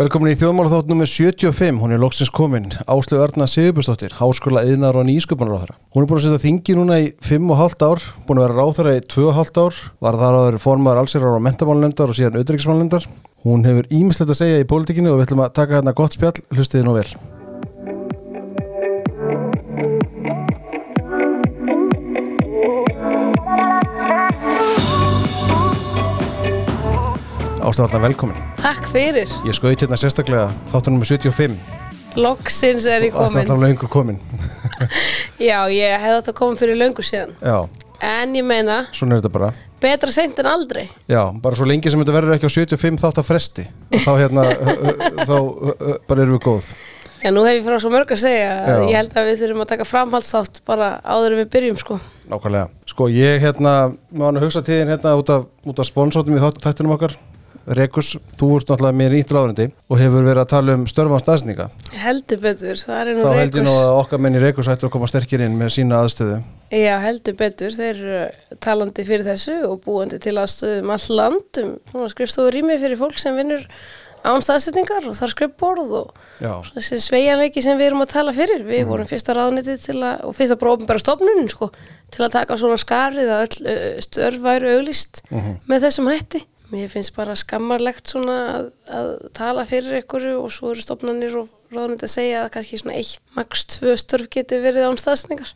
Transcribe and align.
Velkomin 0.00 0.30
í 0.32 0.36
þjóðmálaþátt 0.40 0.88
nr. 0.94 1.08
75, 1.12 1.76
hún 1.82 1.92
er 1.92 1.98
loksins 2.00 2.30
komin, 2.32 2.70
Áslu 2.88 3.18
Örna 3.20 3.44
Sigurbjörnsdóttir, 3.44 4.14
háskóla 4.16 4.62
yðnar 4.64 4.96
og 4.96 5.04
nýsköpunaráþara. 5.04 5.74
Hún 5.92 6.06
er 6.06 6.08
búin 6.08 6.16
að 6.16 6.24
setja 6.24 6.40
þingi 6.40 6.76
núna 6.78 6.96
í 7.02 7.10
5,5 7.20 7.84
ár, 7.84 8.00
búin 8.24 8.40
að 8.40 8.46
vera 8.46 8.56
ráþara 8.56 8.94
í 8.96 9.02
2,5 9.12 9.60
ár, 9.60 9.80
var 10.00 10.16
þar 10.22 10.38
að 10.38 10.44
vera 10.46 10.62
formaður 10.64 11.00
allsýrar 11.02 11.36
á 11.36 11.44
mentamálnefndar 11.44 12.14
og 12.14 12.16
síðan 12.16 12.40
auðryggismálnefndar. 12.40 13.08
Hún 13.44 13.66
hefur 13.68 13.92
ímislegt 13.92 14.32
að 14.32 14.40
segja 14.40 14.62
í 14.64 14.68
pólitíkinu 14.72 15.12
og 15.12 15.20
við 15.20 15.26
ætlum 15.26 15.44
að 15.44 15.52
taka 15.60 15.76
hérna 15.76 15.92
gott 15.92 16.16
spjall, 16.16 16.40
hlustiði 16.48 16.86
nú 16.88 16.96
vel. 16.96 17.04
Áslu 27.60 27.84
Örna, 27.84 28.00
velkomin. 28.08 28.49
Takk 28.60 28.88
fyrir, 28.92 29.30
Ég 29.48 29.56
skoði 29.56 29.78
hérna 29.80 29.96
sérstaklega 30.00 30.50
þáttunum 30.72 31.00
með 31.02 31.14
75 31.14 32.18
loksins 32.20 32.84
er 32.90 33.04
ég 33.06 33.14
komin. 33.14 33.38
Alltaf 33.40 33.60
löngu 33.62 33.88
komin. 33.90 34.16
Já, 35.50 35.60
ég 35.70 35.94
hefði 36.02 36.16
átt 36.18 36.30
að 36.32 36.36
koma 36.40 36.58
fyrir 36.58 36.76
löngu 36.80 37.04
síðan. 37.06 37.32
Já, 37.40 37.60
En 38.00 38.32
ég 38.34 38.44
meina, 38.48 38.78
svona 38.96 39.16
er 39.16 39.20
þetta 39.20 39.30
bara. 39.34 39.50
betra 39.80 40.12
seint 40.12 40.38
en 40.40 40.48
aldrei. 40.50 40.86
Já, 41.08 41.20
bara 41.40 41.56
svo 41.56 41.66
lengi 41.68 41.90
sem 41.92 42.00
þetta 42.00 42.14
verður 42.16 42.36
ekki 42.38 42.48
á 42.48 42.52
75 42.56 43.00
þátt 43.04 43.20
að 43.22 43.28
fresti. 43.28 43.66
Þá 43.92 44.10
hérna 44.18 44.44
þá 45.30 45.36
bara 46.08 46.24
erum 46.24 46.36
við 46.38 46.42
góð. 46.48 46.70
Já, 47.20 47.28
nú 47.36 47.44
hef 47.44 47.58
ég 47.60 47.64
frá 47.68 47.76
svo 47.80 47.92
mörg 47.92 48.12
að 48.16 48.22
segja 48.24 48.50
að. 48.64 48.84
Ég 48.88 48.96
held 48.96 49.16
að 49.20 49.28
við 49.30 49.42
þurfum 49.44 49.64
að 49.66 49.70
taka 49.74 49.86
framhaldsþátt 49.88 50.62
bara 50.68 50.90
áður 51.04 51.36
við 51.42 51.50
byrjum 51.54 51.80
sko. 51.80 51.98
Nákvæmlega. 52.32 52.70
Sko 52.88 53.08
ég 53.12 53.42
hérna, 53.44 53.74
maður 54.16 54.46
hugsa 54.48 54.62
tíðin 54.64 54.92
hérna 54.96 55.12
út 55.20 55.32
af, 55.36 55.44
af 55.76 55.88
sponsótum 55.88 56.36
í 56.38 56.40
þátt- 56.42 56.62
þættinum 56.64 56.96
okkar 56.96 57.16
Rekus, 57.68 58.14
þú 58.40 58.46
ert 58.56 58.70
náttúrulega 58.70 58.96
með 58.96 59.12
nýtt 59.14 59.32
ráðundi 59.36 59.66
og 59.90 59.98
hefur 60.00 60.24
verið 60.24 60.40
að 60.42 60.50
tala 60.50 60.74
um 60.78 60.86
störfan 60.88 61.20
staðsninga 61.20 61.66
Heldur 62.00 62.40
betur, 62.40 62.80
það 62.80 63.00
er 63.00 63.10
nú 63.18 63.26
þá 63.26 63.36
held 63.36 63.58
ég 63.58 63.66
nú 63.66 63.74
Rekus 63.74 63.84
að 63.84 63.98
okkar 64.00 64.22
menn 64.24 64.38
í 64.38 64.42
Rekus 64.42 64.70
ættur 64.72 64.88
að 64.88 64.94
koma 64.96 65.10
sterkir 65.10 65.44
inn 65.44 65.58
með 65.60 65.72
sína 65.76 66.00
aðstöðu. 66.00 66.38
Já, 66.72 66.94
heldur 67.04 67.36
betur, 67.38 67.74
þeir 67.76 67.90
eru 68.00 68.58
talandi 68.64 69.04
fyrir 69.06 69.26
þessu 69.26 69.56
og 69.68 69.80
búandi 69.84 70.20
til 70.22 70.36
aðstöðum 70.40 70.92
all 70.94 71.18
land. 71.18 71.60
Um 71.60 71.74
svona 71.90 72.12
skrifstofu 72.14 72.54
rými 72.54 72.78
fyrir 72.80 73.00
fólk 73.00 73.18
sem 73.20 73.36
vinnur 73.36 73.66
án 74.24 74.42
staðsetningar 74.44 75.06
og 75.08 75.16
þar 75.16 75.32
skrifborð 75.32 75.92
og 76.00 76.20
Já, 76.40 76.52
þessi 76.74 77.00
sveigjanleiki 77.04 77.62
sem 77.64 77.78
við 77.80 77.90
erum 77.90 78.04
að 78.04 78.12
tala 78.14 78.34
fyrir. 78.36 78.64
Við 78.68 78.86
vorum 78.88 79.08
fyrsta 79.08 79.36
ráðniti 79.36 79.76
til 79.80 79.98
að 80.00 80.24
og 80.28 80.36
fyrsta 80.36 80.58
bara 80.60 80.76
ofnbæra 80.76 81.02
stofnunin 81.02 81.50
sko 81.52 81.70
til 82.12 82.24
að 82.26 82.34
taka 82.38 82.58
svona 82.60 82.80
skarið 82.80 83.34
að 83.34 83.44
öll 83.46 84.04
störf 84.04 84.40
væru 84.44 84.76
auglýst 84.78 85.22
með 85.30 85.86
þessum 85.86 86.10
hætti 86.12 86.44
mér 86.70 86.90
finnst 86.92 87.14
bara 87.16 87.36
skammarlegt 87.38 88.10
svona 88.12 88.36
að, 88.54 88.70
að 88.90 89.10
tala 89.36 89.66
fyrir 89.68 90.00
ykkur 90.02 90.26
og 90.36 90.48
svo 90.54 90.72
eru 90.74 90.84
stofnanir 90.84 91.36
og 91.40 91.50
ráðniti 91.74 92.06
að 92.06 92.14
segja 92.14 92.44
að 92.44 92.50
kannski 92.56 92.80
svona 92.80 92.96
eitt, 92.98 93.20
max 93.36 93.66
tvö 93.76 93.94
störf 93.98 94.30
geti 94.32 94.58
verið 94.62 94.88
án 94.90 94.98
staðsningar 95.00 95.52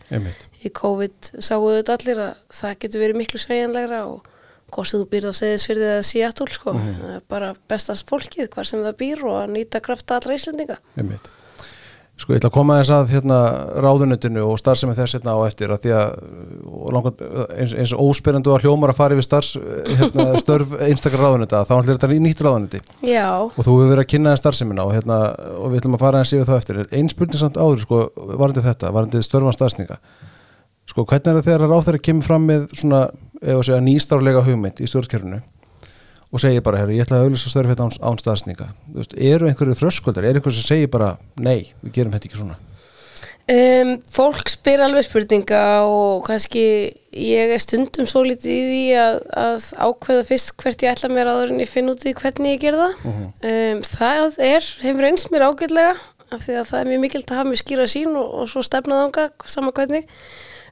í 0.63 0.71
COVID 0.75 1.33
sáuðu 1.39 1.81
þetta 1.81 1.99
allir 1.99 2.23
að 2.29 2.39
það 2.61 2.79
getur 2.85 3.05
verið 3.05 3.21
miklu 3.23 3.43
sveigjanlegra 3.43 4.05
og 4.11 4.31
sem 4.83 4.99
þú 4.99 5.07
býrð 5.13 5.31
á 5.31 5.35
segðisfyrði 5.39 5.87
eða 5.87 6.05
Seattle 6.09 6.51
sko, 6.51 6.73
er 7.15 7.21
bara 7.31 7.53
bestast 7.71 8.09
fólkið 8.11 8.49
hvar 8.51 8.67
sem 8.67 8.83
það 8.83 8.97
býr 9.05 9.25
og 9.29 9.37
að 9.45 9.53
nýta 9.55 9.81
krafta 9.85 10.19
allra 10.19 10.35
Íslendinga. 10.35 10.81
Einmitt. 10.99 11.31
Sko 12.15 12.31
ég 12.31 12.39
ætla 12.39 12.47
að 12.47 12.55
koma 12.55 12.77
þess 12.79 12.93
að 12.95 13.09
hérna, 13.11 13.37
ráðunutinu 13.83 14.43
og 14.47 14.59
starfsemi 14.61 14.95
þess 14.95 15.17
hérna 15.17 15.33
á 15.35 15.39
eftir 15.49 15.73
að 15.75 15.81
því 15.83 15.95
að 15.99 16.13
og 16.71 16.93
langar, 16.95 17.17
eins, 17.59 17.73
eins 17.75 17.95
og 17.97 18.05
óspyrjandu 18.13 18.53
var 18.53 18.63
hljómar 18.63 18.93
að 18.93 19.01
fara 19.01 19.17
yfir 19.17 19.27
starfs, 19.27 19.57
hérna, 19.99 20.27
störf 20.45 20.77
einstakar 20.87 21.25
ráðunuta 21.25 21.65
þá 21.67 21.73
er 21.75 21.89
þetta 21.89 22.11
nýtt 22.23 22.45
ráðunuti 22.47 22.83
Já, 23.03 23.27
og 23.43 23.59
þú 23.59 23.67
hefur 23.67 23.91
verið 23.91 24.05
að 24.05 24.11
kynna 24.13 24.35
það 24.37 24.43
starfsemina 24.45 24.87
og, 24.87 24.95
hérna, 24.95 25.19
og 25.59 25.73
við 25.73 25.83
ætlum 25.83 25.99
að 25.99 26.05
fara 26.07 26.23
að 26.23 26.31
séu 26.31 26.47
það 26.47 26.61
eftir. 26.63 26.81
Einn 26.95 27.11
spurning 27.11 27.43
samt 27.43 27.59
áður 27.59 27.83
sko, 27.83 28.01
varandi 28.31 28.63
þetta, 28.63 28.95
varandi 28.95 29.25
störfan 29.27 29.59
starfsninga 29.59 29.99
sko 30.91 31.05
hvernig 31.09 31.31
er 31.31 31.39
það 31.39 31.47
þegar 31.49 31.65
að 31.65 31.75
ráþæri 31.75 32.01
kemur 32.05 32.27
fram 32.29 32.47
með 32.49 32.67
svona, 32.77 33.03
eða 33.41 33.59
að 33.59 33.67
segja 33.69 33.85
nýstárlega 33.85 34.43
hugmynd 34.47 34.83
í 34.85 34.89
stjórnkerfinu 34.91 35.41
og 36.35 36.43
segir 36.43 36.65
bara, 36.67 36.83
herri, 36.83 36.99
ég 36.99 37.07
ætla 37.07 37.21
að 37.21 37.29
auðvitað 37.29 37.53
störf 37.55 37.71
hérna 37.71 37.87
án, 37.87 37.97
án 38.11 38.21
staðsninga 38.21 38.69
Þú 38.91 39.01
veist, 39.01 39.19
eru 39.31 39.49
einhverju 39.49 39.81
þröskuldar, 39.81 40.27
er 40.27 40.39
einhverju 40.39 40.59
sem 40.59 40.71
segir 40.73 40.91
bara 40.91 41.15
nei, 41.39 41.71
við 41.85 41.99
gerum 41.99 42.17
þetta 42.17 42.31
ekki 42.31 42.41
svona? 42.43 42.59
Um, 43.45 43.99
fólk 44.09 44.49
spyr 44.49 44.81
alveg 44.87 45.05
spurninga 45.05 45.61
og 45.85 46.23
kannski 46.25 46.63
ég 47.13 47.51
er 47.53 47.61
stundum 47.61 48.09
svo 48.09 48.23
lítið 48.25 48.53
í 48.55 48.63
því 48.71 48.85
að, 48.97 49.19
að 49.37 49.67
ákveða 49.85 50.23
fyrst 50.31 50.55
hvert 50.63 50.85
ég 50.87 50.95
ætla 50.95 51.11
mér 51.13 51.29
áður 51.29 51.53
en 51.53 51.61
ég 51.61 51.69
finn 51.69 51.93
út 51.93 52.07
í 52.09 52.15
hvernig 52.17 52.55
ég 52.55 52.63
ger 52.63 52.79
það. 52.81 52.95
Um, 53.05 53.83
það 53.85 54.41
er, 54.49 54.71
hefur 54.87 55.09
eins 55.11 55.29
mér 55.29 55.45
ágætlega 55.51 55.93
af 56.33 56.47
því 56.47 56.57
að 56.57 56.71
það 56.71 56.81
er 56.81 56.91
mjög 56.95 57.05
mikilt 57.05 57.29
að 57.29 57.43
hafa 57.43 57.51
mér 57.51 57.61
skýra 57.61 57.89
sín 57.93 58.17
og, 58.17 58.33
og 58.41 58.49
svo 58.49 58.65
stefnað 58.65 59.05
ánga 59.11 59.27
sama 59.45 59.77
hvernig 59.77 60.09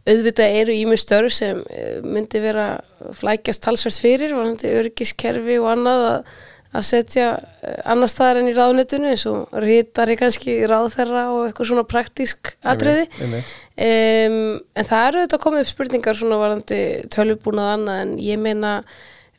auðvitað 0.09 0.57
eru 0.63 0.75
í 0.75 0.87
mig 0.89 1.01
störf 1.01 1.35
sem 1.35 1.61
eh, 1.71 2.01
myndi 2.03 2.41
vera 2.43 2.81
flækjast 3.19 3.63
talsvært 3.63 4.01
fyrir 4.03 4.35
varandi 4.35 4.73
örgiskerfi 4.81 5.61
og 5.63 5.69
annað 5.77 6.07
að, 6.09 6.33
að 6.73 6.89
setja 6.89 7.29
eh, 7.63 7.79
annar 7.93 8.11
staðar 8.11 8.43
enn 8.43 8.51
í 8.51 8.57
ráðnetinu 8.57 9.13
eins 9.13 9.25
og 9.31 9.55
rítari 9.63 10.19
kannski 10.19 10.59
í 10.59 10.69
ráðherra 10.71 11.29
og 11.31 11.47
eitthvað 11.47 11.71
svona 11.71 11.87
praktísk 11.87 12.55
atriði. 12.67 13.07
Einmitt. 13.23 13.55
um, 13.79 14.37
en 14.75 14.91
það 14.91 15.09
eru 15.09 15.23
auðvitað 15.23 15.45
komið 15.47 15.65
upp 15.65 15.73
spurningar 15.73 16.19
svona 16.19 16.43
varandi 16.43 16.85
tölvubúnað 17.15 17.71
og 17.71 17.75
annað 17.79 18.05
en 18.07 18.15
ég 18.27 18.43
meina 18.43 18.77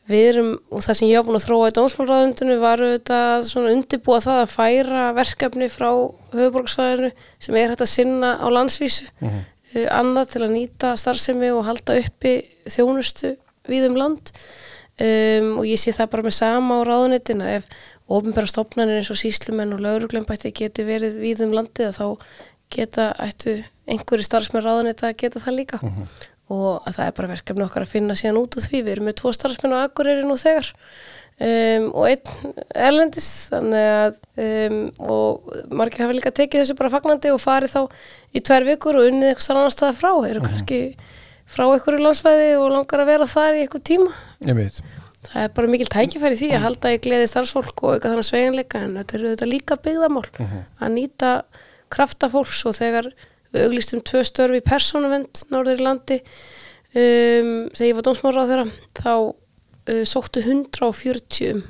við 0.08 0.26
erum 0.34 0.50
og 0.68 0.84
það 0.84 0.96
sem 0.98 1.08
ég 1.08 1.16
hafa 1.16 1.28
búin 1.28 1.38
að 1.38 1.46
þróa 1.46 1.68
í 1.70 1.74
dómsmálráðundinu 1.78 2.56
var 2.60 2.80
auðvitað 2.84 3.46
svona 3.48 3.72
undirbúa 3.72 4.20
það 4.20 4.40
að 4.42 4.52
færa 4.52 5.04
verkefni 5.16 5.68
frá 5.72 5.88
höfuborgsvæðinu 6.34 7.10
sem 7.40 7.56
er 7.56 7.72
hægt 7.72 7.84
að 7.84 7.92
sinna 7.94 8.36
á 8.36 8.46
landsvísu. 8.52 9.08
Uh, 9.24 9.40
annað 9.90 10.34
til 10.34 10.44
að 10.44 10.54
nýta 10.54 10.92
starfsemi 11.00 11.50
og 11.54 11.64
halda 11.68 11.98
uppi 12.00 12.36
þjónustu 12.70 13.34
við 13.70 13.88
um 13.88 13.98
land. 13.98 14.32
Um, 14.94 15.56
og 15.58 15.66
ég 15.66 15.80
sé 15.82 15.90
það 15.94 16.12
bara 16.12 16.26
með 16.28 16.36
sama 16.36 16.78
á 16.78 16.86
ráðunitin 16.86 17.42
að 17.42 17.56
ef 17.58 17.70
ofinbæra 18.14 18.50
stofnanir 18.50 19.00
eins 19.00 19.10
og 19.10 19.18
síslumenn 19.18 19.72
og 19.74 19.82
lauruglembætti 19.82 20.52
geti 20.54 20.84
verið 20.86 21.16
við 21.22 21.42
um 21.46 21.54
landið 21.56 21.96
þá 21.96 22.06
geta 22.74 23.08
ættu 23.22 23.56
einhverju 23.90 24.26
starfsmenn 24.26 24.64
ráðunita 24.64 25.10
að 25.10 25.18
geta 25.24 25.42
það 25.42 25.58
líka. 25.58 25.80
Og 26.52 26.84
að 26.84 26.98
það 26.98 27.06
er 27.06 27.16
bara 27.16 27.32
verkefni 27.32 27.64
okkar 27.64 27.86
að 27.86 27.92
finna 27.94 28.16
síðan 28.18 28.38
út 28.42 28.58
úr 28.58 28.66
því. 28.66 28.82
Við 28.84 28.94
erum 28.94 29.08
með 29.08 29.18
tvo 29.22 29.32
starfsmenn 29.32 29.74
á 29.74 29.84
Akureyri 29.86 30.26
nú 30.28 30.36
þegar 30.40 30.70
um, 31.40 31.88
og 31.90 32.06
einn 32.08 32.54
erlendis 32.74 33.28
þannig 33.52 33.88
að 33.90 34.18
um, 34.44 34.78
og 35.02 35.50
margir 35.74 36.04
hafa 36.04 36.16
líka 36.16 36.34
tekið 36.34 36.62
þessu 36.62 36.78
bara 36.78 36.92
fagnandi 36.92 37.32
og 37.34 37.42
farið 37.42 37.74
þá 37.74 37.82
í 38.34 38.42
tvær 38.44 38.68
vikur 38.68 39.00
og 39.00 39.10
unnið 39.10 39.32
eitthvað 39.32 39.60
annar 39.60 39.74
staða 39.74 39.98
frá. 39.98 40.12
Eru 40.30 40.44
kannski 40.44 40.80
frá 41.44 41.66
einhverju 41.66 42.04
landsvæði 42.04 42.50
og 42.60 42.70
langar 42.72 43.04
að 43.04 43.10
vera 43.12 43.30
þar 43.30 43.58
í 43.58 43.64
eitthvað 43.64 43.86
tíma. 43.90 44.10
Það 45.24 45.44
er 45.46 45.52
bara 45.56 45.70
mikil 45.72 45.86
tækifæri 45.88 46.36
því 46.36 46.48
að 46.52 46.64
halda 46.66 46.90
í 46.92 46.98
gleði 47.04 47.28
starfsfólk 47.30 47.78
og 47.80 47.94
eitthvað 47.94 48.12
þannig 48.12 48.26
sveginleika 48.28 48.82
en 48.84 48.98
þetta 49.00 49.16
eru 49.18 49.30
þetta 49.32 49.46
líka 49.48 49.78
byggðamál. 49.80 50.26
Að 50.84 50.92
nýta 50.98 51.30
krafta 51.94 52.28
fólks 52.32 52.60
og 52.68 52.76
þegar 52.76 53.08
við 53.54 53.64
auglistum 53.68 54.02
tvö 54.04 54.24
störfi 54.26 54.60
í 54.60 54.66
persónuvend 54.66 55.44
norður 55.54 55.80
í 55.80 55.84
landi 55.86 56.18
um, 56.94 57.70
þegar 57.70 57.88
ég 57.88 57.96
var 57.98 58.06
dómsmára 58.08 58.44
á 58.44 58.48
þeirra 58.50 58.66
þá 58.98 59.14
uh, 59.90 60.04
sóttu 60.08 60.42
140 60.44 61.62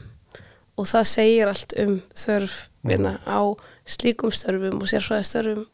og 0.74 0.90
það 0.90 1.10
segir 1.10 1.50
allt 1.50 1.74
um 1.80 1.98
þörf 2.18 2.58
vinna 2.84 3.16
á 3.24 3.40
slíkum 3.88 4.32
störfum 4.34 4.80
og 4.82 4.90
sérfræðistörfum 4.90 5.64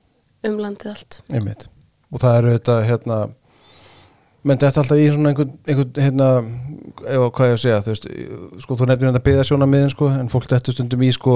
um 0.47 0.57
landið 0.61 0.95
allt. 0.95 1.21
Einmitt. 1.33 1.69
og 2.11 2.23
það 2.23 2.39
eru 2.41 2.57
þetta 2.57 2.77
hérna 2.89 3.19
menn 4.47 4.61
þetta 4.61 4.81
alltaf 4.81 4.99
í 4.99 5.09
svona 5.13 5.33
einhvern, 5.35 5.53
einhvern 5.69 6.01
hérna, 6.01 6.29
eða 7.05 7.29
hvað 7.37 7.51
ég 7.51 7.57
að 7.57 7.63
segja 7.65 7.81
þú 7.85 7.93
veist, 7.93 8.07
sko 8.65 8.77
þú 8.79 8.89
nefnir 8.89 9.11
þetta 9.11 9.25
byggða 9.27 9.47
sjónamiðin 9.51 9.93
sko, 9.93 10.09
en 10.17 10.31
fólk 10.33 10.47
þetta 10.49 10.75
stundum 10.75 11.05
í 11.05 11.11
sko 11.13 11.35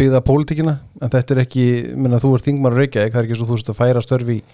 byggða 0.00 0.22
pólitíkina, 0.24 0.76
en 1.00 1.12
þetta 1.12 1.36
er 1.36 1.42
ekki 1.44 1.66
menna 2.00 2.20
þú 2.22 2.32
ert 2.38 2.48
þingmar 2.48 2.76
að 2.76 2.84
reykja, 2.84 3.06
það 3.10 3.20
er 3.20 3.28
ekki 3.28 3.40
svo 3.40 3.48
þú 3.50 3.58
veist 3.58 3.72
að 3.72 3.80
færa 3.82 4.04
störfi 4.04 4.38
í 4.38 4.44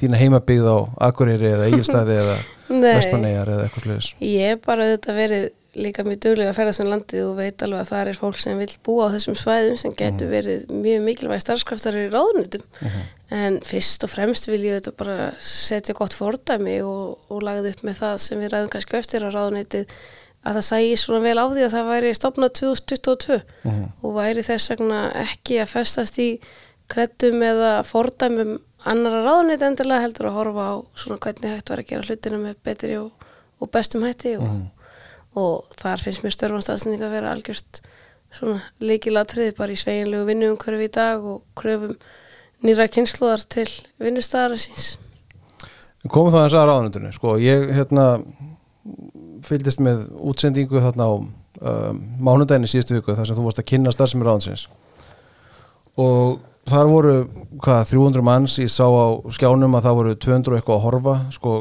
þína 0.00 0.20
heimabyggð 0.20 0.66
á 0.72 0.78
Akureyri 1.08 1.52
eða 1.52 1.68
Egilstaði 1.70 2.18
eða. 2.22 2.40
Vestmannegar 2.82 3.52
eða 3.54 3.68
eitthvað 3.68 3.86
sluðis 3.86 4.10
Ég 4.26 4.52
hef 4.52 4.66
bara 4.66 4.88
auðvitað 4.88 5.20
verið 5.22 5.46
líka 5.76 6.04
mjög 6.06 6.20
duglega 6.24 6.52
að 6.52 6.56
ferðast 6.56 6.82
um 6.82 6.88
landið 6.88 7.22
og 7.26 7.34
veit 7.36 7.62
alveg 7.64 7.82
að 7.82 7.90
það 7.90 8.10
er 8.10 8.18
fólk 8.20 8.38
sem 8.40 8.60
vil 8.62 8.68
búa 8.86 9.08
á 9.08 9.12
þessum 9.12 9.36
svæðum 9.36 9.78
sem 9.80 9.94
getur 9.98 10.30
verið 10.30 10.62
mjög 10.72 11.02
mikilvæg 11.04 11.42
starfskraftar 11.44 11.98
í 12.00 12.06
ráðunitum 12.12 12.64
en 13.36 13.58
fyrst 13.66 14.06
og 14.06 14.12
fremst 14.12 14.48
vil 14.48 14.62
ég 14.64 14.78
auðvitað 14.78 14.96
bara 15.02 15.26
setja 15.42 15.96
gott 15.98 16.16
fordæmi 16.16 16.78
og, 16.86 17.18
og 17.28 17.44
lagði 17.44 17.74
upp 17.74 17.82
með 17.88 18.00
það 18.00 18.22
sem 18.24 18.40
við 18.40 18.54
ræðum 18.54 18.72
kannski 18.72 18.98
eftir 19.02 19.26
á 19.26 19.30
ráðunitið 19.34 19.92
að 20.46 20.58
það 20.60 20.66
sægi 20.70 20.96
svona 21.02 21.24
vel 21.26 21.36
á 21.42 21.46
því 21.50 21.66
að 21.66 21.74
það 21.74 21.90
væri 21.92 22.14
stopnað 22.16 22.54
2022 22.60 23.38
og 24.00 24.16
væri 24.16 24.46
þess 24.46 24.72
vegna 24.72 25.00
ekki 25.26 25.60
að 25.60 25.72
festast 25.74 26.20
í 26.22 26.30
kreddum 26.88 27.42
eða 27.42 27.72
fordæmum 27.84 28.56
annara 28.90 29.22
ráðunit 29.24 29.64
endilega 29.66 30.04
heldur 30.04 30.30
að 30.30 30.38
horfa 30.38 30.66
á 30.70 30.74
svona 30.98 31.20
hvernig 31.26 31.54
hægt 31.54 31.72
var 31.72 31.82
að 31.82 31.90
gera 31.90 32.06
hlutina 32.06 32.40
með 32.40 32.58
betri 32.66 32.98
og, 33.00 33.28
og 33.60 33.70
bestum 33.74 34.04
hætti 34.06 34.36
og, 34.40 34.50
og 35.36 35.78
þar 35.80 36.04
finnst 36.04 36.24
mér 36.24 36.36
störfanstafsending 36.36 37.04
að 37.06 37.16
vera 37.18 37.32
algjörst 37.34 37.82
svona 38.34 38.60
leikilatriði 38.82 39.56
bara 39.56 39.74
í 39.74 39.80
sveginlegu 39.80 40.26
vinnuumhverfi 40.28 40.88
í 40.88 40.92
dag 40.92 41.24
og 41.24 41.42
kröfum 41.58 41.96
nýra 42.64 42.88
kynsluðar 42.90 43.44
til 43.52 43.68
vinnustæðara 44.02 44.58
síns. 44.60 44.96
komum 46.08 46.32
það 46.32 46.46
eins 46.46 46.56
að 46.56 46.68
ráðanundinu 46.70 47.12
sko, 47.14 47.36
ég 47.42 47.70
hérna 47.76 48.06
fylgdist 49.46 49.82
með 49.82 50.06
útsendingu 50.16 50.82
þarna 50.82 51.08
á 51.10 51.12
um, 51.16 52.02
mánudaginn 52.22 52.66
í 52.66 52.70
síðustu 52.70 52.98
viku 52.98 53.16
þar 53.16 53.28
sem 53.28 53.38
þú 53.38 53.46
varst 53.46 53.62
að 53.62 53.68
kynna 53.72 53.94
starfsemi 53.94 54.26
ráðansins 54.26 54.68
og 55.96 56.38
þar 56.70 56.88
voru 56.90 57.14
hvað, 57.62 57.82
300 57.92 58.24
manns 58.26 58.56
ég 58.60 58.70
sá 58.72 58.86
á 58.86 59.06
skjánum 59.34 59.76
að 59.78 59.86
það 59.88 59.98
voru 60.00 60.16
200 60.26 60.58
eitthvað 60.58 60.76
að 60.76 60.84
horfa 60.86 61.14
sko, 61.36 61.54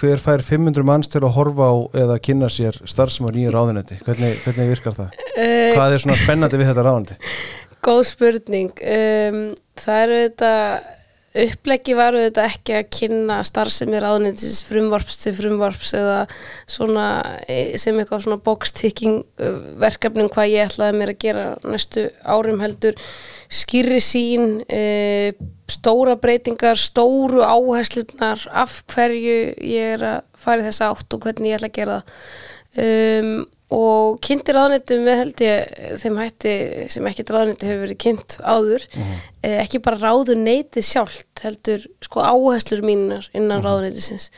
hver 0.00 0.22
fær 0.22 0.44
500 0.46 0.86
manns 0.86 1.10
til 1.10 1.22
að 1.22 1.34
horfa 1.36 1.68
á 1.70 1.74
eða 2.04 2.20
kynna 2.22 2.50
sér 2.52 2.78
starfsemi 2.88 3.30
á 3.30 3.34
nýju 3.36 3.54
ráðanetti 3.54 4.00
hvernig, 4.06 4.38
hvernig 4.46 4.72
virkar 4.74 4.96
það? 4.98 5.20
Uh, 5.34 5.74
Hvað 5.74 5.96
er 5.96 6.04
svona 6.04 6.18
spennandi 6.22 6.60
við 6.60 6.70
þetta 6.72 6.86
ráðanetti? 6.86 7.18
Góð 7.84 8.04
spurning. 8.08 8.70
Um, 8.80 9.40
það 9.76 10.02
eru 10.06 10.20
þetta, 10.22 10.52
uppleggi 11.34 11.96
var 11.98 12.14
auðvitað 12.14 12.50
ekki 12.52 12.76
að 12.78 12.90
kynna 12.94 13.40
starfsemi 13.46 14.00
ráðnindis 14.02 14.62
frumvarps 14.68 15.18
til 15.22 15.34
frumvarps 15.34 15.94
eða 15.98 16.18
svona 16.70 17.06
eh, 17.48 17.74
sem 17.80 17.98
eitthvað 17.98 18.26
svona 18.26 18.42
box-ticking 18.44 19.22
verkefnum 19.82 20.30
hvað 20.30 20.52
ég 20.52 20.68
ætlaði 20.68 21.00
mér 21.00 21.14
að 21.14 21.22
gera 21.26 21.46
næstu 21.66 22.06
árum 22.22 22.62
heldur 22.62 22.98
skýri 23.54 24.00
sín, 24.02 24.58
uh, 24.62 25.30
stóra 25.70 26.16
breytingar, 26.20 26.78
stóru 26.80 27.44
áherslunar 27.44 28.46
af 28.52 28.82
hverju 28.92 29.38
ég 29.58 29.94
er 29.96 30.06
að 30.08 30.20
fara 30.38 30.62
í 30.62 30.68
þessa 30.68 30.90
átt 30.92 31.16
og 31.16 31.26
hvernig 31.26 31.52
ég 31.52 31.60
ætla 31.60 31.70
að 31.70 31.78
gera 31.78 32.00
það. 32.00 32.16
Um, 32.74 33.34
og 33.72 34.18
kynnti 34.24 34.52
ráðnættu 34.52 34.98
með 35.00 35.20
held 35.22 35.42
ég 35.44 35.78
þeim 36.02 36.18
hætti 36.20 36.52
sem 36.92 37.06
ekkert 37.08 37.32
ráðnættu 37.32 37.70
hefur 37.70 37.86
verið 37.86 38.00
kynnt 38.04 38.36
áður 38.44 38.84
eh, 38.92 39.56
ekki 39.62 39.80
bara 39.84 40.00
ráðu 40.02 40.36
neitið 40.36 40.84
sjálft 40.84 41.44
heldur 41.46 41.86
sko 42.04 42.20
áherslur 42.20 42.84
mínar 42.84 43.30
innan 43.32 43.64
uh 43.64 44.28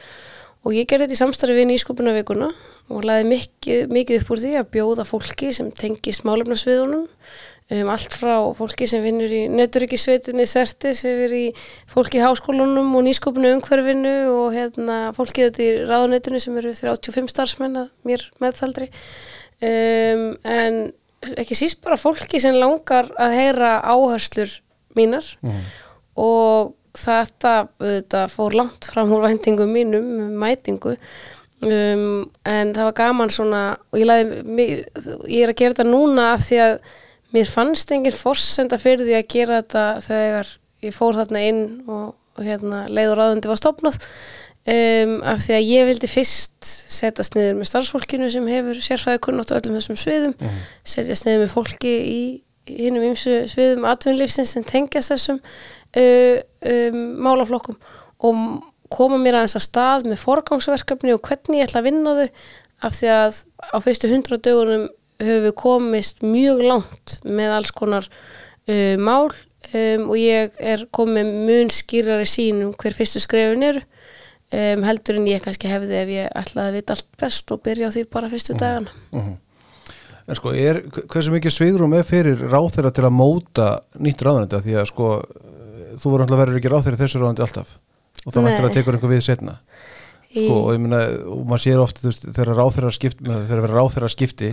og 0.66 0.74
ég 0.74 0.88
gerði 0.90 1.06
þetta 1.06 1.14
í 1.14 1.20
samstarfi 1.20 1.54
við 1.54 1.68
nýsköpunarvikuna 1.70 2.48
og 2.90 3.04
laði 3.06 3.26
mikið, 3.30 3.92
mikið 3.94 4.22
upp 4.22 4.32
úr 4.34 4.40
því 4.42 4.54
að 4.58 4.70
bjóða 4.74 5.04
fólki 5.06 5.52
sem 5.54 5.68
tengist 5.74 6.24
málefnarsviðunum 6.26 7.04
um, 7.70 7.90
allt 7.92 8.16
frá 8.16 8.34
fólki 8.58 8.88
sem 8.90 9.04
vinnur 9.04 9.32
í 9.32 9.46
nöturíkisveitinni 9.52 10.46
Sertis 10.50 11.02
yfir 11.08 11.34
í 11.36 11.44
fólki 11.90 12.20
í 12.20 12.24
háskólanum 12.24 12.94
og 12.98 13.06
nýskopinu 13.06 13.54
umhverfinu 13.56 14.14
og 14.34 14.54
hérna, 14.56 15.00
fólki 15.16 15.46
þetta 15.46 15.64
í 15.64 15.72
ráðuneytinu 15.88 16.42
sem 16.42 16.60
eru 16.62 16.74
35 16.76 17.32
starfsmenn 17.34 17.82
að 17.82 17.90
mér 18.06 18.26
meðþaldri 18.42 18.90
um, 18.92 20.30
en 20.44 20.80
ekki 21.34 21.56
síst 21.58 21.82
bara 21.84 21.98
fólki 21.98 22.40
sem 22.42 22.56
langar 22.58 23.08
að 23.18 23.38
heyra 23.40 23.76
áherslur 23.82 24.60
mínar 24.96 25.26
og 26.16 26.74
þetta, 26.96 27.54
þetta 27.80 28.26
fór 28.32 28.56
langt 28.56 28.88
fram 28.92 29.12
úr 29.14 29.26
væntingum 29.26 29.72
mínum 29.72 30.06
um 30.26 30.36
mætingu. 30.40 30.96
Um, 31.64 32.26
en 32.44 32.72
það 32.76 32.88
var 32.90 32.96
gaman 32.98 33.32
svona 33.32 33.60
og 33.88 33.96
ég, 33.96 34.04
laði, 34.04 34.66
ég 35.32 35.46
er 35.46 35.52
að 35.52 35.58
gera 35.60 35.72
þetta 35.72 35.86
núna 35.88 36.26
af 36.34 36.44
því 36.44 36.58
að 36.66 36.74
mér 37.34 37.50
fannst 37.50 37.90
enginn 37.94 38.14
forsenda 38.14 38.78
fyrir 38.78 39.06
því 39.06 39.18
að 39.18 39.28
gera 39.32 39.60
þetta 39.60 39.84
þegar 40.04 40.52
ég 40.86 40.94
fór 40.94 41.18
þarna 41.18 41.44
inn 41.50 41.62
og, 41.88 42.10
og 42.36 42.44
hérna, 42.46 42.84
leiður 42.92 43.22
áðundi 43.24 43.50
var 43.50 43.60
stopnað 43.60 43.98
um, 44.66 45.14
af 45.26 45.42
því 45.44 45.56
að 45.56 45.68
ég 45.70 45.88
vildi 45.90 46.10
fyrst 46.10 46.68
setjast 46.68 47.36
niður 47.36 47.60
með 47.60 47.70
starfsfólkinu 47.72 48.30
sem 48.32 48.50
hefur 48.50 48.82
sérfæði 48.88 49.22
kunnátt 49.26 49.54
á 49.54 49.58
öllum 49.58 49.78
þessum 49.78 50.00
sviðum 50.00 50.34
mm 50.34 50.48
-hmm. 50.48 50.66
setjast 50.94 51.26
niður 51.26 51.44
með 51.44 51.54
fólki 51.54 51.94
í 52.12 52.20
hinnum 52.66 53.08
ymsu 53.12 53.42
sviðum 53.50 53.86
atvinnlífsins 53.86 54.54
sem 54.56 54.64
tengjast 54.66 55.14
þessum 55.14 55.40
uh, 55.40 56.38
um, 56.66 57.02
málaflokkum 57.22 57.78
og 58.26 58.62
koma 58.92 59.18
mér 59.18 59.40
aðeins 59.40 59.58
að 59.58 59.66
stað 59.66 60.06
með 60.06 60.22
forgangsverkefni 60.22 61.14
og 61.14 61.22
hvernig 61.26 61.60
ég 61.60 61.68
ætla 61.68 61.82
að 61.82 61.88
vinna 61.90 62.14
þau 62.18 62.28
af 62.86 62.96
því 62.98 63.10
að 63.12 63.38
á 63.72 63.76
fyrstu 63.82 64.10
hundra 64.10 64.38
dögunum 64.42 64.88
höfum 65.22 65.46
við 65.46 65.54
komist 65.60 66.22
mjög 66.26 66.62
langt 66.66 67.18
með 67.24 67.54
alls 67.58 67.72
konar 67.76 68.08
uh, 68.08 68.96
mál 68.98 69.30
um, 69.30 70.10
og 70.10 70.16
ég 70.20 70.56
er 70.60 70.84
komið 70.94 71.32
mun 71.48 71.72
skýrari 71.72 72.28
sín 72.28 72.62
um 72.66 72.74
hver 72.76 72.96
fyrstu 72.96 73.22
skrefin 73.22 73.64
eru 73.66 73.82
um, 73.82 74.84
heldur 74.86 75.20
en 75.20 75.30
ég 75.30 75.42
kannski 75.44 75.70
hefði 75.70 75.98
ef 76.02 76.14
ég 76.14 76.30
ætlaði 76.42 76.68
að 76.68 76.78
vita 76.78 76.96
allt 76.96 77.10
best 77.20 77.52
og 77.54 77.64
byrja 77.66 77.90
á 77.90 77.94
því 77.94 78.06
bara 78.12 78.30
fyrstu 78.32 78.54
-huh. 78.54 78.60
dagana 78.60 78.90
uh 79.12 79.20
-huh. 79.20 79.36
En 80.26 80.34
sko, 80.34 80.50
er, 80.50 80.82
hversu 81.06 81.30
mikið 81.30 81.52
svigrum 81.54 81.92
er 81.94 82.02
fyrir 82.02 82.40
ráð 82.50 82.72
þeirra 82.74 82.90
til 82.90 83.04
að 83.06 83.14
móta 83.14 83.66
nýtt 83.94 84.22
ráðanandi 84.26 84.58
því 84.64 84.74
að 84.74 84.86
sko, 84.90 85.22
þú 86.02 86.10
voru 86.10 86.22
alltaf 86.24 86.38
verið 86.38 86.56
ekki 86.56 86.72
ráð 86.72 86.82
þeirra 86.84 87.02
þessu 87.02 87.20
ráðandi 87.20 87.44
alltaf 87.44 87.68
og 88.26 88.32
það 88.34 88.42
mættir 88.42 88.66
að 88.66 88.74
tekur 88.74 88.94
einhver 88.94 89.12
við 89.12 89.22
setna 89.22 89.54
sko, 90.26 90.54
og 90.64 90.72
ég 90.74 90.80
minna, 90.82 91.00
og 91.30 91.46
maður 91.46 91.62
sér 91.62 91.78
ofta 91.78 92.10
þegar 92.10 92.56
ráð 92.58 93.92
þeirra 93.94 94.08
skipti, 94.10 94.50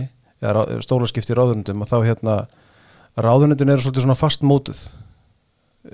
stólaskipti 0.84 1.34
í 1.34 1.38
ráðunundum 1.38 1.84
og 1.84 1.90
þá 1.90 1.98
hérna 2.04 2.38
ráðunundin 3.20 3.70
eru 3.70 3.84
svolítið 3.84 4.06
svona 4.06 4.18
fast 4.18 4.42
mótuð 4.46 4.80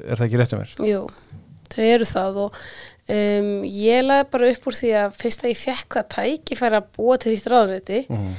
er 0.06 0.16
það 0.16 0.24
ekki 0.26 0.40
rétt 0.40 0.54
um 0.56 0.62
mér? 0.62 0.72
Jú, 0.86 1.02
þau 1.74 1.84
eru 1.84 2.08
það 2.08 2.40
og 2.44 2.62
um, 3.10 3.50
ég 3.66 4.06
laði 4.06 4.30
bara 4.32 4.54
upp 4.54 4.70
úr 4.70 4.78
því 4.78 4.94
að 5.02 5.18
fyrst 5.20 5.44
að 5.44 5.52
ég 5.52 5.60
fekk 5.60 5.98
það 5.98 6.08
tækifæri 6.16 6.80
að 6.80 6.88
búa 6.96 7.18
til 7.20 7.34
þýtt 7.34 7.52
ráðunundi 7.52 8.00
mm 8.08 8.32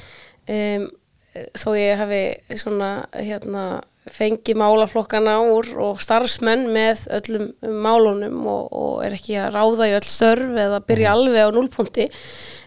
um, 0.51 0.89
þó 1.31 1.69
ég 1.77 1.99
hafi 1.99 2.57
svona 2.59 2.89
hérna 3.15 3.65
fengi 4.09 4.55
málaflokkana 4.57 5.35
úr 5.53 5.67
og 5.77 5.99
starfsmenn 6.01 6.65
með 6.73 7.03
öllum 7.19 7.51
málunum 7.83 8.47
og, 8.49 8.71
og 8.73 9.03
er 9.05 9.13
ekki 9.13 9.37
að 9.37 9.53
ráða 9.53 9.91
í 9.91 9.93
öll 9.99 10.09
störf 10.09 10.57
eða 10.57 10.81
byrja 10.81 11.11
mm 11.11 11.13
-hmm. 11.13 11.21
alveg 11.21 11.45
á 11.45 11.49
núlpunti 11.53 12.09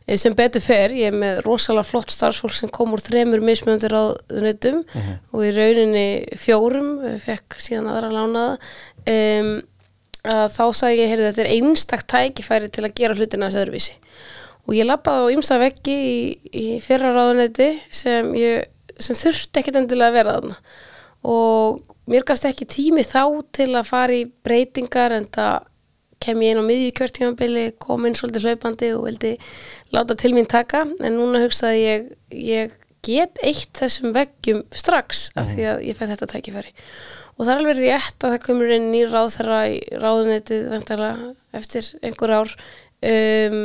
Eh, 0.04 0.18
sem 0.20 0.34
betur 0.36 0.60
fer, 0.60 0.92
ég 0.92 1.08
er 1.08 1.16
með 1.16 1.38
rosalega 1.46 1.88
flott 1.88 2.12
starfsfólk 2.12 2.52
sem 2.52 2.72
kom 2.72 2.92
úr 2.92 3.00
þremur 3.00 3.40
mismjöndir 3.44 3.94
á 3.96 4.12
þunnitum 4.28 4.82
uh 4.82 4.96
-huh. 5.00 5.14
og 5.32 5.44
í 5.48 5.52
rauninni 5.56 6.08
fjórum, 6.36 6.90
eh, 7.08 7.16
fekk 7.18 7.56
síðan 7.56 7.88
aðra 7.88 8.10
lánaða 8.12 8.58
um, 9.08 9.62
að 10.24 10.48
þá 10.52 10.66
sagði 10.76 11.00
ég, 11.00 11.08
heyrðu 11.08 11.28
þetta 11.30 11.44
er 11.44 11.52
einstaktt 11.56 12.08
tækifæri 12.12 12.68
til 12.68 12.84
að 12.84 12.94
gera 13.00 13.14
hlutina 13.14 13.48
þessu 13.48 13.62
öðruvísi 13.64 13.94
og 14.66 14.74
ég 14.74 14.88
lappaði 14.88 15.24
á 15.24 15.32
ymsa 15.36 15.58
veggi 15.58 15.96
í, 15.96 16.16
í 16.52 16.66
fyrra 16.80 17.12
ráðunetti 17.12 17.80
sem, 17.90 18.32
sem 18.98 19.16
þurfti 19.16 19.60
ekkert 19.60 19.76
endilega 19.76 20.08
að 20.12 20.16
vera 20.20 20.36
þarna 20.36 20.56
og 21.24 21.82
mér 22.10 22.26
gafst 22.28 22.46
ekki 22.48 22.68
tími 22.68 23.04
þá 23.06 23.24
til 23.56 23.70
að 23.72 23.88
fara 23.88 24.16
í 24.16 24.26
breytingar 24.44 25.14
en 25.16 25.28
það 25.32 25.70
kem 26.24 26.40
ég 26.44 26.54
inn 26.54 26.62
á 26.62 26.64
miðju 26.64 26.92
kjörtímanbili, 26.98 27.64
kom 27.82 28.06
inn 28.08 28.16
svolítið 28.16 28.48
hlaupandi 28.48 28.90
og 28.96 29.04
vildi 29.08 29.34
láta 29.92 30.16
til 30.16 30.32
mín 30.36 30.48
taka. 30.48 30.84
En 31.04 31.18
núna 31.18 31.42
hugsaði 31.42 31.82
ég, 31.82 32.06
ég 32.32 32.76
get 33.04 33.40
eitt 33.44 33.74
þessum 33.76 34.14
veggjum 34.16 34.62
strax 34.72 35.26
af 35.36 35.50
því 35.52 35.66
að 35.72 35.82
ég 35.90 35.98
fæ 35.98 36.06
þetta 36.14 36.30
tækifæri. 36.32 36.72
Og 37.34 37.42
það 37.42 37.52
er 37.52 37.60
alveg 37.60 37.80
rétt 37.82 38.24
að 38.24 38.36
það 38.36 38.44
komur 38.46 38.72
inn 38.76 38.90
nýr 38.92 39.10
ráð 39.12 39.32
þeirra 39.34 39.60
í 39.68 39.78
ráðunetið 40.00 40.68
vantala 40.70 41.10
eftir 41.56 41.90
einhver 42.00 42.34
ár. 42.38 42.54
Um, 43.04 43.58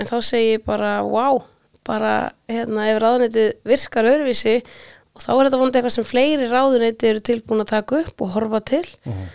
en 0.00 0.08
þá 0.08 0.16
segi 0.26 0.56
ég 0.56 0.64
bara 0.66 0.96
wow, 1.06 1.40
bara 1.86 2.32
hérna 2.50 2.88
ef 2.90 2.98
ráðunetið 3.02 3.52
virkar 3.68 4.10
öðruvísi 4.10 4.58
og 5.12 5.22
þá 5.24 5.30
er 5.34 5.46
þetta 5.46 5.60
vonandi 5.60 5.80
eitthvað 5.80 5.96
sem 5.96 6.08
fleiri 6.08 6.50
ráðunetið 6.50 7.10
eru 7.10 7.24
tilbúin 7.28 7.64
að 7.64 7.72
taka 7.74 8.02
upp 8.02 8.24
og 8.24 8.36
horfa 8.36 8.62
til. 8.72 8.84
Uh 9.04 9.12
-huh 9.12 9.32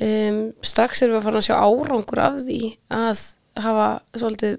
um, 0.00 0.40
strax 0.64 1.02
erum 1.02 1.16
við 1.16 1.20
að 1.20 1.26
fara 1.26 1.40
að 1.40 1.46
sjá 1.48 1.56
árangur 1.58 2.22
af 2.22 2.40
því 2.44 2.60
að 2.94 3.22
hafa 3.60 3.88
svolítið 4.16 4.56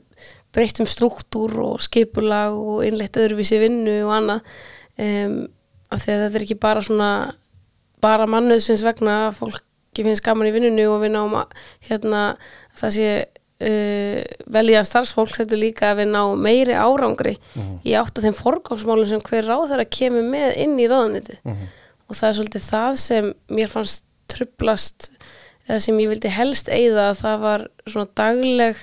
breytt 0.51 0.82
um 0.84 0.90
struktúr 0.90 1.58
og 1.63 1.84
skipulag 1.84 2.58
og 2.58 2.86
innleitt 2.86 3.20
öðruvísi 3.20 3.60
vinnu 3.62 4.01
og 4.06 4.16
annað. 4.18 4.56
Um, 5.00 5.36
af 5.92 6.04
því 6.04 6.13
að 6.13 6.24
þetta 6.25 6.40
er 6.40 6.46
ekki 6.46 6.60
bara 6.62 6.84
svona 6.86 7.12
bara 8.01 8.28
mannuðsins 8.30 8.84
vegna 8.86 9.18
að 9.28 9.38
fólki 9.42 10.06
finnst 10.06 10.25
gaman 10.25 10.50
í 10.50 10.54
vinnunni 10.56 10.88
og 10.90 11.01
við 11.04 11.13
náum 11.16 11.36
að 11.40 11.56
hérna, 11.88 12.22
það 12.78 12.96
sé 12.98 13.10
uh, 13.62 14.22
velja 14.58 14.84
starfsfólk 14.88 15.36
þetta 15.38 15.60
líka 15.60 15.91
að 15.91 16.01
við 16.01 16.10
ná 16.13 16.22
meiri 16.36 16.77
árangri 16.77 17.36
uh 17.38 17.60
mhm. 17.60 17.68
-huh. 17.68 17.77
í 17.86 17.94
átt 18.00 18.18
að 18.18 18.27
þeim 18.27 18.39
forgámsmálum 18.39 19.10
sem 19.10 19.22
hver 19.22 19.46
ráð 19.46 19.68
þar 19.72 19.86
að 19.86 19.94
kemur 19.98 20.25
með 20.25 20.58
inn 20.65 20.80
í 20.80 20.89
ráðanitið 20.89 21.38
uh 21.44 21.51
mhm. 21.51 21.62
-huh. 21.62 21.77
og 22.08 22.15
það 22.15 22.30
er 22.30 22.36
svolítið 22.39 22.68
það 22.72 22.98
sem 23.06 23.34
mér 23.48 23.72
fannst 23.72 24.03
trublast 24.32 25.12
eða 25.68 25.80
sem 25.80 26.00
ég 26.00 26.12
vildi 26.12 26.34
helst 26.34 26.70
eigða 26.70 27.13
það 27.15 27.39
var 27.46 27.65
svona 27.86 28.08
dagleg 28.15 28.77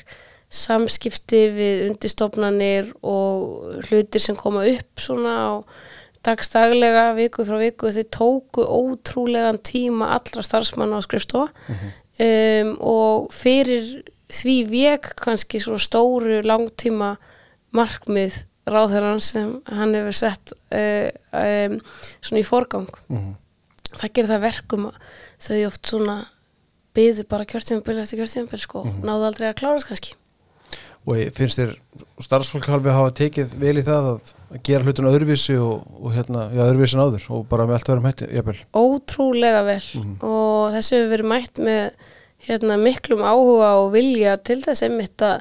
samskipti 0.49 1.43
við 1.53 1.85
undistofnanir 1.91 2.93
og 3.05 3.85
hlutir 3.89 4.23
sem 4.23 4.37
koma 4.37 4.65
upp 4.65 5.03
svona 5.03 5.35
á 5.45 5.53
dagstaglega 6.25 7.13
viku 7.19 7.45
frá 7.47 7.59
viku 7.61 7.93
þau 7.95 8.07
tóku 8.17 8.65
ótrúlegan 8.65 9.61
tíma 9.61 10.13
allra 10.17 10.45
starfsmanna 10.45 10.99
á 10.99 11.03
skrifstofa 11.05 11.49
uh 11.53 11.77
-huh. 11.77 11.91
um, 12.63 12.77
og 12.81 13.33
fyrir 13.33 14.03
því 14.29 14.57
vek 14.71 15.13
kannski 15.23 15.61
svona 15.63 15.83
stóru 15.83 16.43
langtíma 16.45 17.17
markmið 17.77 18.43
ráðherran 18.69 19.21
sem 19.25 19.55
hann 19.73 19.95
hefur 19.97 20.17
sett 20.17 20.53
uh, 20.77 21.09
um, 21.33 21.79
svona 22.21 22.43
í 22.43 22.47
forgang. 22.47 22.91
Mhm. 23.09 23.37
það 23.89 24.13
gerir 24.15 24.29
það 24.29 24.43
verkum 24.45 24.89
þau 25.41 25.59
oft 25.67 25.89
svona 25.89 26.17
byðu 26.99 27.25
bara 27.31 27.47
kjörtímabil 27.49 28.01
eftir 28.03 28.21
kjörtímabil 28.21 28.61
sko, 28.61 28.83
náðu 29.01 29.29
aldrei 29.31 29.49
að 29.49 29.61
klára 29.61 29.79
þess 29.79 29.89
kannski. 29.89 30.17
Og 31.09 31.23
finnst 31.33 31.57
þér 31.57 31.73
starfsfólk 32.21 32.67
halvi 32.69 32.93
hafa 32.93 33.15
tekið 33.17 33.55
vel 33.63 33.79
í 33.81 33.85
það 33.87 34.09
að, 34.11 34.33
gera 34.67 34.85
hlutun 34.85 35.09
öðruvísi 35.09 35.57
og, 35.63 35.87
og 36.03 36.13
hérna, 36.13 36.49
já, 36.53 36.63
öðruvísi 36.67 36.99
en 36.99 37.05
áður 37.07 37.25
og 37.33 37.47
bara 37.49 37.65
með 37.69 37.79
allt 37.79 37.91
öðrum 37.95 38.09
hætti, 38.11 38.29
jafnvel? 38.37 38.57
Ótrúlega 38.77 39.63
vel. 39.65 39.81
Og 40.27 40.75
þessu 40.75 40.99
hefur 40.99 41.13
verið 41.15 41.31
mætt 41.33 41.63
með 41.65 42.11
hérna, 42.47 42.77
miklum 42.81 43.25
áhuga 43.27 43.73
og 43.83 43.95
vilja 43.97 44.37
til 44.39 44.61
þess 44.63 44.85
einmitt 44.87 45.25
að 45.25 45.41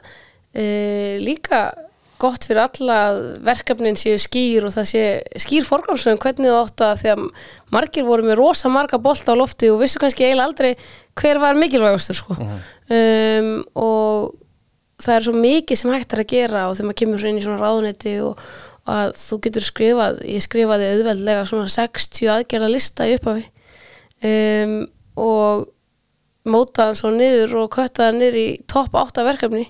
e, 0.58 0.66
líka 1.22 1.68
gott 2.18 2.48
fyrir 2.48 2.63
alla 2.63 2.96
að 3.12 3.20
verkefnin 3.46 3.98
séu 4.00 4.18
skýr 4.22 4.66
og 4.66 4.74
það 4.74 4.88
sé 4.89 5.04
skýr 5.44 5.68
forgámsöðum 5.68 6.22
hvernig 6.22 6.50
það 6.50 6.62
átt 6.63 6.84
að 6.88 7.01
því 7.01 7.12
að 7.12 7.22
margir 7.75 8.08
voru 8.08 8.25
með 8.25 8.39
rosa 8.39 8.72
marga 8.74 8.98
bolta 9.01 9.36
á 9.38 9.39
lofti 9.39 9.70
og 9.70 9.84
vissu 9.84 10.01
kannski 10.01 10.25
eiginlega 10.25 10.50
aldrei 10.50 10.72
hver 11.18 11.42
var 11.42 11.60
mikilvægastur 11.60 12.18
sko. 12.18 12.38
um, 12.39 13.51
og 13.77 14.34
það 14.98 15.13
er 15.13 15.27
svo 15.27 15.36
mikið 15.38 15.82
sem 15.82 15.94
hægt 15.94 16.16
er 16.16 16.24
að 16.24 16.32
gera 16.34 16.66
og 16.66 16.75
þegar 16.77 16.89
maður 16.89 17.00
kemur 17.04 17.30
inn 17.30 17.38
í 17.38 17.46
svona 17.46 17.62
ráðunetti 17.62 18.18
og, 18.25 18.44
og 18.88 18.94
að 18.96 19.13
þú 19.22 19.42
getur 19.46 19.68
skrifað 19.68 20.22
ég 20.25 20.46
skrifaði 20.46 20.92
auðveldlega 20.96 21.48
svona 21.50 21.70
60 21.77 22.34
aðgerða 22.34 22.74
lista 22.74 23.06
í 23.06 23.18
upphafi 23.20 23.46
um, 24.25 24.77
og 25.22 25.68
mótaðan 26.51 26.98
svo 27.00 27.12
niður 27.13 27.56
og 27.63 27.70
köttaðan 27.75 28.20
niður 28.22 28.38
í 28.39 28.48
topp 28.70 28.96
8 28.98 29.25
verkefni 29.27 29.66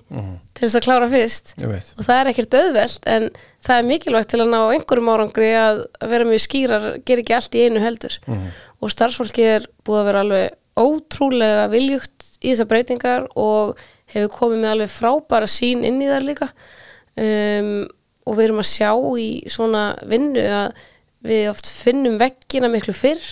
til 0.54 0.64
þess 0.64 0.78
að 0.78 0.84
klára 0.86 1.08
fyrst. 1.12 1.54
Og 1.98 2.06
það 2.06 2.20
er 2.20 2.30
ekkert 2.32 2.56
auðvelt 2.58 3.08
en 3.14 3.28
það 3.66 3.76
er 3.80 3.88
mikilvægt 3.88 4.30
til 4.32 4.40
að 4.42 4.50
ná 4.54 4.60
einhverjum 4.74 5.10
árangri 5.12 5.50
að, 5.58 5.82
vera 6.12 6.28
mjög 6.28 6.42
skýrar, 6.46 6.88
gera 7.04 7.24
ekki 7.24 7.36
allt 7.36 7.58
í 7.58 7.66
einu 7.66 7.82
heldur. 7.84 8.18
Og 8.80 8.92
starfsfólki 8.94 9.46
er 9.56 9.68
búið 9.86 10.00
að 10.00 10.08
vera 10.10 10.24
alveg 10.24 10.56
ótrúlega 10.78 11.68
viljugt 11.72 12.26
í 12.42 12.52
þessar 12.52 12.70
breytingar 12.70 13.26
og 13.34 13.78
hefur 14.14 14.30
komið 14.36 14.62
með 14.62 14.74
alveg 14.74 14.92
frábæra 14.94 15.48
sín 15.50 15.84
inn 15.84 15.98
í 16.02 16.08
þar 16.08 16.26
líka. 16.26 16.52
Um, 17.18 17.88
og 18.28 18.36
við 18.38 18.44
erum 18.44 18.62
að 18.62 18.70
sjá 18.70 18.92
í 19.18 19.28
svona 19.50 19.82
vinnu 20.06 20.44
að 20.44 20.86
við 21.26 21.50
oft 21.50 21.68
finnum 21.72 22.18
veggina 22.20 22.70
miklu 22.70 22.94
fyrr. 22.94 23.22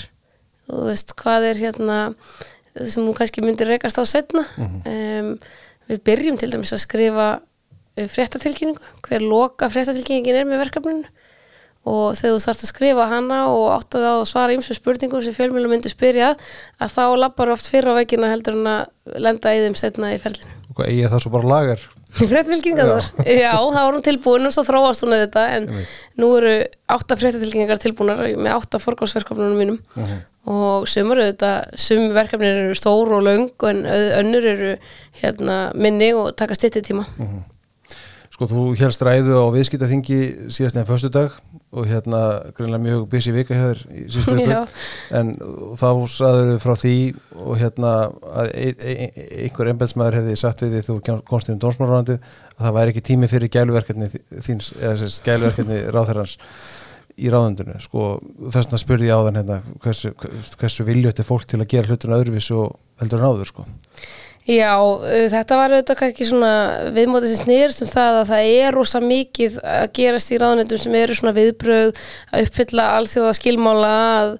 Þú 0.67 0.87
veist 0.89 1.15
hvað 1.21 1.51
er 1.53 1.61
hérna 1.63 1.99
sem 2.85 3.05
hún 3.05 3.17
kannski 3.17 3.45
myndir 3.45 3.71
rekast 3.71 3.99
á 4.01 4.05
setna 4.09 4.45
um, 4.61 5.35
við 5.91 6.03
byrjum 6.07 6.41
til 6.41 6.51
dæmis 6.53 6.75
að 6.77 6.83
skrifa 6.85 7.29
uh, 7.39 8.09
fréttatilkynningu 8.13 8.97
hver 9.07 9.25
loka 9.25 9.71
fréttatilkynningin 9.73 10.43
er 10.43 10.49
með 10.49 10.67
verkefninu. 10.67 11.13
Og 11.87 12.17
þegar 12.19 12.33
þú 12.35 12.39
þarfst 12.43 12.65
að 12.65 12.71
skrifa 12.73 13.05
hana 13.07 13.37
og 13.55 13.69
átta 13.77 14.01
það 14.03 14.17
og 14.19 14.25
svara 14.27 14.55
ýmsum 14.57 14.75
spurningum 14.75 15.23
sem 15.23 15.35
fjölmjölu 15.37 15.69
myndu 15.71 15.93
spyrja 15.93 16.33
að 16.83 16.97
þá 16.97 17.05
lappar 17.23 17.53
oft 17.55 17.69
fyrr 17.71 17.93
á 17.95 17.99
veggina 18.01 18.33
heldur 18.33 18.57
en 18.59 18.67
að 18.73 19.21
lenda 19.23 19.53
í 19.55 19.61
þeim 19.63 19.77
setna 19.79 20.11
í 20.11 20.19
ferlinu. 20.19 20.51
Og 20.67 20.81
hvað 20.81 20.91
eigið 20.91 21.13
það 21.13 21.23
svo 21.23 21.33
bara 21.37 21.51
lagar 21.53 21.85
Fréttatilkynningar 22.17 22.91
þar? 22.91 23.07
Já, 23.29 23.53
það 23.55 23.79
var 23.79 23.97
hún 23.97 24.05
tilbúin 24.07 24.49
og 24.49 24.55
svo 24.55 24.65
þróast 24.67 25.05
hún 25.05 25.15
auðvitað 25.15 25.55
en 25.57 25.67
nú 26.19 26.31
eru 26.41 26.55
átta 26.97 27.19
fréttatilkynningar 27.21 27.81
tilbúnar 27.83 28.23
með 28.35 28.53
átta 28.55 28.81
forgásverkefnunum 28.83 29.61
mínum 29.61 29.79
og 30.47 30.87
sumar 30.91 31.21
auðvitað, 31.25 31.75
sum 31.83 32.07
verkefnir 32.15 32.63
eru 32.63 32.79
stór 32.79 33.17
og 33.19 33.27
löng 33.27 33.67
en 33.67 33.83
önnur 33.91 34.47
eru 34.47 34.73
hérna 35.21 35.59
minni 35.75 36.13
og 36.15 36.33
taka 36.39 36.55
stytti 36.55 36.85
tíma. 36.87 37.07
Sko, 38.37 38.45
þú 38.51 38.63
helst 38.77 39.01
ræðu 39.01 39.39
á 39.41 39.49
viðskiptaþingi 39.55 40.17
síðast 40.53 40.77
nefn 40.77 40.91
föstu 40.91 41.09
dag 41.09 41.33
og 41.73 41.87
hérna 41.89 42.19
greinlega 42.55 42.83
mjög 42.85 43.07
busy 43.09 43.33
vika 43.33 43.57
hér 43.57 43.81
í 43.89 44.05
síðustu 44.13 44.35
viku. 44.43 44.59
En 45.17 45.31
þá 45.81 45.89
saður 46.13 46.51
frá 46.61 46.75
því 46.77 46.97
og 47.41 47.57
hérna 47.63 47.93
að 48.29 48.51
einhver 48.61 49.73
embelsmaður 49.73 50.19
hefði 50.21 50.37
sagt 50.43 50.67
við 50.67 50.77
því 50.77 50.83
þú 50.91 51.19
komst 51.33 51.49
inn 51.49 51.57
í 51.57 51.63
dómsmálarandið 51.65 52.21
að 52.21 52.67
það 52.67 52.77
væri 52.77 52.95
ekki 52.95 53.05
tími 53.09 53.31
fyrir 53.33 53.53
gæluverkefni 53.57 54.11
þíns, 54.45 54.71
eða 54.85 55.11
gæluverkefni 55.31 55.81
ráðherrans 55.97 56.37
í 57.17 57.33
ráðundinu 57.33 57.79
sko, 57.81 58.17
þess 58.51 58.67
vegna 58.67 58.81
spurði 58.83 59.09
ég 59.09 59.17
á 59.17 59.25
þann 59.27 59.41
hérna 59.41 59.59
hversu, 59.85 60.13
hversu 60.61 60.87
viljötti 60.87 61.25
fólk 61.27 61.49
til 61.49 61.63
að 61.63 61.71
gera 61.73 61.91
hlutuna 61.91 62.21
öðruvísi 62.21 62.57
og 62.57 62.77
heldur 63.01 63.23
en 63.23 63.31
áður 63.31 63.53
sko. 63.53 63.67
Já, 64.47 64.79
uh, 64.79 65.25
þetta 65.33 65.57
var 65.59 65.73
auðvitað 65.75 65.99
kannski 65.99 66.27
svona 66.29 66.51
viðmótið 66.95 67.33
sem 67.33 67.49
snýrst 67.49 67.83
um 67.83 67.91
það 67.91 68.19
að 68.21 68.29
það 68.29 68.51
er 68.61 68.77
rosa 68.77 69.01
mikið 69.03 69.57
að 69.67 69.87
gerast 69.99 70.31
í 70.31 70.39
ráðnetum 70.39 70.83
sem 70.83 70.99
eru 71.01 71.17
svona 71.19 71.35
viðbröð 71.35 71.91
að 72.31 72.47
uppfylla 72.47 72.85
alþjóða 73.01 73.33
skilmála 73.41 73.95
að 74.21 74.31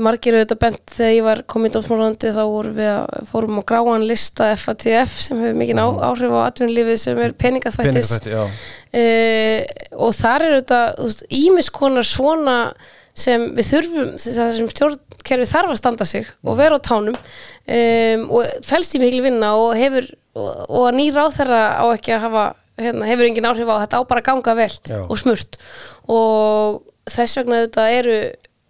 margir 0.00 0.36
auðvitað 0.38 0.60
bent 0.62 0.94
þegar 0.94 1.12
ég 1.12 1.26
var 1.26 1.42
komin 1.50 1.70
í 1.70 1.74
dómsmálandi 1.74 2.32
þá 2.32 2.40
vorum 2.48 2.76
við 2.78 2.88
að 2.92 3.28
fórum 3.28 3.60
á 3.60 3.62
gráan 3.68 4.06
lista 4.08 4.48
FATF 4.56 5.18
sem 5.20 5.42
hefur 5.42 5.58
mikið 5.60 5.82
áhrif 5.82 6.32
á 6.32 6.40
atvinnulífið 6.46 6.98
sem 7.02 7.20
er 7.20 7.36
peningaþvættis. 7.36 8.14
Uh, 8.32 9.58
og 10.00 10.16
þar 10.16 10.46
er 10.46 10.56
auðvitað 10.56 11.24
ímis 11.42 11.70
konar 11.74 12.08
svona 12.08 12.56
sem 13.12 13.50
við 13.52 13.68
þurfum 13.68 14.14
það 14.24 14.54
sem 14.56 14.70
stjórnkerfi 14.72 15.50
þarf 15.50 15.74
að 15.74 15.80
standa 15.82 16.08
sig 16.08 16.30
og 16.40 16.56
vera 16.60 16.80
á 16.80 16.86
tánum. 16.88 17.18
Um, 17.68 18.26
og 18.32 18.66
felst 18.66 18.96
í 18.96 19.02
mikil 19.02 19.20
vinna 19.26 19.52
og 19.60 19.76
hefur 19.76 20.08
og, 20.32 20.48
og 20.68 20.86
að 20.88 20.96
nýra 20.98 21.26
á 21.28 21.34
þeirra 21.36 21.62
á 21.76 21.84
ekki 21.92 22.16
að 22.16 22.24
hafa 22.26 22.46
hérna, 22.80 23.08
hefur 23.10 23.28
engin 23.28 23.48
áhrif 23.50 23.68
á 23.68 23.82
þetta 23.84 24.00
á 24.00 24.08
bara 24.08 24.22
að 24.22 24.28
ganga 24.30 24.56
vel 24.56 24.72
Já. 24.72 25.02
og 25.04 25.20
smurt. 25.20 25.60
Og 26.08 26.80
þess 27.12 27.40
vegna 27.40 27.60
auðvitað 27.60 27.98
eru 27.98 28.16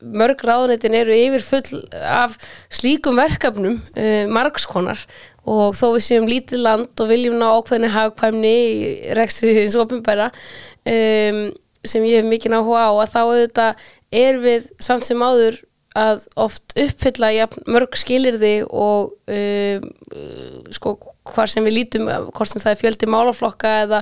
mörg 0.02 0.42
ráðunitin 0.46 0.96
eru 0.98 1.14
yfir 1.16 1.44
full 1.46 1.82
af 2.02 2.36
slíkum 2.72 3.18
verkefnum 3.20 3.78
uh, 3.78 4.24
margskonar 4.32 5.00
og 5.48 5.74
þó 5.74 5.88
við 5.96 6.04
séum 6.06 6.28
lítið 6.30 6.62
land 6.62 7.02
og 7.02 7.10
viljum 7.10 7.38
ná 7.40 7.48
ákveðni 7.56 7.90
hagkvæmni 7.90 8.52
í 8.52 9.14
rekstri 9.18 9.56
hins 9.58 9.78
ofinbæra 9.78 10.30
um, 10.30 11.42
sem 11.82 12.06
ég 12.06 12.22
hef 12.22 12.28
mikið 12.30 12.58
áhuga 12.58 12.86
á 12.86 12.92
að 12.92 13.12
þá 13.14 13.20
auðvitað 13.22 13.86
er 14.22 14.40
við 14.42 14.68
samt 14.82 15.06
sem 15.08 15.22
áður 15.22 15.58
að 15.98 16.26
oft 16.40 16.74
uppfylla 16.78 17.32
jafn, 17.34 17.64
mörg 17.70 17.96
skilirði 18.00 18.52
og 18.68 19.12
um, 19.28 19.88
uh, 20.12 20.70
sko 20.72 20.94
hvar 21.32 21.50
sem 21.50 21.62
við 21.66 21.76
lítum 21.76 22.08
hvort 22.34 22.50
sem 22.50 22.62
það 22.62 22.72
er 22.72 22.80
fjöldi 22.80 23.08
málaflokka 23.12 23.72
eða, 23.84 24.00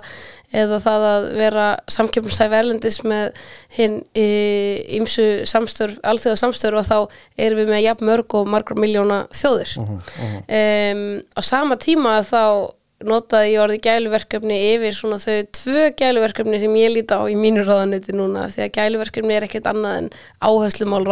eða 0.56 0.78
það 0.80 1.06
að 1.10 1.26
vera 1.36 1.66
samkjöfnumstæð 1.92 2.52
verlendis 2.54 2.98
með 3.04 3.42
hinn 3.76 3.98
ímsu 4.16 5.26
samstörf, 5.48 5.98
alþjóða 6.00 6.40
samstörf 6.40 6.80
og 6.80 6.88
þá 6.88 7.44
erum 7.44 7.60
við 7.60 7.72
með 7.74 7.84
jafn 7.84 8.08
mörg 8.08 8.38
og 8.40 8.48
margra 8.48 8.78
miljóna 8.80 9.20
þjóðir. 9.36 9.76
Um, 9.76 11.04
á 11.36 11.40
sama 11.44 11.76
tíma 11.80 12.22
þá 12.24 12.72
notaði 13.06 13.54
ég 13.54 13.62
orði 13.62 13.80
gæluverkefni 13.84 14.60
yfir 14.74 14.96
svona 14.96 15.18
þau 15.22 15.36
tvö 15.56 15.84
gæluverkefni 15.96 16.60
sem 16.60 16.78
ég 16.80 16.94
líti 16.94 17.16
á 17.16 17.24
í 17.24 17.36
mínu 17.38 17.64
ráðaneti 17.64 18.14
núna 18.16 18.48
því 18.52 18.66
að 18.66 18.72
gæluverkefni 18.76 19.36
er 19.36 19.46
ekkert 19.46 19.70
annað 19.70 20.00
en 20.02 20.10
áherslumál 20.44 21.04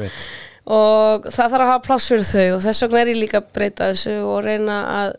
veit 0.00 0.20
og 0.66 1.26
það 1.30 1.52
þarf 1.52 1.62
að 1.62 1.70
hafa 1.70 1.82
pláss 1.84 2.10
fyrir 2.10 2.26
þau 2.26 2.46
og 2.56 2.62
þess 2.64 2.84
vegna 2.84 3.02
er 3.02 3.10
ég 3.12 3.20
líka 3.20 3.40
að 3.42 3.50
breyta 3.54 3.90
þessu 3.92 4.14
og 4.26 4.38
reyna 4.46 4.78
að 4.94 5.12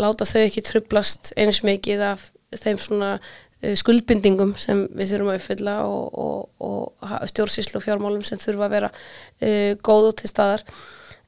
láta 0.00 0.28
þau 0.28 0.40
ekki 0.44 0.64
trublast 0.64 1.34
eins 1.40 1.60
mikið 1.66 2.06
af 2.12 2.28
þeim 2.54 2.80
svona 2.80 3.10
uh, 3.18 3.74
skuldbindingum 3.76 4.54
sem 4.60 4.86
við 4.96 5.12
þurfum 5.12 5.32
að 5.34 5.40
uppfylla 5.40 5.76
og, 5.90 6.18
og, 6.24 6.64
og 6.64 7.28
stjórnsýslu 7.30 7.80
og 7.80 7.84
fjármálum 7.84 8.24
sem 8.26 8.40
þurfa 8.40 8.68
að 8.68 8.76
vera 8.78 8.92
uh, 8.94 9.72
góð 9.84 10.10
og 10.12 10.18
til 10.22 10.30
staðar 10.30 10.64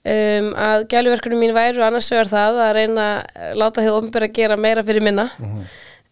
um, 0.06 0.52
að 0.54 0.86
gæluverkunum 0.92 1.42
mín 1.42 1.56
væru 1.56 1.84
annars 1.86 2.10
vegar 2.12 2.30
það 2.30 2.60
að 2.66 2.76
reyna 2.78 3.08
að 3.16 3.58
láta 3.62 3.84
þau 3.84 3.96
ofnbæra 3.98 4.30
að 4.30 4.38
gera 4.38 4.60
meira 4.60 4.84
fyrir 4.86 5.04
minna. 5.04 5.28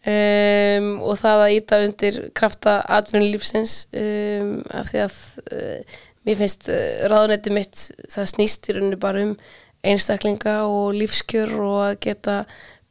Um, 0.05 0.89
og 1.01 1.17
það 1.17 1.43
að 1.47 1.55
íta 1.55 1.77
undir 1.81 2.17
krafta 2.37 2.75
atvinnulífsins 2.93 3.87
um, 3.97 4.59
af 4.69 4.91
því 4.91 4.99
að 5.01 5.15
uh, 5.47 6.01
mér 6.29 6.41
finnst 6.43 6.69
uh, 6.69 7.07
ráðunetti 7.09 7.53
mitt 7.55 7.87
það 8.13 8.29
snýst 8.35 8.69
í 8.69 8.75
rauninni 8.77 8.99
bara 9.01 9.23
um 9.25 9.33
einstaklinga 9.85 10.59
og 10.69 10.93
lífskjör 10.99 11.55
og 11.57 11.79
að 11.87 11.97
geta 12.05 12.37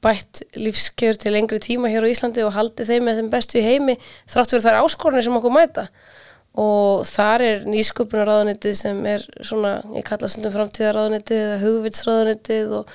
bætt 0.03 0.41
lífskjör 0.57 1.19
til 1.21 1.35
lengri 1.35 1.61
tíma 1.63 1.91
hér 1.93 2.05
á 2.05 2.11
Íslandi 2.11 2.43
og 2.45 2.55
haldi 2.57 2.85
þeim 2.87 3.05
með 3.07 3.21
þeim 3.21 3.29
bestu 3.33 3.61
í 3.61 3.65
heimi 3.65 3.95
þrátt 4.33 4.55
fyrir 4.55 4.65
þær 4.65 4.81
áskorunir 4.81 5.25
sem 5.25 5.37
okkur 5.37 5.53
mæta 5.53 5.87
og 6.59 7.05
þar 7.09 7.43
er 7.47 7.63
nýsköpunarráðunitið 7.65 8.75
sem 8.77 8.99
er 9.09 9.23
svona, 9.41 9.79
ég 9.95 10.05
kalla 10.05 10.29
stundum 10.29 10.53
framtíðarráðunitið 10.53 11.39
eða 11.47 11.61
hugvitsráðunitið 11.63 12.75
og, 12.77 12.93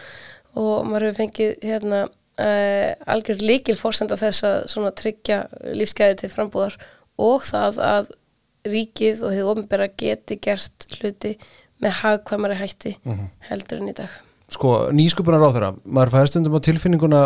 og 0.55 0.87
maður 0.87 1.09
hefur 1.09 1.19
fengið 1.25 1.67
hérna 1.67 2.05
uh, 2.07 2.93
algjör 3.15 3.43
líkil 3.43 3.77
fórsenda 3.79 4.19
þess 4.21 4.47
að 4.47 4.61
svona 4.75 4.95
tryggja 4.95 5.41
lífsgæði 5.75 6.21
til 6.23 6.33
frambúðar 6.33 6.79
og 7.19 7.43
það 7.49 7.83
að 7.89 8.13
ríkið 8.69 9.25
og 9.27 9.35
hefur 9.35 9.53
ofnbæra 9.57 9.91
geti 9.99 10.39
gert 10.43 10.89
hluti 11.01 11.35
með 11.83 12.01
hagkvæmari 12.03 12.59
hætti 12.59 12.95
heldur 13.49 13.83
en 13.83 13.91
í 13.91 13.97
dag. 13.99 14.11
sko 14.51 14.89
nýsköpunar 14.95 15.43
á 15.45 15.51
þeirra 15.55 15.75
maður 15.85 16.15
fæði 16.15 16.31
stundum 16.33 16.59
á 16.59 16.67
tilfinninguna 16.67 17.21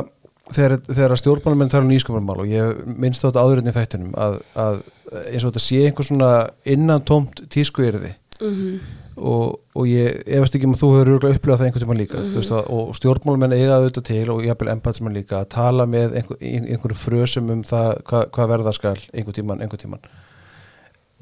þegar, 0.57 0.79
þegar 0.89 1.17
stjórnmálamenn 1.21 1.71
tala 1.73 1.87
um 1.87 1.93
nýsköpunarmál 1.93 2.43
og 2.45 2.51
ég 2.51 2.83
minnst 2.97 3.25
þetta 3.25 3.45
áðurinn 3.45 3.71
í 3.71 3.77
þættinum 3.77 4.17
að, 4.19 4.41
að 4.55 4.83
eins 5.29 5.45
og 5.45 5.51
þetta 5.53 5.65
sé 5.67 5.85
einhver 5.87 6.09
svona 6.09 6.33
innan 6.77 7.05
tómt 7.09 7.45
tískuýrði 7.53 8.15
Mhm. 8.43 8.81
og, 9.17 9.61
og 9.77 9.87
ég 9.87 10.23
efast 10.27 10.57
ekki 10.57 10.67
um 10.67 10.73
að 10.75 10.81
þú 10.81 10.89
hefur 10.93 11.11
örugglega 11.13 11.39
upplifað 11.39 11.61
það 11.61 11.67
einhvern 11.69 11.85
tímann 11.85 12.01
líka 12.01 12.19
mm 12.19 12.33
veist, 12.39 12.55
að, 12.57 12.71
og 12.75 12.97
stjórnmálamenn 12.99 13.55
eiga 13.55 13.77
auðvitað 13.77 14.07
til 14.09 14.25
og 14.33 14.41
jafnvel 14.47 14.71
empatsmenn 14.73 15.15
líka 15.19 15.43
að 15.43 15.51
tala 15.55 15.87
með 15.87 16.17
einhver, 16.19 16.41
einhverjum 16.41 16.99
frösum 16.99 17.53
um 17.55 17.63
það 17.69 17.91
hvað, 18.09 18.25
hvað 18.35 18.51
verða 18.55 18.75
skal 18.75 18.97
einhvern 19.13 19.37
tímann, 19.39 19.63
einhvern 19.63 19.83
tímann. 19.85 20.11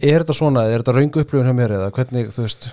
Er 0.00 0.22
þetta 0.22 0.38
svona, 0.38 0.64
er 0.70 0.80
þetta 0.80 0.96
raungu 0.96 1.24
upplifun 1.24 1.50
hjá 1.50 1.56
mér 1.58 1.76
eða 1.76 1.90
hvernig, 1.98 2.30
þú 2.32 2.46
veist 2.46 2.70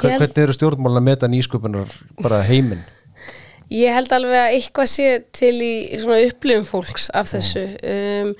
hvernig 0.00 0.42
eru 0.42 0.56
stjórnmálin 0.56 1.02
að 1.02 1.08
meta 1.12 1.30
nýsköpunar 1.30 1.94
bara 2.24 2.42
heiminn 2.48 2.82
Ég 3.72 3.94
held 3.96 4.12
alveg 4.12 4.36
að 4.40 4.56
eitthvað 4.58 4.90
sé 4.92 5.08
til 5.34 5.54
í 5.64 5.74
svona 5.96 6.20
upplifum 6.28 6.66
fólks 6.68 7.08
af 7.16 7.30
þessu 7.32 7.64
um, 7.80 8.34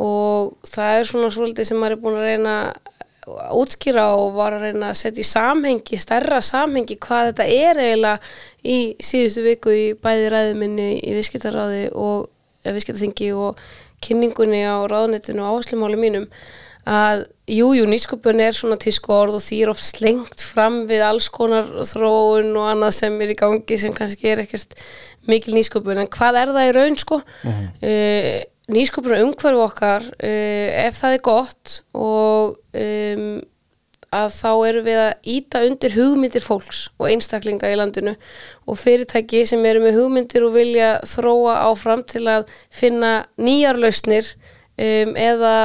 og 0.00 0.54
það 0.66 0.98
er 0.98 1.08
svona 1.10 1.30
svolítið 1.34 1.68
sem 1.68 1.78
maður 1.78 1.96
er 1.96 2.02
búin 2.02 2.18
að 2.18 2.28
reyna 2.30 2.54
að 2.64 3.58
útskýra 3.60 4.06
og 4.18 4.34
var 4.36 4.56
að 4.56 4.66
reyna 4.68 4.90
að 4.90 4.98
setja 5.00 5.22
í 5.22 5.28
samhengi, 5.28 5.98
stærra 6.00 6.40
samhengi 6.44 6.98
hvað 7.00 7.30
þetta 7.30 7.46
er 7.48 7.80
eiginlega 7.80 8.18
í 8.64 8.78
síðustu 9.00 9.44
viku 9.46 9.72
í 9.72 9.84
bæði 10.00 10.26
ræðuminni 10.34 10.90
í 10.98 11.14
viðskiptaráði 11.16 11.86
og 11.92 12.28
viðskiptaþingi 12.66 13.30
og 13.36 13.62
kynningunni 14.04 14.64
á 14.68 14.76
ráðnetinu 14.90 15.44
og 15.44 15.54
áherslumáli 15.54 16.00
mínum 16.00 16.28
að 16.84 17.24
jú, 17.50 17.72
jú, 17.76 17.84
nýsköpun 17.88 18.40
er 18.40 18.56
svona 18.56 18.78
tísku 18.80 19.12
orð 19.12 19.38
og 19.38 19.44
því 19.44 19.60
er 19.64 19.72
oft 19.74 19.84
slengt 19.84 20.44
fram 20.44 20.84
við 20.88 21.04
alls 21.04 21.28
konar 21.32 21.68
þróun 21.84 22.54
og 22.56 22.68
annað 22.72 22.96
sem 22.98 23.20
er 23.20 23.34
í 23.34 23.38
gangi 23.38 23.78
sem 23.80 23.94
kannski 23.96 24.32
er 24.32 24.44
ekkert 24.44 24.76
mikil 25.28 25.56
nýsköpun. 25.56 26.00
En 26.00 26.12
hvað 26.12 26.40
er 26.40 26.54
það 26.56 26.68
í 26.68 26.74
raun 26.78 27.00
sko? 27.00 27.20
Uh, 27.84 28.30
nýsköpun 28.72 29.16
og 29.16 29.26
umhverfu 29.28 29.64
okkar 29.66 30.06
uh, 30.08 30.86
ef 30.86 31.00
það 31.02 31.18
er 31.18 31.26
gott 31.28 31.80
og 31.92 32.56
um, 32.80 33.34
að 34.14 34.28
þá 34.30 34.50
erum 34.68 34.84
við 34.86 34.98
að 35.02 35.28
íta 35.34 35.62
undir 35.66 35.94
hugmyndir 35.98 36.44
fólks 36.44 36.84
og 37.00 37.08
einstaklinga 37.10 37.70
í 37.72 37.78
landinu 37.78 38.14
og 38.70 38.78
fyrirtæki 38.78 39.42
sem 39.48 39.64
eru 39.66 39.82
með 39.82 39.98
hugmyndir 39.98 40.46
og 40.46 40.54
vilja 40.54 40.90
þróa 41.08 41.56
áfram 41.66 42.04
til 42.08 42.24
að 42.30 42.46
finna 42.72 43.24
nýjar 43.36 43.80
lausnir 43.80 44.30
um, 44.78 45.16
eða 45.18 45.56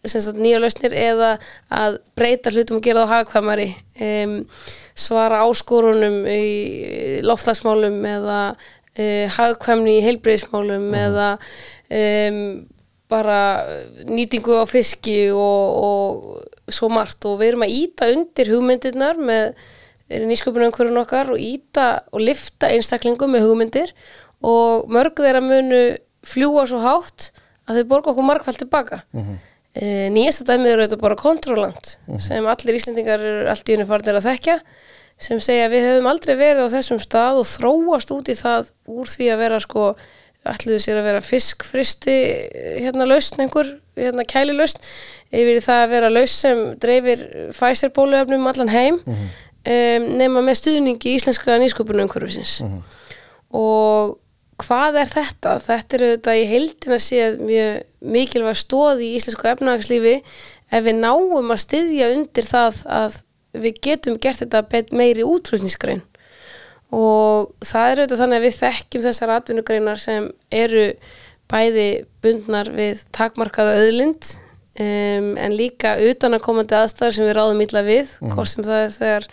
nýjar 0.00 0.62
lausnir 0.62 0.94
eða 0.96 1.34
að 1.68 1.98
breyta 2.16 2.52
hlutum 2.54 2.78
og 2.78 2.84
gera 2.84 3.04
þá 3.04 3.18
hagkvæmari 3.18 3.68
um, 4.00 4.36
svara 4.96 5.42
áskorunum 5.44 6.22
í 6.24 7.20
loftlagsmálum 7.26 7.98
eða 8.08 8.38
uh, 8.56 9.26
hagkvæmni 9.36 9.98
í 9.98 10.04
heilbreyðismálum 10.06 10.86
eða 10.96 11.34
um, 11.92 12.40
bara 13.10 13.42
nýtingu 14.06 14.56
á 14.62 14.64
fiski 14.70 15.32
og, 15.34 15.84
og 15.84 16.72
svo 16.72 16.88
margt. 16.92 17.26
Og 17.26 17.40
við 17.40 17.52
erum 17.52 17.66
að 17.66 17.76
íta 17.76 18.08
undir 18.14 18.52
hugmyndirnar 18.54 19.18
með 19.18 19.52
nýsköpunum 20.30 20.70
umhverjum 20.70 21.02
okkar 21.02 21.34
og 21.34 21.42
íta 21.42 22.06
og 22.14 22.22
lifta 22.22 22.70
einstaklingum 22.70 23.34
með 23.34 23.48
hugmyndir. 23.48 23.92
Og 24.46 24.88
mörg 24.88 25.18
þeirra 25.18 25.42
munu 25.44 25.82
fljúa 26.24 26.64
svo 26.70 26.80
hátt 26.84 27.32
að 27.66 27.80
þau 27.80 27.88
borga 27.90 28.14
okkur 28.14 28.28
margfald 28.30 28.62
tilbaka 28.62 29.02
mm 29.12 29.49
nýjasta 29.78 30.46
dæmið 30.48 30.72
eru 30.72 30.86
þetta 30.86 31.00
bara 31.00 31.18
kontrolant 31.18 31.92
sem 32.18 32.46
allir 32.50 32.78
Íslendingar 32.78 33.20
eru 33.22 33.50
allt 33.52 33.68
í 33.70 33.76
unni 33.76 33.86
farnir 33.86 34.18
að 34.18 34.26
þekkja 34.26 34.56
sem 35.20 35.40
segja 35.42 35.68
við 35.70 35.84
höfum 35.86 36.08
aldrei 36.10 36.32
verið 36.34 36.66
á 36.66 36.74
þessum 36.74 36.98
stað 37.02 37.42
og 37.42 37.46
þróast 37.46 38.10
út 38.14 38.30
í 38.32 38.36
það 38.38 38.72
úr 38.90 39.12
því 39.12 39.28
að 39.30 39.42
vera 39.44 39.60
sko 39.62 39.84
ætluðu 40.48 40.80
sér 40.80 41.00
að 41.00 41.08
vera 41.10 41.20
fiskfristi 41.22 42.16
hérna 42.80 43.06
lausn 43.06 43.42
einhver, 43.44 43.74
hérna 43.98 44.24
kæli 44.24 44.56
lausn 44.56 44.80
yfir 45.30 45.58
í 45.58 45.64
það 45.64 45.82
að 45.84 45.92
vera 45.92 46.10
lausn 46.14 46.38
sem 46.38 46.62
dreifir 46.80 47.24
Pfizer 47.52 47.92
bóluefnum 47.94 48.40
um 48.40 48.50
allan 48.50 48.72
heim 48.72 48.98
um, 49.04 50.08
nema 50.16 50.42
með 50.42 50.62
stuðningi 50.62 51.14
íslenska 51.18 51.60
nýsköpunum 51.60 52.08
umhverfisins 52.08 52.62
og 53.52 54.16
hvað 54.60 55.00
er 55.02 55.10
þetta? 55.10 55.54
Þetta 55.64 55.96
er 55.96 56.04
auðvitað 56.06 56.40
í 56.40 56.44
heildina 56.50 56.98
séð 57.02 57.40
mjög 57.44 58.10
mikilvæg 58.16 58.60
stóð 58.60 59.02
í 59.04 59.10
íslensku 59.18 59.48
efnahagslífi. 59.50 60.14
Ef 60.70 60.86
við 60.86 61.00
náum 61.00 61.50
að 61.50 61.62
styðja 61.64 62.12
undir 62.16 62.46
það 62.46 62.84
að 63.00 63.18
við 63.60 63.80
getum 63.86 64.18
gert 64.22 64.42
þetta 64.44 64.84
meiri 64.96 65.26
útflutningsgrein. 65.26 66.04
Og 66.94 67.50
það 67.62 67.88
er 67.88 68.00
auðvitað 68.02 68.22
þannig 68.24 68.40
að 68.40 68.46
við 68.46 68.60
þekkjum 68.60 69.04
þessar 69.06 69.32
atvinnugreinar 69.36 70.00
sem 70.02 70.30
eru 70.50 70.86
bæði 71.50 71.88
bundnar 72.22 72.70
við 72.74 73.02
takmarkaða 73.14 73.76
auðlind 73.78 74.30
um, 74.78 75.32
en 75.38 75.56
líka 75.56 75.96
utanakomandi 76.10 76.76
aðstæður 76.78 77.16
sem 77.16 77.28
við 77.28 77.36
ráðum 77.38 77.64
illa 77.64 77.82
við, 77.86 78.14
hvort 78.30 78.50
sem 78.50 78.66
það 78.66 78.84
er 78.84 78.94
þegar 78.96 79.28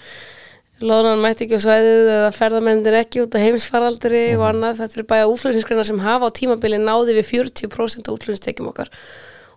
Lónan 0.77 1.17
mætti 1.23 1.47
ekki 1.47 1.57
á 1.57 1.61
svæðið 1.63 2.09
eða 2.13 2.33
ferðamennir 2.35 2.95
ekki 2.99 3.23
út 3.23 3.33
af 3.33 3.41
heimsfaraldri 3.41 4.19
og 4.37 4.43
annað. 4.51 4.83
Þetta 4.83 4.99
eru 4.99 5.05
bæða 5.09 5.29
útflutningsgreinar 5.31 5.87
sem 5.89 6.01
hafa 6.03 6.29
á 6.29 6.37
tímabili 6.37 6.77
náði 6.77 7.15
við 7.17 7.25
40% 7.31 8.05
af 8.05 8.13
útflutningstekjum 8.13 8.69
okkar. 8.69 8.91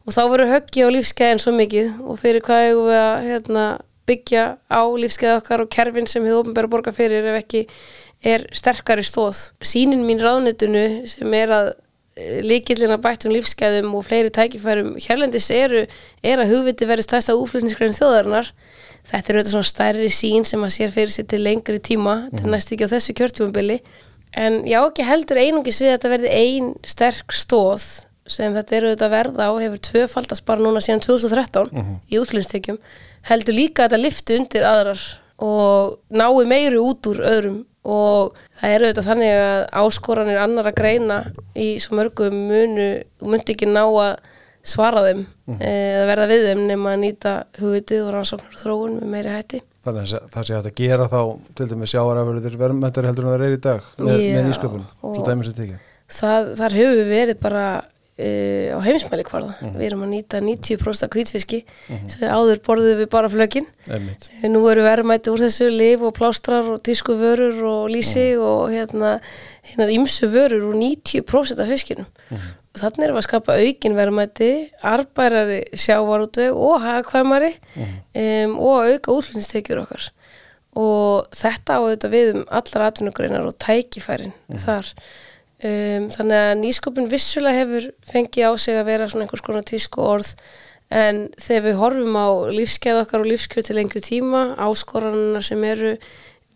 Og 0.09 0.16
þá 0.16 0.22
voru 0.33 0.46
höggi 0.48 0.87
á 0.87 0.88
lífskeiðin 0.88 1.42
svo 1.44 1.52
mikið 1.59 2.00
og 2.00 2.16
fyrir 2.22 2.40
hvað 2.46 2.70
eigum 2.70 2.88
við 2.88 3.00
að 3.02 3.28
hérna, 3.28 3.66
byggja 4.09 4.46
á 4.72 4.83
lífskeið 5.04 5.35
okkar 5.42 5.66
og 5.66 5.70
kerfin 5.76 6.09
sem 6.09 6.24
hefur 6.24 6.46
ofnbæra 6.46 6.72
borga 6.72 6.96
fyrir 6.96 7.28
ef 7.35 7.38
ekki 7.42 7.66
er 8.24 8.48
sterkari 8.56 9.04
stóð. 9.04 9.50
Sýnin 9.61 10.06
mín 10.09 10.24
ráðnitunu 10.24 10.87
sem 11.04 11.37
er 11.37 11.52
að 11.52 11.72
líkillina 12.44 12.96
bættum 13.00 13.33
lífskeiðum 13.37 13.92
og 13.96 14.09
fleiri 14.09 14.33
tækifærum 14.35 14.96
hérlendis 15.00 15.52
eru, 15.54 15.85
er 16.24 16.42
að 16.42 16.54
hugviti 16.54 16.88
verið 16.88 17.06
stærsta 17.06 17.37
útflutningsgrein 17.38 17.96
þjóðarinnar 17.96 18.50
þetta 19.08 19.32
er 19.32 19.38
auðvitað 19.38 19.54
svona 19.54 19.70
stærri 19.70 20.12
sín 20.12 20.46
sem 20.48 20.62
að 20.66 20.76
sér 20.76 20.94
fyrir 20.94 21.14
sér 21.14 21.26
til 21.30 21.42
lengri 21.46 21.80
tíma 21.80 22.16
til 22.36 22.52
næst 22.52 22.72
ekki 22.74 22.86
á 22.86 22.92
þessu 22.92 23.16
kjörtjumabili 23.18 23.80
en 24.38 24.60
já 24.68 24.78
ekki 24.82 25.06
heldur 25.08 25.40
einungis 25.40 25.80
við 25.82 25.90
að 25.90 25.96
þetta 25.96 26.14
verði 26.14 26.36
ein 26.44 26.70
sterk 26.86 27.34
stóð 27.34 27.88
sem 28.30 28.54
þetta 28.54 28.76
eru 28.76 28.90
auðvitað 28.90 29.06
að 29.08 29.14
verða 29.16 29.48
og 29.54 29.62
hefur 29.64 29.82
tvöfaldast 29.88 30.46
bara 30.48 30.62
núna 30.62 30.82
síðan 30.84 31.02
2013 31.06 31.70
í 32.10 32.20
útflutningstekjum. 32.20 32.78
Heldur 33.30 33.56
líka 33.56 33.84
að 33.84 33.90
þetta 33.90 34.02
lifti 34.04 34.38
undir 34.38 34.66
aðrar 34.68 35.02
og 35.40 35.98
nái 36.12 36.46
meiri 36.48 36.80
út 36.80 37.10
úr 37.10 37.22
öðrum. 37.32 37.58
Og 37.80 38.36
það 38.60 38.74
eru 38.74 38.88
auðvitað 38.88 39.06
þannig 39.08 39.30
að 39.40 39.62
áskoranir 39.80 40.40
annar 40.42 40.68
að 40.68 40.76
greina 40.76 41.18
í 41.56 41.70
svo 41.80 41.96
mörgum 41.96 42.42
munu 42.50 42.90
og 43.22 43.30
myndi 43.32 43.54
ekki 43.56 43.70
ná 43.70 43.82
að 43.86 44.18
svara 44.62 45.03
þeim 45.07 45.23
eða 45.59 46.07
verða 46.11 46.27
við 46.31 46.46
þeim 46.51 46.62
nema 46.68 46.94
að 46.94 47.03
nýta 47.05 47.35
hugvitið 47.61 48.03
og 48.07 48.11
rannsóknar 48.16 48.57
og 48.57 48.62
þróun 48.64 48.99
með 49.01 49.12
meiri 49.14 49.35
hætti. 49.35 49.62
þannig 49.87 50.03
að 50.16 50.27
það 50.35 50.49
sé 50.49 50.57
hægt 50.57 50.70
að 50.70 50.81
gera 50.83 51.07
þá 51.09 51.20
til 51.57 51.68
dæmis 51.70 51.94
sjáarafurður 51.94 52.59
verðmættar 52.61 53.09
heldur 53.09 53.29
en 53.29 53.33
það 53.33 53.46
er 53.46 53.57
í 53.57 53.62
dag 53.64 53.87
með, 53.96 54.20
Já, 54.20 54.35
með 54.37 54.51
nýsköpun, 54.51 54.85
svo 55.01 55.25
dæmis 55.29 55.53
þetta 55.53 55.66
ekki 55.68 55.81
Það, 56.11 56.49
þar 56.59 56.75
við 56.75 57.05
verið 57.07 57.37
bara 57.38 57.64
uh, 58.20 58.76
á 58.76 58.78
heimsmæli 58.85 59.24
hvarða. 59.26 59.56
Við 59.74 59.87
erum 59.88 60.04
að 60.04 60.12
nýta 60.14 60.40
90% 60.44 61.06
af 61.06 61.14
hvítfiski 61.14 61.62
sem 61.88 62.28
áður 62.28 62.62
borðum 62.66 63.00
við 63.00 63.11
bara 63.12 63.30
flökin. 63.33 63.66
Einmitt. 63.88 64.28
Nú 64.44 64.62
eru 64.70 64.85
verðmæti 64.85 65.33
úr 65.33 65.44
þessu 65.46 65.70
lif 65.72 66.04
og 66.06 66.14
plástrar 66.18 66.68
og 66.70 66.83
tísku 66.87 67.16
vörur 67.18 67.61
og 67.70 67.90
lísi 67.92 68.33
og 68.38 68.70
hérna 68.74 69.18
ýmsu 69.88 70.30
vörur 70.30 70.70
úr 70.70 70.78
90% 70.78 71.64
af 71.64 71.72
fiskinum. 71.72 72.09
Og 72.70 72.78
þannig 72.78 73.09
erum 73.09 73.16
við 73.16 73.24
að 73.24 73.26
skapa 73.26 73.56
aukin 73.59 73.96
verðmæti, 73.98 74.50
arbærari 74.87 75.62
sjávarútveg 75.74 76.54
og 76.54 76.85
hagkvæmari 76.85 77.50
um, 77.80 78.52
og 78.62 78.87
auka 78.87 79.16
útflutnistekjur 79.16 79.83
okkar. 79.83 80.11
Og 80.78 81.26
þetta 81.35 81.80
á 81.80 81.83
auðvitað 81.83 82.14
við 82.14 82.30
um 82.37 82.44
allar 82.46 82.87
atvinnugreinar 82.87 83.48
og 83.48 83.59
tækifærin 83.59 84.37
þar. 84.54 84.92
Um, 85.61 86.07
þannig 86.09 86.38
að 86.40 86.51
nýsköpun 86.62 87.09
vissulega 87.11 87.59
hefur 87.59 87.90
fengið 88.09 88.49
á 88.49 88.53
sig 88.57 88.79
að 88.81 88.87
vera 88.88 89.09
svona 89.12 89.27
einhvers 89.27 89.42
konar 89.44 89.66
tísku 89.68 90.01
orð 90.01 90.31
en 90.88 91.27
þegar 91.37 91.66
við 91.66 91.77
horfum 91.83 92.16
á 92.16 92.29
lífskeið 92.57 93.01
okkar 93.03 93.20
og 93.20 93.29
lífskjör 93.29 93.66
til 93.66 93.77
lengri 93.77 94.01
tíma 94.01 94.40
áskoranina 94.57 95.42
sem 95.44 95.61
eru 95.68 95.92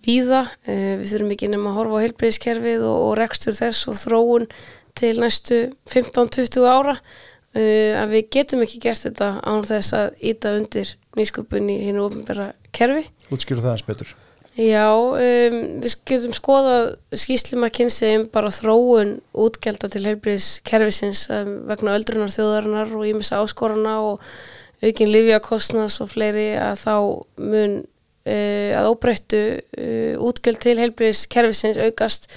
víða, 0.06 0.46
uh, 0.48 0.94
við 1.02 1.04
þurfum 1.12 1.36
ekki 1.36 1.52
nema 1.52 1.74
að 1.74 1.78
horfa 1.82 2.00
á 2.00 2.02
heilbreyðiskerfið 2.06 2.88
og, 2.88 2.98
og 3.10 3.14
rekstur 3.20 3.58
þess 3.60 3.92
og 3.92 4.00
þróun 4.00 4.50
til 4.96 5.14
næstu 5.20 5.62
15-20 5.92 6.64
ára 6.64 6.96
uh, 6.96 7.92
að 8.00 8.16
við 8.16 8.28
getum 8.38 8.64
ekki 8.64 8.80
gert 8.88 9.04
þetta 9.04 9.34
án 9.44 9.68
þess 9.68 9.98
að 10.00 10.28
íta 10.32 10.56
undir 10.56 10.96
nýsköpun 11.20 11.68
í 11.68 11.82
hinu 11.90 12.06
ofnbæra 12.08 12.54
kerfi. 12.72 13.04
Útskýru 13.28 13.60
það 13.60 13.76
eins 13.76 13.90
betur 13.92 14.16
Já, 14.54 14.86
um, 14.94 15.54
við 15.82 15.94
getum 16.06 16.34
skoðað 16.36 16.92
skýslum 17.18 17.64
að 17.66 17.72
kynsi 17.74 18.10
um 18.20 18.26
bara 18.30 18.52
þróun 18.54 19.16
útgelda 19.34 19.88
til 19.90 20.04
heilbriðis 20.04 20.60
kerfisins 20.68 21.24
um, 21.34 21.56
vegna 21.66 21.96
öldrunar 21.98 22.30
þjóðarinnar 22.30 22.92
og 22.94 23.08
ímessa 23.08 23.40
áskorana 23.42 23.96
og 24.12 24.22
aukin 24.84 25.10
livjakostnas 25.10 25.98
og 26.04 26.12
fleiri 26.12 26.52
að 26.54 26.84
þá 26.84 26.94
mun 27.42 27.74
uh, 27.82 28.70
að 28.78 28.90
óbreyttu 28.92 29.42
uh, 29.58 30.22
útgjöld 30.22 30.62
til 30.62 30.76
heilbriðis 30.78 31.24
kerfisins 31.34 31.82
aukast 31.82 32.30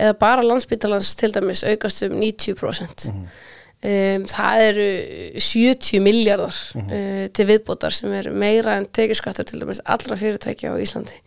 eða 0.00 0.18
bara 0.18 0.42
landsbytalans 0.42 1.14
til 1.22 1.30
dæmis 1.36 1.62
aukast 1.62 2.02
um 2.08 2.18
90% 2.18 3.06
um, 3.14 4.26
það 4.34 4.64
eru 4.64 4.90
70 5.38 6.02
miljardar 6.02 6.60
uh, 6.82 7.24
til 7.30 7.48
viðbótar 7.54 7.94
sem 7.94 8.10
er 8.18 8.32
meira 8.34 8.74
en 8.80 8.90
tekjuskattur 8.90 9.46
til 9.46 9.62
dæmis 9.62 9.84
allra 9.86 10.18
fyrirtækja 10.18 10.74
á 10.74 10.82
Íslandi 10.82 11.22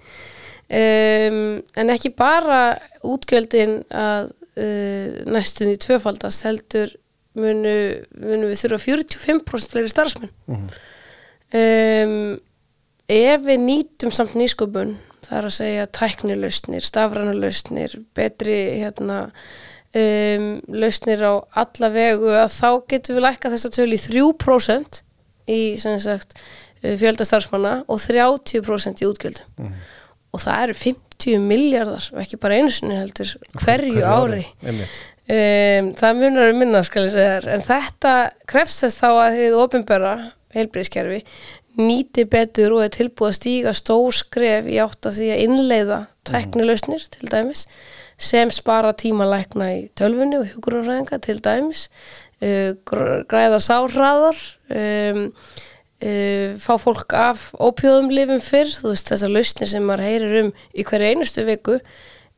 um, 0.73 1.43
en 1.77 1.93
ekki 1.93 2.13
bara 2.17 2.61
útgjöldin 3.05 3.81
að 3.89 4.31
uh, 4.31 5.21
næstunni 5.29 5.77
tvöfaldast 5.81 6.47
heldur 6.47 6.93
munu, 7.37 7.75
munu 8.21 8.49
við 8.49 8.63
þurfa 8.63 8.81
45% 8.85 9.73
fleiri 9.73 9.91
starfsmenn. 9.91 10.33
Um, 11.53 12.37
ef 13.09 13.43
við 13.45 13.59
nýtum 13.61 14.13
samt 14.15 14.37
nýsköpun 14.37 14.95
það 15.23 15.37
er 15.37 15.47
að 15.47 15.55
segja 15.57 15.85
tæknilausnir, 15.97 16.85
stafrænalausnir 16.85 17.95
betri 18.17 18.57
hérna 18.81 19.19
um, 19.29 20.49
lausnir 20.73 21.23
á 21.23 21.33
alla 21.63 21.89
vegu 21.93 22.33
að 22.33 22.51
þá 22.57 22.69
getum 22.91 23.17
við 23.17 23.27
lækka 23.27 23.53
þessa 23.53 23.73
tölu 23.77 23.97
í 23.97 24.03
3% 24.03 25.03
í 25.53 25.61
sem 25.81 25.97
sagt 26.01 26.37
fjölda 26.83 27.25
starfsmanna 27.27 27.75
og 27.87 27.99
30% 28.03 29.03
í 29.03 29.07
útgjöldum 29.07 29.67
og 30.33 30.41
það 30.43 30.67
eru 30.67 30.77
50 30.81 31.41
miljardar 31.47 32.05
og 32.13 32.21
ekki 32.23 32.39
bara 32.41 32.59
einu 32.59 32.71
sinni 32.73 32.97
heldur 32.99 33.33
hverju, 33.63 34.03
ári 34.03 34.43
einmitt. 34.65 35.01
um, 35.29 35.91
það 35.99 36.21
munar 36.21 36.53
um 36.53 36.61
minna 36.63 36.83
skal 36.83 37.07
ég 37.07 37.13
segja 37.15 37.41
en 37.53 37.65
þetta 37.65 38.13
krefst 38.49 38.83
þess 38.83 39.01
þá 39.03 39.09
að 39.11 39.37
þið 39.39 39.59
ofinbera 39.63 40.13
heilbriðskerfi 40.57 41.21
nýti 41.79 42.27
betur 42.29 42.75
og 42.75 42.83
er 42.85 42.91
tilbúið 42.93 43.31
að 43.31 43.37
stíga 43.39 43.71
stór 43.77 44.13
skref 44.13 44.67
í 44.69 44.77
átt 44.83 45.07
að 45.09 45.15
því 45.17 45.29
að 45.33 45.43
innleiða 45.47 45.99
tæknilausnir 46.29 47.07
til 47.15 47.29
dæmis 47.31 47.63
sem 48.23 48.51
spara 48.53 48.91
tímalækna 48.93 49.71
í 49.73 49.79
tölfunni 49.97 50.37
og 50.37 50.45
hjúkurunarræðinga 50.51 51.17
til 51.25 51.39
dæmis. 51.43 51.87
Uh, 52.43 52.75
gr- 52.87 53.23
græða 53.27 53.57
sárhraðar. 53.63 54.37
Um, 54.69 55.25
uh, 56.03 56.55
fá 56.59 56.73
fólk 56.81 57.15
af 57.17 57.49
ópjóðum 57.55 58.11
lifum 58.13 58.41
fyrr, 58.43 58.71
þú 58.71 58.91
veist 58.91 59.11
þessar 59.13 59.31
lausnir 59.33 59.71
sem 59.71 59.85
maður 59.87 60.07
heyrir 60.09 60.41
um 60.43 60.51
í 60.75 60.85
hverju 60.87 61.13
einustu 61.13 61.47
viku 61.47 61.79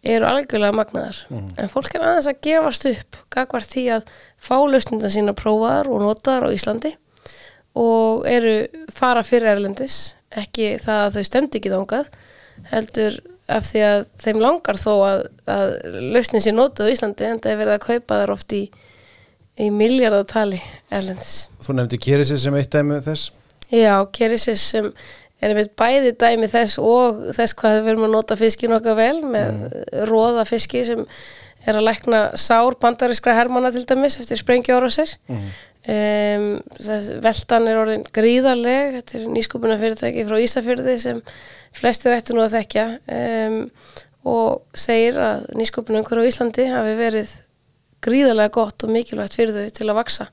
eru 0.06 0.28
algjörlega 0.30 0.76
magnaðar. 0.76 1.20
En 1.58 1.72
fólk 1.72 1.96
er 1.98 2.06
aðeins 2.06 2.30
að 2.30 2.42
gefast 2.46 2.86
upp 2.90 3.20
gagvart 3.34 3.72
því 3.72 3.86
að 3.98 4.10
fá 4.38 4.58
lausnina 4.70 5.10
sína 5.12 5.34
prófaðar 5.38 5.90
og 5.90 6.04
notaðar 6.04 6.50
á 6.52 6.56
Íslandi 6.56 6.94
og 7.76 8.28
eru 8.30 8.58
fara 8.94 9.24
fyrir 9.26 9.56
erlendis. 9.56 10.14
Ekki 10.36 10.76
það 10.84 11.02
að 11.02 11.16
þau 11.16 11.30
stemdi 11.30 11.60
ekki 11.60 11.74
þangað 11.74 12.12
heldur 12.72 13.18
af 13.52 13.66
því 13.68 13.82
að 13.86 14.04
þeim 14.24 14.42
langar 14.42 14.80
þó 14.80 14.92
að, 15.06 15.24
að 15.50 15.74
lausnin 16.16 16.44
sé 16.44 16.54
notuð 16.54 16.90
á 16.90 16.94
Íslandi 16.94 17.30
en 17.30 17.42
það 17.42 17.54
er 17.54 17.62
verið 17.62 17.76
að 17.76 17.86
kaupa 17.86 18.20
þar 18.22 18.34
oft 18.36 18.56
í, 18.58 18.62
í 19.62 19.72
miljardatali 19.74 20.62
erlendis. 20.94 21.48
Þú 21.66 21.80
nefndi 21.80 22.02
Kerisir 22.02 22.42
sem 22.42 22.58
eitt 22.58 22.74
dæmi 22.74 23.02
þess 23.06 23.34
Já, 23.74 23.96
Keresis 24.14 24.62
sem 24.74 24.92
er 25.42 25.52
einmitt 25.52 25.74
bæði 25.78 26.14
dæmi 26.20 26.48
þess 26.50 26.78
og 26.82 27.26
þess 27.36 27.56
hvað 27.60 27.80
við 27.82 27.90
erum 27.94 28.06
að 28.08 28.14
nota 28.16 28.38
fiskin 28.40 28.76
okkar 28.78 28.96
vel 28.98 29.18
með 29.24 29.50
mm. 29.52 29.90
róða 30.10 30.46
fiski 30.48 30.84
sem 30.88 31.04
er 31.66 31.80
að 31.80 31.88
lækna 31.88 32.20
sár 32.38 32.78
bandarískra 32.82 33.34
hermanna 33.36 33.72
til 33.74 33.86
dæmis 33.90 34.20
eftir 34.22 34.40
sprengjóra 34.40 34.90
sér 34.94 35.16
Mhm. 35.28 35.48
um, 35.90 36.48
veltan 37.26 37.68
er 37.70 37.78
orðin 37.82 38.06
gríðarleg 38.14 39.00
þetta 39.00 39.18
er 39.20 39.28
nýskupuna 39.34 39.78
fyrirtæki 39.82 40.26
frá 40.30 40.38
Ísafyrði 40.42 40.96
sem 41.02 41.22
flestir 41.76 42.16
ættu 42.16 42.34
nú 42.38 42.46
að 42.46 42.56
þekkja 42.60 42.86
um, 43.18 43.60
og 44.26 44.62
segir 44.74 45.20
að 45.22 45.50
nýskupuna 45.58 46.02
umhverju 46.02 46.26
á 46.26 46.30
Íslandi 46.32 46.70
hafi 46.72 46.96
verið 47.02 47.36
gríðarlega 48.06 48.54
gott 48.54 48.86
og 48.86 48.94
mikilvægt 48.94 49.38
fyrir 49.38 49.54
þau 49.58 49.76
til 49.78 49.90
að 49.90 50.00
vaksa 50.00 50.30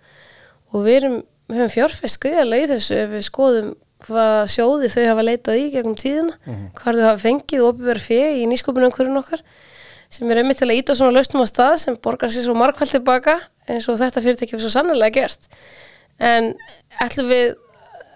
og 0.72 0.84
við 0.86 0.98
erum, 1.02 1.18
við 1.52 1.62
höfum 1.62 1.74
fjárfest 1.76 2.20
gríðarlega 2.22 2.66
í 2.66 2.70
þessu 2.72 2.98
ef 2.98 3.10
við 3.12 3.26
skoðum 3.28 3.72
hvaða 4.02 4.46
sjóði 4.50 4.88
þau 4.90 5.02
hafa 5.06 5.24
leitað 5.26 5.60
í 5.60 5.66
gegnum 5.70 5.98
tíðina, 5.98 6.38
hvað 6.78 6.98
þau 6.98 7.04
hafa 7.06 7.22
fengið 7.22 7.62
og 7.62 7.68
opið 7.72 8.00
fyrir 8.02 8.40
í 8.40 8.48
nýskupinu 8.50 8.88
umhverjum 8.88 9.20
okkar 9.20 9.44
sem 10.12 10.30
er 10.30 10.42
einmitt 10.42 10.58
til 10.60 10.68
að 10.68 10.80
íta 10.80 10.96
svona 10.98 11.16
lausnum 11.16 11.44
á 11.44 11.48
stað 11.48 11.76
sem 11.80 11.96
borgar 12.02 12.32
sér 12.32 12.44
svo 12.44 12.54
margkvælt 12.58 12.96
tilbaka 12.98 13.38
eins 13.70 13.88
og 13.88 14.00
þetta 14.00 14.22
fyrirtæki 14.24 14.58
er 14.58 14.60
svo 14.60 14.72
sannlega 14.74 15.14
gert. 15.14 15.46
En 16.20 16.50
ætlum 17.00 17.30
við 17.30 17.54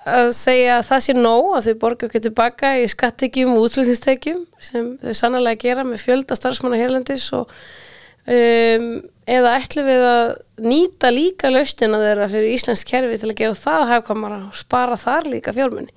að 0.07 0.31
segja 0.37 0.77
að 0.79 0.85
það 0.91 1.03
sé 1.07 1.15
nóg 1.17 1.49
að 1.57 1.69
þau 1.69 1.79
borga 1.83 2.07
okkur 2.07 2.25
tilbaka 2.27 2.75
í 2.79 2.85
skattekjum 2.91 3.55
og 3.57 3.65
útflutningstekjum 3.67 4.45
sem 4.63 4.93
þau 5.03 5.15
sannlega 5.19 5.63
gera 5.65 5.87
með 5.87 6.05
fjölda 6.05 6.37
starfsmanna 6.39 6.79
hérlendis 6.79 7.27
og 7.35 7.51
um, 8.27 8.89
eða 9.27 9.55
ætlum 9.61 9.87
við 9.89 10.05
að 10.09 10.29
nýta 10.67 11.11
líka 11.15 11.51
lausnina 11.51 11.99
þeirra 12.03 12.29
fyrir 12.33 12.55
Íslands 12.57 12.85
kerfi 12.87 13.19
til 13.23 13.31
að 13.33 13.39
gera 13.41 13.59
það 13.59 13.89
hafkamara 13.93 14.39
og 14.49 14.59
spara 14.59 14.99
þar 15.01 15.31
líka 15.33 15.55
fjármunni 15.57 15.91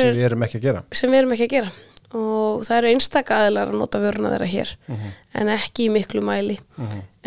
sem 0.00 0.08
er 0.08 0.16
við 0.16 0.24
erum 0.30 0.42
ekki 0.46 0.58
að 0.58 0.66
gera. 0.68 0.82
sem 0.96 1.10
við 1.12 1.18
erum 1.22 1.32
ekki 1.36 1.46
að 1.48 1.54
gera. 1.58 1.72
Og 2.16 2.62
það 2.64 2.76
eru 2.78 2.90
einstaka 2.94 3.38
aðilar 3.42 3.68
að 3.68 3.80
nota 3.82 3.98
vöruna 4.00 4.30
þeirra 4.32 4.46
hér 4.48 4.70
en 5.36 5.48
ekki 5.52 5.84
í 5.88 5.92
miklu 5.92 6.22
mæli. 6.24 6.54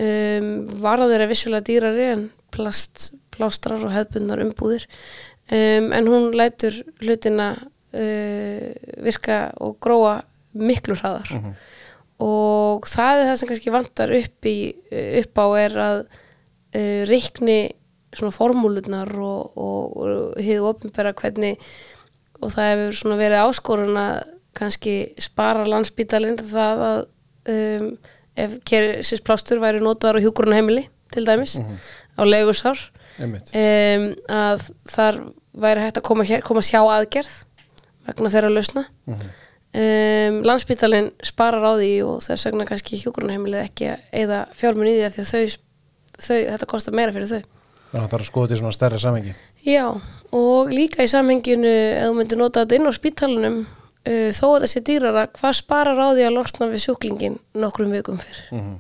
Um, 0.01 0.47
varða 0.82 1.10
þeirra 1.12 1.27
vissulega 1.30 1.67
dýrari 1.67 2.08
en 2.15 2.23
plast, 2.51 3.12
plástrar 3.32 3.84
og 3.86 3.93
hefðbundnar 3.93 4.41
umbúðir. 4.41 4.88
Um, 5.51 5.91
en 5.93 6.08
hún 6.10 6.32
lætur 6.34 6.73
hlutina 7.04 7.51
uh, 7.62 8.65
virka 9.06 9.51
og 9.62 9.77
gróa 9.84 10.21
miklu 10.54 10.97
hraðar 10.97 11.30
og 12.22 12.88
það 12.90 13.20
er 13.20 13.30
það 13.30 13.38
sem 13.40 13.52
kannski 13.52 13.74
vantar 13.74 14.14
upp, 14.18 14.50
í, 14.50 14.58
upp 15.22 15.42
á 15.42 15.48
er 15.62 15.78
að 15.86 16.02
uh, 16.06 17.02
reikni 17.10 17.62
svona 18.12 18.36
formúlunar 18.36 19.12
og, 19.24 19.56
og, 19.56 19.98
og 20.04 20.40
hið 20.44 20.68
opinbera 20.68 21.14
hvernig 21.18 21.58
og 22.42 22.52
það 22.54 22.72
hefur 22.72 22.98
svona 22.98 23.20
verið 23.20 23.46
áskorun 23.46 24.00
að 24.00 24.16
kannski 24.58 24.96
spara 25.22 25.68
landsbítalinn 25.70 26.40
það 26.42 26.82
að 26.88 27.04
um, 27.54 27.92
ef 28.42 28.58
kerisins 28.68 29.24
plástur 29.24 29.62
væri 29.64 29.82
notaðar 29.84 30.20
á 30.20 30.24
hjúkurunarheimili 30.26 30.88
til 31.12 31.24
dæmis 31.28 31.58
á 32.20 32.22
legusár 32.28 32.80
einmitt. 33.20 33.54
um, 33.56 34.10
að 34.32 34.68
þar 34.92 35.22
væri 35.52 35.86
hægt 35.86 36.02
að 36.02 36.08
koma, 36.08 36.28
hér, 36.28 36.44
koma 36.48 36.64
sjá 36.64 36.80
aðgerð 36.82 37.32
vegna 38.08 38.34
þeirra 38.34 38.52
lausna 38.52 38.86
um, 39.74 40.42
landsbítalinn 40.48 41.12
sparar 41.24 41.66
á 41.68 41.74
því 41.80 41.92
og 42.08 42.22
þess 42.26 42.50
vegna 42.50 42.68
kannski 42.70 43.02
hjúkurunarheimilið 43.02 43.66
ekki 43.66 43.92
eða 44.24 44.46
fjármun 44.58 44.92
í 44.92 44.98
því 44.98 45.08
að 45.08 45.18
því 45.18 45.24
að 45.24 45.32
þau, 45.32 45.58
þau, 46.18 46.38
þetta 46.52 46.72
kostar 46.74 46.98
meira 46.98 47.16
fyrir 47.16 47.32
þau 47.32 47.42
þannig 47.92 48.06
að 48.06 48.10
það 48.10 48.18
er 48.18 48.24
að 48.24 48.30
skoða 48.32 48.48
þetta 48.48 48.58
í 48.58 48.62
svona 48.62 48.78
stærra 48.78 49.00
samengi 49.04 49.36
Já, 49.62 49.86
og 50.34 50.72
líka 50.74 51.06
í 51.06 51.12
samhenginu 51.12 51.70
ef 51.70 52.08
þú 52.08 52.18
myndir 52.18 52.40
nota 52.40 52.64
þetta 52.64 52.78
inn 52.80 52.90
á 52.90 52.94
spítalunum 52.96 53.58
uh, 53.62 54.30
þó 54.34 54.46
að 54.48 54.60
það 54.64 54.70
sé 54.74 54.84
dýrara 54.90 55.26
hvað 55.38 55.58
sparar 55.60 56.02
á 56.02 56.08
því 56.12 56.28
að 56.28 56.38
losna 56.38 56.70
við 56.72 56.86
sjúklingin 56.86 57.40
nokkrum 57.54 57.92
vikum 57.94 58.22
fyrr. 58.22 58.40
mm 58.52 58.62
-hmm. 58.62 58.80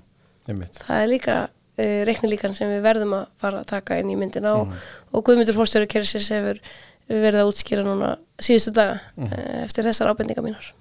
Það 0.81 1.01
er 1.01 1.07
líka 1.07 1.35
uh, 1.47 2.01
reiknilíkan 2.07 2.55
sem 2.57 2.69
við 2.69 2.81
verðum 2.81 3.13
að 3.13 3.27
fara 3.37 3.59
að 3.61 3.69
taka 3.69 3.99
inn 3.99 4.09
í 4.09 4.17
myndina 4.17 4.55
og, 4.57 4.73
og 5.11 5.23
Guðmundur 5.23 5.55
Fórstjóri 5.55 5.87
Kersins 5.87 6.29
hefur 6.29 6.59
verið 7.07 7.41
að 7.41 7.49
útskýra 7.51 7.83
núna 7.83 8.17
síðustu 8.39 8.73
daga 8.73 8.99
uh, 9.17 9.63
eftir 9.65 9.85
þessar 9.85 10.09
ábendingar 10.09 10.43
mínar. 10.43 10.73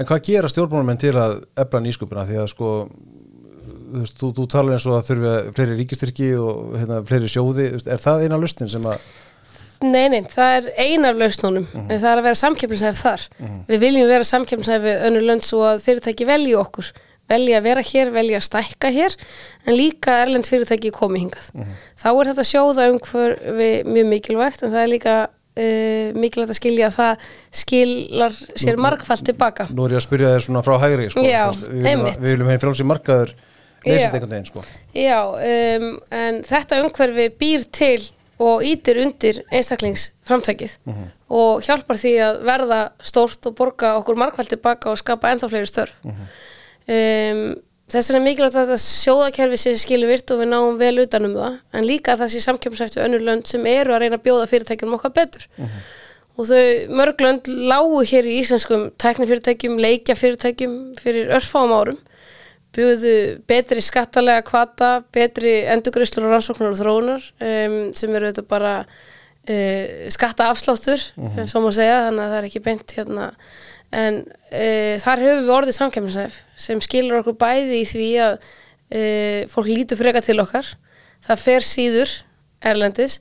En 0.00 0.08
hvað 0.08 0.22
gera 0.30 0.48
stjórnmálamenn 0.48 1.00
til 1.00 1.12
að 1.20 1.42
efla 1.60 1.80
nýsköpuna? 1.84 2.26
Því 2.28 2.38
að 2.40 2.52
sko 2.54 2.68
þú, 4.16 4.30
þú, 4.36 4.46
talar 4.50 4.76
eins 4.76 4.86
og 4.88 4.96
að 4.96 5.10
þurfi 5.10 5.32
að 5.32 5.50
fleiri 5.56 5.76
ríkistyrki 5.80 6.30
og 6.40 6.78
hérna, 6.78 7.00
fleiri 7.08 7.28
sjóði 7.30 7.66
er 7.80 8.00
það 8.00 8.24
eina 8.24 8.38
lustin 8.40 8.70
sem 8.72 8.86
að 8.88 9.10
Nei, 9.80 10.10
nei, 10.12 10.18
það 10.28 10.50
er 10.58 10.66
ein 10.84 11.08
af 11.08 11.14
lausnunum. 11.16 11.62
En 11.86 11.94
það 11.94 12.10
er 12.10 12.18
að 12.18 12.26
vera 12.26 12.36
samkeppnisæf 12.36 12.98
þar. 13.00 13.22
Við 13.64 13.78
viljum 13.80 14.10
vera 14.10 14.26
samkeppnisæf 14.28 14.82
við 14.84 15.06
önnur 15.08 15.24
lönd 15.24 15.44
svo 15.46 15.62
að 15.64 15.80
fyrirtæki 15.86 16.26
velji 16.28 16.52
okkur. 16.60 16.90
Velja 17.32 17.60
að 17.62 17.64
vera 17.64 17.84
hér, 17.88 18.10
velja 18.12 18.42
að 18.42 18.44
stækka 18.44 18.90
hér 18.92 19.16
en 19.64 19.78
líka 19.78 20.18
erlend 20.26 20.50
fyrirtæki 20.50 20.92
komi 20.92 21.22
hingað. 21.22 21.48
Þá 21.96 22.08
er 22.10 22.30
þetta 22.32 22.46
sjóða 22.50 22.88
umhverfi 22.92 23.70
mjög 23.88 24.10
mikilvægt 24.12 24.66
en 24.66 24.74
það 24.74 24.82
er 24.82 24.92
líka 24.92 25.16
uh, 25.58 26.18
mikilvægt 26.20 26.54
að 26.54 26.60
skilja 26.60 26.88
að 26.90 26.98
það 26.98 27.28
skilar 27.62 28.40
sér 28.54 28.80
margfald 28.80 29.26
tilbaka 29.26 29.68
nú 29.70 29.86
er 29.86 29.96
ég 29.96 30.02
að 30.02 30.06
spyrja 30.06 30.34
þér 30.34 30.46
svona 30.46 30.64
frá 30.66 30.76
hægri 30.84 31.10
sko, 31.12 31.24
Já, 31.26 31.44
við, 31.56 32.04
viljum, 32.22 32.50
hefði 32.50 32.62
frálsið 32.66 32.90
markaður 32.90 33.34
leysið 33.86 34.14
einhvern 34.14 34.34
veginn 34.34 34.48
sko. 34.50 34.64
Já, 34.96 35.18
um, 35.32 35.86
en 36.12 36.42
þetta 36.46 36.80
umhverfi 36.84 37.28
býr 37.40 37.64
til 37.72 38.00
og 38.40 38.64
ítir 38.64 39.00
undir 39.02 39.42
einstaklingsframtækið 39.52 40.76
og 41.36 41.64
hjálpar 41.64 41.98
því 42.00 42.12
að 42.24 42.38
verða 42.48 42.78
stórt 43.04 43.48
og 43.50 43.56
borga 43.58 43.94
okkur 44.00 44.16
margfald 44.20 44.48
tilbaka 44.48 44.92
og 44.92 45.00
skapa 45.00 45.32
ennþá 45.32 45.50
fleiri 45.52 45.68
störf. 45.68 46.00
um, 46.04 47.42
þess 47.92 48.10
vegna 48.10 48.20
er 48.20 48.26
mikilvægt 48.26 48.58
að 48.58 48.68
þetta 48.70 48.82
sjóðakerfi 48.84 49.60
sé 49.60 49.72
skilu 49.80 50.10
virt 50.10 50.30
og 50.34 50.42
við 50.42 50.50
náum 50.52 50.76
vel 50.80 50.92
utanum 51.04 51.34
það 51.38 51.56
en 51.76 51.88
líka 51.88 52.14
að 52.14 52.24
það 52.24 52.32
sé 52.34 52.42
samkjömsæft 52.46 52.98
við 52.98 53.06
önnur 53.06 53.24
lönd 53.26 53.50
sem 53.50 53.66
eru 53.70 53.94
að 53.96 54.04
reyna 54.04 54.20
að 54.20 54.26
bjóða 54.28 54.50
fyrirtækjum 54.50 54.94
okkar 54.98 55.16
betur. 55.16 55.48
Og 56.38 56.46
þau 56.48 56.94
mörg 56.96 57.24
lönd 57.24 57.50
lágu 57.70 58.04
hér 58.06 58.28
í 58.30 58.38
íslenskum 58.40 58.86
tæknifyrirtækjum, 59.02 59.80
leikjafyrirtækjum 59.82 60.76
fyrir 61.02 61.34
örfáum 61.36 61.74
árum 61.76 61.98
buðu 62.76 63.14
betri 63.50 63.82
skattalega 63.82 64.44
kvata, 64.46 64.90
betri 65.14 65.60
endurgreislur 65.72 66.28
og 66.28 66.36
rannsóknar 66.36 66.74
og 66.74 66.78
þróunar 66.78 67.24
um, 67.42 67.78
sem 67.98 68.14
eru 68.14 68.30
þetta 68.30 68.44
bara 68.50 68.74
uh, 68.84 70.06
skattaafsláttur, 70.14 71.02
mm 71.18 71.50
svo 71.50 71.64
má 71.64 71.70
segja, 71.74 72.04
þannig 72.06 72.24
að 72.24 72.30
það 72.30 72.38
er 72.38 72.48
ekki 72.50 72.64
beint 72.68 72.96
hérna 72.98 73.26
en 73.90 74.22
uh, 74.24 74.96
þar 75.02 75.24
höfum 75.24 75.44
við 75.44 75.54
orðið 75.56 75.78
samkemminsæf 75.78 76.40
sem 76.58 76.82
skilur 76.84 77.20
okkur 77.20 77.38
bæði 77.40 77.80
í 77.82 77.86
því 77.90 78.08
að 78.26 78.34
uh, 78.38 79.40
fólk 79.50 79.70
lítur 79.70 80.00
freka 80.00 80.22
til 80.24 80.38
okkar. 80.42 80.68
Það 81.26 81.44
fer 81.44 81.66
síður 81.66 82.12
erlendis 82.70 83.18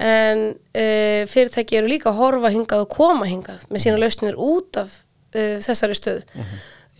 en 0.00 0.50
uh, 0.54 1.22
fyrirtæki 1.28 1.80
eru 1.80 1.92
líka 1.92 2.12
að 2.12 2.20
horfa 2.20 2.52
hingað 2.52 2.84
og 2.86 2.92
koma 2.92 3.28
hingað 3.28 3.64
með 3.68 3.86
sína 3.86 4.00
lausnir 4.00 4.38
út 4.40 4.80
af 4.80 5.00
þessari 5.30 5.94
stöðu. 5.94 6.40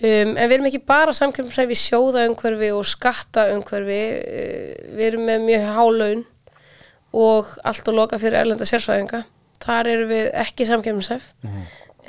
Um, 0.00 0.30
en 0.38 0.46
við 0.48 0.54
erum 0.54 0.66
ekki 0.70 0.78
bara 0.88 1.12
samkemminsæf 1.12 1.72
í 1.74 1.76
sjóða 1.76 2.22
umhverfi 2.30 2.70
og 2.72 2.86
skatta 2.88 3.50
umhverfi 3.52 3.98
uh, 4.16 4.70
við 4.94 5.08
erum 5.10 5.26
með 5.28 5.42
mjög 5.44 5.66
hálaun 5.76 6.22
og 7.20 7.50
allt 7.68 7.90
og 7.90 7.98
loka 7.98 8.20
fyrir 8.22 8.38
erlenda 8.40 8.68
sérsvæðinga 8.68 9.24
þar 9.60 9.90
eru 9.92 10.06
við 10.08 10.30
ekki 10.40 10.64
samkemminsæf 10.70 11.34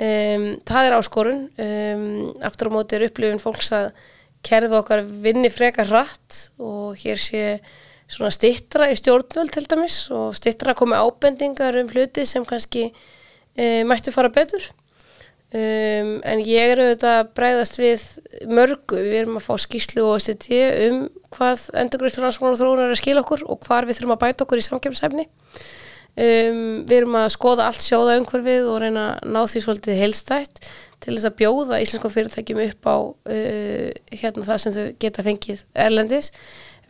um, 0.02 0.48
það 0.68 0.88
er 0.88 0.96
áskorun. 0.98 1.40
Um, 1.62 2.04
aftur 2.44 2.72
á 2.72 2.74
móti 2.74 2.98
er 2.98 3.06
upplifun 3.08 3.42
fólks 3.42 3.72
að 3.76 3.92
kerfið 4.42 4.78
okkar 4.80 5.06
vinni 5.22 5.50
frekar 5.54 5.88
hratt 5.90 6.46
og 6.58 6.98
hér 6.98 7.20
sé 7.22 7.44
svona 8.10 8.32
stittra 8.34 8.90
í 8.90 8.98
stjórnvöld 8.98 9.52
til 9.54 9.64
dæmis 9.70 10.04
og 10.12 10.34
stittra 10.36 10.74
að 10.74 10.82
koma 10.82 11.00
ábendingar 11.00 11.78
um 11.80 11.90
hluti 11.92 12.26
sem 12.28 12.44
kannski 12.48 12.88
um, 12.90 13.90
mættu 13.90 14.14
fara 14.14 14.32
betur. 14.32 14.70
Um, 15.52 16.16
en 16.24 16.40
ég 16.40 16.72
er 16.72 16.80
auðvitað 16.80 17.18
að 17.18 17.32
bregðast 17.36 17.78
við 17.80 18.04
mörgu, 18.48 18.96
við 18.96 19.16
erum 19.18 19.36
að 19.36 19.46
fá 19.50 19.54
skýslu 19.60 20.06
og 20.08 20.22
STT 20.22 20.62
um 20.88 21.02
hvað 21.32 21.66
endurgræstur 21.82 22.24
rannsóknar 22.24 22.54
og 22.56 22.60
þróunar 22.60 22.86
er 22.86 22.94
að 22.94 23.00
skila 23.02 23.20
okkur 23.20 23.44
og 23.52 23.60
hvar 23.66 23.84
við 23.88 23.98
þurfum 23.98 24.14
að 24.16 24.22
bæta 24.24 24.46
okkur 24.46 24.62
í 24.62 24.64
samkjömsæfni 24.64 25.26
um, 26.16 26.62
við 26.88 26.96
erum 26.98 27.18
að 27.20 27.28
skoða 27.34 27.68
allt 27.68 27.84
sjóða 27.84 28.16
umhverfið 28.20 28.70
og 28.70 28.80
reyna 28.82 29.04
að 29.14 29.32
ná 29.34 29.40
því 29.48 29.62
svolítið 29.64 30.00
heilstætt 30.02 30.62
til 31.02 31.16
þess 31.16 31.28
að 31.28 31.38
bjóða 31.40 31.80
íslenskum 31.82 32.14
fyrirtækjum 32.14 32.62
upp 32.66 32.90
á 32.90 32.96
uh, 33.02 33.88
hérna 34.12 34.46
það 34.48 34.62
sem 34.64 34.76
þau 34.76 34.84
geta 35.02 35.26
fengið 35.26 35.62
erlendis. 35.86 36.32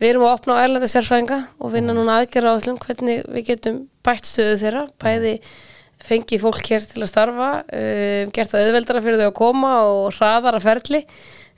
Við 0.01 0.09
erum 0.09 0.25
að 0.27 0.35
opna 0.37 0.57
á 0.57 0.63
erlenda 0.63 0.89
sérfræðinga 0.89 1.39
og 1.63 1.73
vinna 1.73 1.95
núna 1.95 2.19
aðgerra 2.21 2.55
á 2.55 2.57
öllum 2.59 2.79
hvernig 2.81 3.23
við 3.29 3.47
getum 3.51 3.85
bætt 4.03 4.27
stöðu 4.27 4.57
þeirra 4.59 4.83
bæði 5.01 5.37
fengið 6.03 6.43
fólk 6.43 6.67
hér 6.67 6.83
til 6.83 7.03
að 7.05 7.11
starfa 7.13 7.49
um, 7.63 8.33
gert 8.35 8.51
það 8.51 8.67
auðveldara 8.67 9.03
fyrir 9.05 9.21
þau 9.21 9.29
að 9.29 9.37
koma 9.39 9.73
og 9.87 10.07
hraðara 10.17 10.61
ferli. 10.63 11.03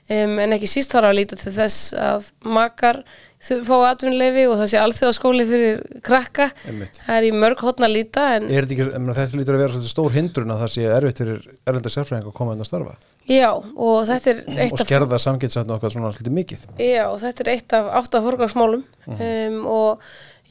Um, 0.06 0.36
en 0.38 0.54
ekki 0.54 0.68
síst 0.70 0.92
þarf 0.94 1.10
að 1.10 1.16
líta 1.18 1.38
til 1.40 1.52
þess 1.56 1.90
að 1.98 2.28
makar 2.46 3.00
þau 3.46 3.58
fá 3.66 3.74
atvinnleifi 3.92 4.46
og 4.50 4.56
það 4.60 4.70
sé 4.72 4.80
alþjóðaskóli 4.82 5.46
fyrir 5.48 5.82
krakka. 6.06 6.48
Einmitt. 6.66 7.00
það 7.06 7.18
er 7.18 7.26
í 7.28 7.32
mörg 7.34 7.62
hotna 7.66 7.90
líta 7.90 8.28
en 8.36 8.48
Er 8.50 8.66
þetta 8.66 8.76
ekki, 8.76 8.86
ég 8.92 9.18
þetta 9.20 9.40
lítur 9.40 9.58
að 9.58 9.64
vera 9.64 9.90
stór 9.90 10.16
hindrun 10.16 10.54
að 10.54 10.64
það 10.64 10.72
sé 10.76 10.88
erfitt 10.96 11.22
fyrir 11.22 11.44
erlenda 11.66 11.92
sérfræðing 11.92 12.30
að 12.30 12.36
koma 12.36 12.56
inn 12.56 12.64
að 12.64 12.70
starfa? 12.70 12.96
Já 13.26 13.50
og 13.56 13.98
þetta 14.06 14.32
er 14.32 14.40
eitt 14.54 14.72
og 14.72 14.80
af 14.80 14.86
skerða 14.86 15.18
samgetsætna 15.22 15.76
okkar 15.76 15.92
svona 15.94 16.12
svolítið 16.14 16.36
mikið. 16.36 16.64
Já, 16.78 17.04
þetta 17.22 17.44
er 17.44 17.52
eitt 17.56 17.76
af 17.76 17.90
átta 18.00 18.22
forgangsmálum. 18.22 18.84
Um, 19.10 19.60
og 19.66 20.04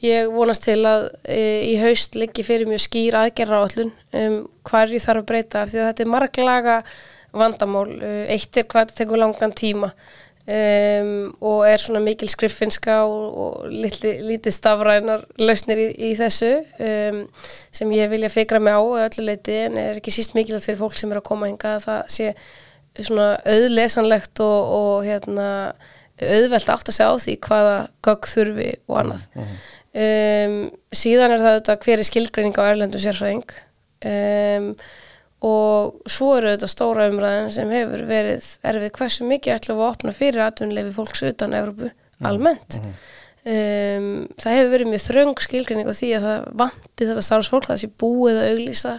ég 0.04 0.28
vonast 0.32 0.66
til 0.66 0.82
að 0.84 1.08
e, 1.24 1.40
í 1.70 1.74
haust 1.80 2.18
liggi 2.20 2.44
fyrir 2.44 2.68
mjög 2.68 2.84
skýr 2.84 3.16
aðgerra 3.22 3.62
áallun 3.62 3.94
um, 4.12 4.38
hverju 4.68 5.00
þarf 5.00 5.24
að 5.24 5.28
breyta 5.30 5.62
af 5.62 5.72
því 5.72 5.80
að 5.80 5.88
þetta 5.90 6.04
er 6.04 6.12
marglaga 6.12 6.76
vandamál. 7.36 7.88
Uh, 7.96 8.22
eitt 8.32 8.60
er 8.60 8.68
hvað 8.68 8.90
þetta 8.90 9.00
tekur 9.00 9.22
langan 9.24 9.56
tíma 9.56 9.92
um, 10.46 11.10
og 11.40 11.64
er 11.68 11.82
svona 11.82 12.02
mikil 12.04 12.30
skriffinska 12.30 13.00
og, 13.08 13.40
og 13.42 13.66
lítið 13.72 14.54
stafrænar 14.54 15.26
lausnir 15.42 15.82
í, 15.82 15.88
í 16.10 16.12
þessu 16.18 16.52
um, 16.82 17.24
sem 17.74 17.96
ég 17.96 18.12
vilja 18.12 18.30
fikra 18.32 18.62
mig 18.62 18.76
á 18.76 18.82
að 18.82 19.02
öllu 19.08 19.26
leiti 19.30 19.58
en 19.64 19.80
er 19.80 20.00
ekki 20.00 20.14
síst 20.14 20.36
mikilvægt 20.38 20.68
fyrir 20.68 20.80
fólk 20.80 20.96
sem 20.98 21.12
er 21.12 21.20
að 21.20 21.28
koma 21.28 21.50
hinga 21.50 21.76
að 21.76 21.86
það 21.88 22.14
sé 22.16 22.32
svona 22.96 23.30
auðlesanlegt 23.44 24.40
og, 24.44 24.74
og 24.80 25.06
hérna 25.06 25.48
auðvelt 26.16 26.70
átt 26.72 26.90
að 26.90 26.96
segja 26.96 27.12
á 27.12 27.16
því 27.20 27.34
hvaða 27.44 27.74
gögg 28.06 28.28
þurfi 28.30 28.68
og 28.88 29.00
annað. 29.02 29.26
Um, 29.96 30.54
síðan 30.92 31.34
er 31.34 31.42
það 31.42 31.50
auðvitað 31.54 31.82
hver 31.84 32.00
er 32.00 32.08
skilgreining 32.08 32.56
á 32.60 32.68
erlendu 32.70 33.00
sérfræðing. 33.02 33.52
Um, 34.06 34.70
og 35.44 35.98
svo 36.08 36.30
eru 36.38 36.52
auðvitað 36.52 36.72
stóra 36.72 37.08
umræðin 37.10 37.50
sem 37.52 37.72
hefur 37.74 38.06
verið 38.08 38.46
erfið 38.70 38.92
hversu 38.96 39.26
mikið 39.28 39.56
ætlum 39.56 39.76
við 39.76 39.84
að 39.84 39.92
opna 39.92 40.14
fyrir 40.16 40.44
atvinnuleifi 40.46 40.94
fólks 40.96 41.22
utan 41.28 41.56
Evrópu 41.58 41.90
almennt. 42.24 42.78
um, 43.44 44.08
það 44.40 44.56
hefur 44.56 44.72
verið 44.72 44.90
mjög 44.92 45.04
þröng 45.04 45.42
skilgreining 45.44 45.90
á 45.92 45.94
því 45.98 46.12
að 46.16 46.28
það 46.28 46.46
vanti 46.62 47.10
þetta 47.10 47.26
starfsfólk 47.28 47.68
það 47.68 47.82
sé 47.82 47.90
búið 48.00 48.40
að 48.40 48.48
auglýsa 48.54 48.94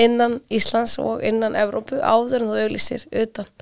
innan 0.00 0.38
Íslands 0.50 0.96
og 0.98 1.20
innan 1.22 1.58
Evrópu 1.58 2.00
áður 2.00 2.40
en 2.40 2.48
þú 2.50 2.62
auglýsir 2.64 3.04
utan. 3.12 3.52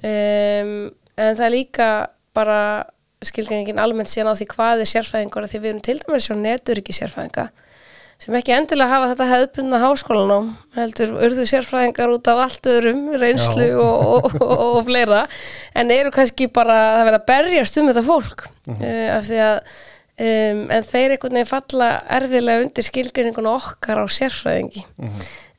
Um, 0.00 0.72
en 1.20 1.36
það 1.36 1.44
er 1.46 1.54
líka 1.54 1.90
bara 2.34 2.60
skilgreiningin 3.20 3.80
almennt 3.82 4.08
síðan 4.08 4.32
á 4.32 4.38
því 4.38 4.46
hvað 4.54 4.82
er 4.82 4.88
sérfræðingur 4.88 5.44
af 5.44 5.52
því 5.52 5.60
við 5.60 5.70
erum 5.70 5.82
til 5.84 5.98
dæmis 6.00 6.26
sjá 6.26 6.34
neturiki 6.40 6.94
sérfræðinga 6.96 7.50
sem 8.20 8.36
ekki 8.36 8.52
endilega 8.52 8.92
hafa 8.92 9.10
þetta 9.12 9.28
hefðbundna 9.30 9.82
háskólanám 9.84 10.50
heldur 10.76 11.14
urðu 11.26 11.46
sérfræðingar 11.48 12.14
út 12.14 12.32
af 12.32 12.42
allt 12.46 12.68
öðrum 12.68 13.06
reynslu 13.20 13.68
og, 13.80 13.94
og, 14.16 14.34
og, 14.40 14.66
og 14.66 14.82
fleira 14.88 15.22
en 15.74 15.94
eru 15.94 16.12
kannski 16.14 16.50
bara 16.52 16.76
það 16.98 17.06
verða 17.08 17.22
að 17.22 17.30
berjast 17.32 17.80
um 17.80 17.88
þetta 17.90 18.04
fólk 18.10 18.44
uh, 18.46 19.08
af 19.16 19.24
því 19.28 19.40
að 19.46 19.56
um, 20.20 20.64
en 20.68 20.86
þeir 20.86 21.14
einhvern 21.14 21.38
veginn 21.38 21.48
falla 21.48 21.90
erfiðlega 22.18 22.66
undir 22.66 22.86
skilgreininguna 22.86 23.54
okkar 23.56 24.02
á 24.02 24.06
sérfræðingi. 24.10 24.84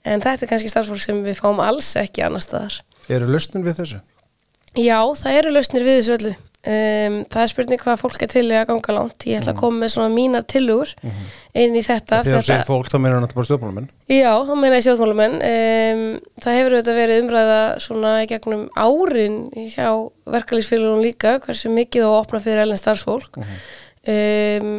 En 0.05 0.23
þetta 0.23 0.45
er 0.45 0.49
kannski 0.49 0.71
starfsfólk 0.71 1.03
sem 1.03 1.19
við 1.25 1.41
fáum 1.41 1.61
alls 1.61 1.91
ekki 1.99 2.23
annar 2.25 2.43
staðar. 2.43 2.79
Eru 3.11 3.27
lausnin 3.29 3.65
við 3.65 3.81
þessu? 3.81 3.99
Já, 4.79 4.99
það 5.19 5.37
eru 5.41 5.53
lausnir 5.57 5.85
við 5.85 5.99
þessu 5.99 6.17
öllu. 6.17 6.33
Um, 6.61 7.15
það 7.25 7.41
er 7.41 7.49
spurning 7.49 7.79
hvað 7.81 8.01
fólk 8.03 8.21
er 8.21 8.29
til 8.29 8.43
að 8.53 8.67
ganga 8.69 8.93
langt. 8.93 9.25
Ég 9.25 9.39
ætla 9.39 9.55
að 9.55 9.61
koma 9.63 9.81
með 9.81 9.93
svona 9.95 10.13
mínar 10.13 10.43
tillögur 10.45 10.91
inn 11.57 11.73
í 11.73 11.81
þetta. 11.81 12.19
Þegar 12.27 12.43
þú 12.43 12.49
segir 12.51 12.67
fólk, 12.67 12.89
þá 12.91 12.97
meina 13.01 13.15
hann 13.17 13.31
bara 13.33 13.47
stjórnmálamenn 13.47 13.87
já, 14.11 14.29
þá 14.45 14.51
meina 14.61 14.77
ég 14.77 14.85
sjóðmálumenn. 14.85 15.37
Um, 15.47 16.03
það 16.45 16.57
hefur 16.59 16.75
auðvitað 16.75 16.99
verið 17.01 17.21
umræða 17.23 17.61
svona 17.81 18.11
í 18.21 18.27
gegnum 18.29 18.67
árin 18.77 19.39
hjá 19.73 19.87
verkalýsfélagunum 20.35 21.01
líka, 21.07 21.39
hversu 21.41 21.73
mikið 21.73 22.05
á 22.05 22.09
að 22.11 22.19
opna 22.19 22.43
fyrir 22.45 22.65
elin 22.67 22.81
starfsfólk. 22.83 23.41
um, 23.41 24.75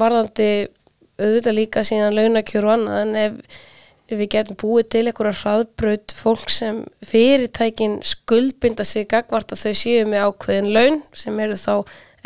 varðandi 0.00 0.48
auðvitað 1.20 1.58
líka 1.58 1.84
síðan 1.84 2.16
launakjör 2.16 2.70
og 2.70 2.74
annað 2.78 3.02
en 3.04 3.14
ef 3.26 3.60
við 4.20 4.30
getum 4.36 4.58
búið 4.60 4.88
til 4.94 5.02
einhverja 5.06 5.34
hraðbraut 5.40 6.14
fólk 6.16 6.52
sem 6.52 6.82
fyrirtækin 7.06 7.98
skuldbinda 8.06 8.86
sig 8.86 9.08
gagvart 9.10 9.54
að 9.54 9.64
þau 9.64 9.76
séu 9.82 10.06
með 10.08 10.26
ákveðin 10.28 10.72
laun 10.74 10.98
sem 11.16 11.38
eru 11.44 11.58
þá 11.58 11.74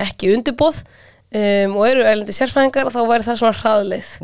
ekki 0.07 0.33
undirbóð 0.35 0.83
um, 0.83 1.77
og 1.79 1.89
eru 1.89 2.07
erlendi 2.07 2.37
sérfræðingar 2.37 2.93
þá 2.95 3.03
væri 3.09 3.27
það 3.27 3.43
svona 3.43 3.61
hraðleið. 3.61 4.15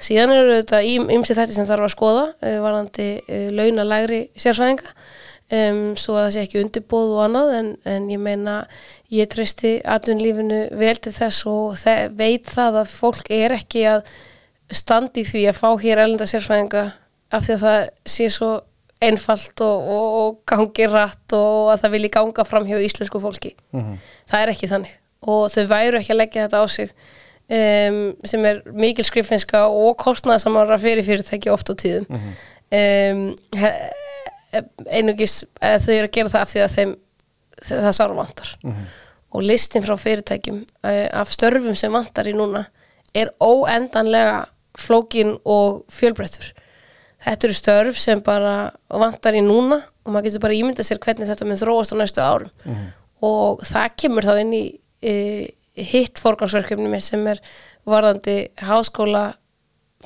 Síðan 0.00 0.32
eru 0.32 0.54
þetta 0.62 0.82
ymsi 0.86 1.36
þetta 1.36 1.56
sem 1.56 1.68
þarf 1.68 1.88
að 1.88 1.94
skoða 1.96 2.26
uh, 2.32 2.58
varðandi 2.64 3.08
uh, 3.20 3.48
launalægri 3.58 4.22
sérfræðinga 4.40 4.94
um, 5.50 5.84
svo 5.98 6.16
að 6.16 6.24
það 6.24 6.32
sé 6.34 6.44
ekki 6.46 6.62
undirbóð 6.62 7.14
og 7.16 7.22
annað 7.26 7.54
en, 7.58 7.70
en 7.92 8.08
ég 8.12 8.22
meina 8.22 8.56
ég 9.12 9.30
treysti 9.30 9.78
atvinnlífinu 9.84 10.66
vel 10.80 10.96
til 11.02 11.14
þess 11.14 11.46
og 11.50 11.78
þe 11.80 11.96
veit 12.16 12.50
það 12.50 12.82
að 12.84 12.92
fólk 12.94 13.32
er 13.34 13.56
ekki 13.58 13.86
að 13.90 14.04
standi 14.70 15.24
því 15.26 15.44
að 15.50 15.58
fá 15.60 15.68
hér 15.82 15.98
erlenda 16.04 16.26
sérfræðinga 16.30 16.82
af 17.32 17.44
því 17.46 17.54
að 17.56 17.62
það 17.64 17.88
sé 18.14 18.28
svo 18.30 18.50
einfalt 19.00 19.60
og, 19.64 19.86
og, 19.94 20.16
og 20.20 20.34
gangi 20.50 20.86
rætt 20.92 21.32
og 21.36 21.70
að 21.72 21.80
það 21.84 21.94
vilji 21.94 22.10
ganga 22.18 22.44
fram 22.44 22.66
hjá 22.68 22.76
íslensku 22.84 23.20
fólki. 23.22 23.54
Það 24.28 24.42
er 24.44 24.52
ekki 24.52 24.68
þannig. 24.70 24.92
Og 25.30 25.46
þau 25.52 25.64
væru 25.70 25.98
ekki 26.00 26.12
að 26.14 26.20
leggja 26.20 26.44
þetta 26.46 26.60
á 26.60 26.66
sig 26.68 26.90
um, 27.50 28.00
sem 28.24 28.44
er 28.50 28.60
mikil 28.72 29.04
skriffinska 29.08 29.66
og 29.68 29.96
kostnaðasamara 30.00 30.78
fyrir 30.80 31.04
fyrirtæki 31.06 31.50
oft 31.52 31.72
á 31.72 31.74
tíðum. 31.80 32.06
um, 32.70 33.24
he- 33.56 34.64
einungis 34.90 35.44
eh, 35.62 35.76
þau 35.78 35.92
eru 35.94 36.08
að 36.08 36.14
gera 36.16 36.30
það 36.32 36.42
af 36.44 36.50
því 36.52 36.62
að 36.64 36.72
þeim 36.76 36.94
það 37.70 37.92
sáru 37.96 38.16
vantar. 38.18 38.52
Og 39.30 39.44
listin 39.46 39.84
frá 39.86 39.94
fyrirtækjum 40.00 40.62
uh, 40.82 41.08
af 41.20 41.30
störfum 41.30 41.76
sem 41.78 41.92
vantar 41.94 42.26
í 42.26 42.32
núna 42.34 42.64
er 43.14 43.30
óendanlega 43.40 44.40
flókin 44.80 45.36
og 45.44 45.84
fjölbreyttur. 45.92 46.50
Þetta 47.20 47.46
eru 47.48 47.56
störf 47.56 47.98
sem 48.00 48.22
bara 48.24 48.70
vantar 48.88 49.36
í 49.36 49.42
núna 49.44 49.82
og 50.04 50.14
maður 50.14 50.30
getur 50.30 50.44
bara 50.46 50.56
ímyndað 50.56 50.88
sér 50.88 51.00
hvernig 51.04 51.28
þetta 51.28 51.48
mun 51.48 51.60
þróast 51.60 51.92
á 51.92 51.96
næstu 52.00 52.24
árum. 52.24 52.52
Og 53.20 53.60
það 53.68 53.96
kemur 54.00 54.24
þá 54.24 54.32
inn 54.40 54.54
í 54.56 54.64
e, 55.04 55.14
hitt 55.76 56.20
forgangsverkefni 56.22 57.00
sem 57.04 57.26
er 57.28 57.42
varðandi 57.88 58.38
háskóla 58.64 59.34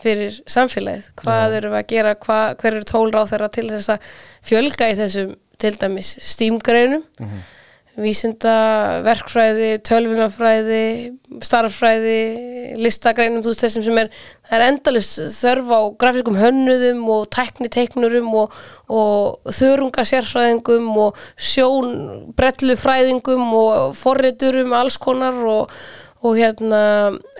fyrir 0.03 0.35
samfélagið, 0.51 1.13
hvað 1.21 1.57
eru 1.61 1.71
við 1.71 1.79
að 1.79 1.91
gera? 1.93 2.15
Hvað, 2.19 2.45
hver 2.59 2.75
eru 2.75 2.87
tólra 2.91 3.23
á 3.23 3.31
þeirra 3.31 3.49
til 3.55 3.67
þess 3.71 3.93
að 3.95 4.09
fjölga 4.43 4.89
í 4.91 4.97
þessum 4.99 5.35
til 5.63 5.75
dæmis 5.79 6.09
stímgreinum 6.35 7.05
vísinda, 8.01 8.55
verkfræði, 9.07 9.69
tölvunafræði, 9.87 10.85
starffræði, 11.45 12.77
listagreinum, 12.83 13.43
þú 13.45 13.53
veist 13.53 13.65
þessum 13.65 13.85
sem 13.87 14.01
er, 14.03 14.09
það 14.49 14.57
er 14.59 14.65
endalist 14.67 15.21
þörf 15.37 15.71
á 15.71 15.81
grafiskum 16.03 16.39
hönnuðum 16.39 17.03
og 17.15 17.29
tekniteiknurum 17.35 18.31
og, 18.43 18.57
og 18.91 19.53
þörungasérfræðingum 19.61 20.89
og 21.05 21.21
sjón 21.39 21.93
brellufræðingum 22.39 23.45
og 23.61 23.95
forriturum 23.99 24.75
alls 24.75 24.99
konar 24.99 25.39
og, 25.47 25.77
og 26.25 26.41
hérna 26.41 26.81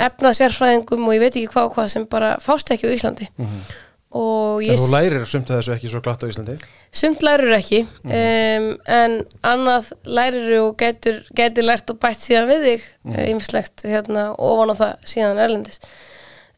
efnasérfræðingum 0.07 1.09
og 1.09 1.17
ég 1.17 1.27
veit 1.27 1.33
ekki 1.35 1.51
hvað 1.51 1.71
og 1.71 1.75
hvað 1.79 1.91
sem 1.97 2.07
bara 2.11 2.37
fást 2.43 2.71
ekki 2.71 2.91
á 2.91 2.95
Íslandi. 2.95 3.31
Og 3.35 3.94
En 4.15 4.63
ég 4.63 4.79
þú 4.79 4.91
lærir 4.93 5.27
sumt 5.27 5.51
að 5.51 5.61
þessu 5.61 5.75
ekki 5.75 5.91
svo 5.91 6.01
glatt 6.05 6.23
á 6.23 6.31
Íslandi? 6.31 6.55
Sumt 6.95 7.25
lærir 7.27 7.55
ekki. 7.57 7.81
Um, 8.07 8.69
en 8.87 9.17
annað 9.43 9.91
lærir 10.07 10.53
og 10.61 10.77
getur, 10.79 11.23
getur 11.35 11.67
lært 11.67 11.91
og 11.91 11.99
bætt 12.03 12.23
síðan 12.23 12.51
við 12.53 12.67
þig 12.69 12.89
ymslegt 13.33 13.87
hérna 13.91 14.29
ofan 14.39 14.71
á 14.71 14.75
það 14.79 15.09
síðan 15.15 15.43
erlendis. 15.47 15.83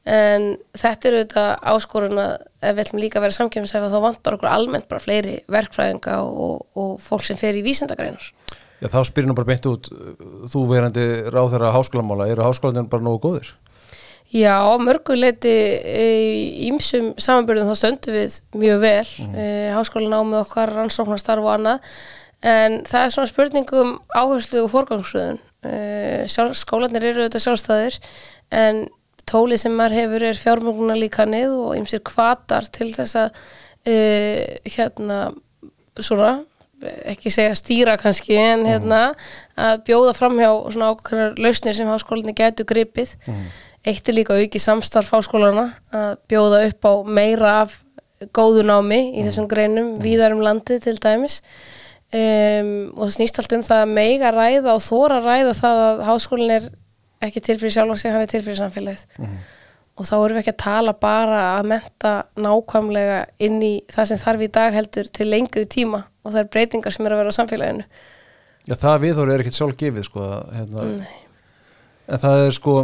En 0.07 0.53
þetta 0.77 1.09
er 1.09 1.17
auðvitað 1.17 1.49
áskorun 1.73 2.21
að 2.23 2.35
ef 2.61 2.77
við 2.77 2.85
ætlum 2.85 3.03
líka 3.03 3.19
að 3.19 3.25
vera 3.27 3.37
samkjöfnisæfa 3.41 3.91
þá 3.91 3.99
vantar 4.05 4.37
okkur 4.37 4.53
almennt 4.53 4.87
bara 4.91 5.03
fleiri 5.03 5.41
verkfræðinga 5.51 6.21
og, 6.23 6.61
og 6.79 6.93
fólk 7.03 7.25
sem 7.27 7.41
fer 7.41 7.59
í 7.59 7.65
vísindagreinar. 7.67 8.29
Já, 8.83 8.91
þá 8.93 9.01
spyrir 9.09 9.31
nú 9.31 9.35
bara 9.35 9.49
beint 9.49 9.67
út 9.67 9.89
þú 10.53 10.67
verandi 10.69 11.07
ráðherra 11.33 11.73
háskólamála 11.75 12.29
eru 12.29 12.45
háskólanir 12.45 12.91
bara 12.93 13.07
nógu 13.07 13.23
góðir? 13.25 13.55
Já, 14.35 14.59
á 14.59 14.75
mörgu 14.83 15.15
leiti 15.15 15.55
í 15.87 16.67
ýmsum 16.67 17.13
samanbyrðum 17.23 17.71
þá 17.71 17.79
stöndum 17.79 18.17
við 18.17 18.39
mjög 18.59 18.81
vel 18.83 19.09
mm. 19.23 19.37
háskólan 19.77 20.17
ámið 20.19 20.41
okkar, 20.43 20.73
rannsóknarstarf 20.75 21.47
og 21.47 21.53
annað. 21.55 21.93
En 22.47 22.81
það 22.87 23.05
er 23.05 23.15
svona 23.15 23.31
spurningum 23.31 23.93
áherslu 24.19 24.65
og 24.65 24.73
forgangsröðun. 24.75 25.39
Sjálf, 26.31 26.59
skólanir 26.59 27.07
eru 27.07 27.25
auðvitað 27.25 27.47
sjálfstæðir 27.47 28.01
en 28.55 28.85
tólið 29.27 29.63
sem 29.65 29.75
maður 29.75 29.99
hefur 30.01 30.27
er 30.29 30.39
fjármögnunar 30.39 31.01
líkanið 31.01 31.55
og 31.57 31.73
ýmsir 31.81 32.03
kvatar 32.07 32.69
til 32.71 32.93
þess 32.95 33.19
að 33.19 33.41
uh, 33.91 34.43
hérna 34.77 35.21
svona 35.97 36.37
ekki 37.09 37.33
segja 37.33 37.57
stýra 37.57 37.97
kannski 37.99 38.37
en 38.37 38.67
hérna 38.69 39.01
að 39.57 39.79
bjóða 39.87 40.13
fram 40.17 40.37
hjá 40.37 40.51
svona 40.69 40.91
ákveðnar 40.93 41.39
lausnir 41.41 41.77
sem 41.79 41.89
háskólinni 41.89 42.35
getur 42.37 42.69
gripið 42.69 43.15
eitt 43.87 44.09
er 44.09 44.17
líka 44.17 44.37
auki 44.37 44.61
samstarf 44.61 45.13
háskólana 45.15 45.69
að 45.95 46.15
bjóða 46.31 46.63
upp 46.69 46.89
á 46.89 46.93
meira 47.07 47.53
af 47.63 47.77
góðu 48.37 48.65
námi 48.67 49.01
í 49.19 49.25
þessum 49.27 49.49
greinum 49.51 49.93
víðar 50.03 50.35
um 50.35 50.43
landið 50.45 50.87
til 50.87 50.97
dæmis. 51.03 51.43
Um, 52.15 52.95
og 52.95 53.09
það 53.09 53.15
snýst 53.17 53.39
allt 53.43 53.55
um 53.57 53.63
það 53.67 53.83
að 53.83 53.93
meiga 53.99 54.33
ræða 54.35 54.75
og 54.77 54.83
þóra 54.85 55.21
ræða 55.25 55.55
það 55.59 55.83
að 55.85 56.03
háskólin 56.07 56.55
er 56.55 56.69
ekki 57.27 57.43
til 57.43 57.57
fyrir 57.59 57.75
sjálf 57.75 57.95
og 57.95 58.01
sig, 58.01 58.13
hann 58.15 58.25
er 58.25 58.31
til 58.31 58.43
fyrir 58.47 58.61
samfélagið. 58.61 59.23
Og 59.97 60.05
þá 60.05 60.15
erum 60.17 60.37
við 60.37 60.43
ekki 60.43 60.53
að 60.53 60.63
tala 60.63 60.93
bara 61.01 61.41
að 61.57 61.71
menta 61.73 62.13
nákvæmlega 62.37 63.21
inn 63.43 63.59
í 63.65 63.73
það 63.91 64.11
sem 64.11 64.21
þarf 64.23 64.45
í 64.45 64.51
dag 64.55 64.77
heldur 64.77 65.11
til 65.19 65.29
lengri 65.31 65.65
tíma 65.73 66.03
og 66.23 66.35
það 66.35 66.43
er 66.43 66.51
breytingar 66.53 66.95
sem 66.95 67.07
er 67.07 67.17
að 67.17 67.23
vera 67.23 67.33
á 67.35 67.39
samfélaginu. 67.39 67.87
Já, 68.67 68.75
það 68.75 69.03
viðhóru 69.07 69.33
er 69.33 69.43
ekkert 69.45 69.59
sjálf 69.59 69.79
gefið 69.79 70.09
sko, 70.09 70.27
hérna, 70.53 70.87
en 72.07 72.23
það 72.23 72.45
er 72.47 72.57
sko 72.57 72.77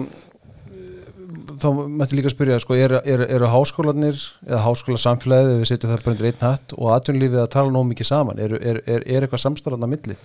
þá 1.62 1.68
mætti 2.00 2.18
líka 2.18 2.30
að 2.30 2.34
spyrja 2.34 2.58
sko, 2.62 2.76
eru, 2.78 2.98
eru, 3.14 3.26
eru 3.36 3.50
háskólanir 3.52 4.18
eða 4.46 4.62
háskólasamfélagið, 4.66 5.52
við 5.60 5.70
setjum 5.70 5.92
það 5.92 6.02
bara 6.02 6.14
undir 6.14 6.28
einn 6.30 6.42
hatt 6.46 6.74
og 6.76 6.90
atvinnulífið 6.96 7.42
að 7.42 7.52
tala 7.54 7.74
nóg 7.74 7.86
mikið 7.92 8.08
saman 8.10 8.42
er, 8.42 8.56
er, 8.58 8.82
er 8.86 9.24
eitthvað 9.26 9.44
samstarfan 9.44 9.86
að 9.86 9.94
milli? 9.94 10.18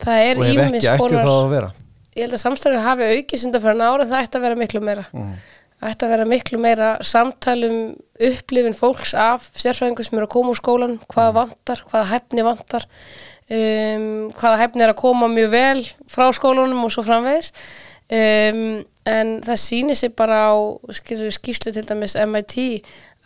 Það 0.00 0.26
er 0.26 0.42
ætti 0.42 0.98
konar 1.00 1.24
það 1.24 1.38
að 1.38 1.54
vera? 1.54 1.72
Ég 2.16 2.26
held 2.26 2.36
að 2.36 2.44
samstarfið 2.44 2.86
hafi 2.88 3.08
aukið 3.14 3.42
sundar 3.44 3.64
fyrir 3.64 3.82
ára 3.86 4.06
það 4.10 4.22
ætti 4.24 4.38
að 4.38 4.46
vera 4.48 4.60
miklu 4.60 4.84
meira. 4.84 5.08
Mhm. 5.14 5.34
það 5.80 5.92
ætti 5.94 6.06
að 6.06 6.14
vera 6.14 6.28
miklu 6.28 6.58
meira 6.60 6.88
samtalum 7.08 7.76
upplifin 8.30 8.76
fólks 8.76 9.14
af 9.16 9.46
sérfræðingu 9.56 10.04
sem 10.04 10.18
eru 10.18 10.26
að 10.26 10.34
koma 10.34 10.52
úr 10.52 10.58
skólan 10.58 10.98
hvaða 11.08 11.36
vantar, 11.38 11.84
hvaða 11.88 12.10
hæfni 12.10 12.44
vantar 12.44 12.84
um, 13.50 14.30
hvaða 14.36 14.58
hæfni 14.62 14.84
er 14.84 14.92
að 14.92 15.00
koma 15.00 15.28
mjög 15.30 15.52
vel 15.54 15.84
frá 16.10 16.28
skólanum 16.36 16.84
og 16.86 16.94
svo 16.94 17.04
framvegis. 17.06 17.52
Um, 18.10 18.82
en 19.10 19.32
það 19.44 19.62
sýnir 19.64 19.98
sig 19.98 20.14
bara 20.16 20.38
á 20.50 20.54
skýrslu, 20.94 21.72
til 21.74 21.86
dæmis 21.86 22.16
MIT 22.18 22.56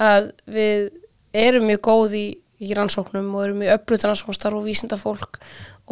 að 0.03 0.31
við 0.51 0.89
erum 1.35 1.69
mjög 1.69 1.83
góð 1.85 2.17
í, 2.19 2.27
í 2.65 2.75
rannsóknum 2.77 3.33
og 3.35 3.47
erum 3.47 3.63
mjög 3.63 3.79
öflut 3.79 4.07
rannsóknastarf 4.07 4.59
og 4.59 4.67
vísinda 4.67 4.99
fólk 5.01 5.41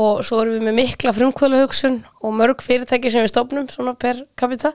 og 0.01 0.23
svo 0.25 0.41
erum 0.41 0.57
við 0.57 0.67
með 0.69 0.79
mikla 0.79 1.13
frumkvölu 1.13 1.61
hugsun 1.65 1.99
og 2.23 2.33
mörg 2.39 2.63
fyrirtæki 2.65 3.13
sem 3.13 3.25
við 3.27 3.33
stofnum 3.35 3.69
svona 3.69 3.93
per 3.95 4.25
capita. 4.41 4.73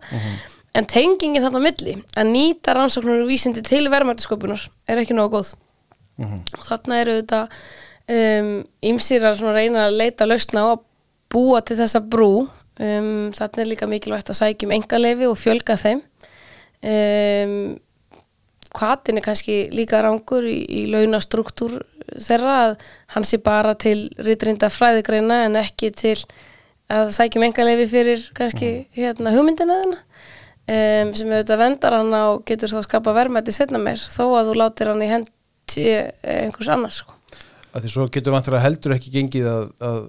En 0.78 0.86
tengingin 0.86 1.42
þarna 1.42 1.58
á 1.58 1.66
milli 1.66 1.96
að 2.14 2.30
nýta 2.30 2.76
rannsóknur 2.78 3.24
og 3.24 3.32
vísindi 3.32 3.64
til 3.66 3.88
verðmættisköpunar 3.90 4.68
er 4.88 5.02
ekki 5.02 5.16
nógu 5.18 5.40
góð. 5.40 5.56
Og 6.54 6.66
þarna 6.68 7.00
eru 7.02 7.16
þetta 7.22 7.42
um, 8.14 8.52
ýmsir 8.86 9.26
að 9.26 9.40
svona 9.40 9.56
reyna 9.58 9.88
að 9.88 9.98
leita 10.04 10.28
lausna 10.30 10.66
á 10.66 10.68
að 10.76 10.84
búa 11.34 11.62
til 11.66 11.80
þessa 11.80 12.02
brú 12.02 12.48
um, 12.80 13.34
þarna 13.36 13.64
er 13.64 13.70
líka 13.72 13.90
mikilvægt 13.90 14.32
að 14.32 14.40
sækja 14.42 14.70
um 14.70 14.76
engaleifi 14.78 15.28
og 15.30 15.38
fjölga 15.40 15.78
þeim. 15.80 16.02
Um, 16.88 17.78
hvatin 18.78 19.18
er 19.18 19.26
kannski 19.26 19.58
líka 19.74 20.02
rangur 20.06 20.46
í, 20.46 20.60
í 20.66 20.84
launastruktúr 20.92 21.80
þeirra 22.16 22.58
að 22.66 22.76
hann 23.16 23.26
sé 23.28 23.40
bara 23.44 23.74
til 23.80 24.10
rítrinda 24.24 24.70
fræðigreina 24.72 25.44
en 25.48 25.58
ekki 25.60 25.92
til 25.96 26.18
að 26.94 27.12
sækja 27.16 27.42
um 27.42 27.48
engaleifi 27.50 27.88
fyrir 27.92 28.28
kannski 28.38 28.72
hérna 28.96 29.34
hugmyndina 29.36 29.82
þeirna 29.82 30.00
um, 30.00 31.14
sem 31.18 31.34
auðvitað 31.34 31.62
vendar 31.64 31.98
hann 32.00 32.18
og 32.22 32.46
getur 32.48 32.76
þá 32.76 32.80
skapa 32.86 33.16
verðmætti 33.18 33.56
setna 33.56 33.82
meir 33.82 34.00
þó 34.00 34.24
að 34.30 34.52
þú 34.52 34.58
látir 34.62 34.94
hann 34.94 35.04
í 35.04 35.12
hendi 35.12 35.88
einhvers 36.24 36.72
annars 36.74 37.02
sko. 37.04 37.17
Að 37.78 37.84
því 37.86 37.92
svo 37.94 38.06
getur 38.18 38.34
vantilega 38.34 38.64
heldur 38.66 38.96
ekki 38.96 39.12
gengið 39.14 39.48
að, 39.52 39.68
að 39.86 40.00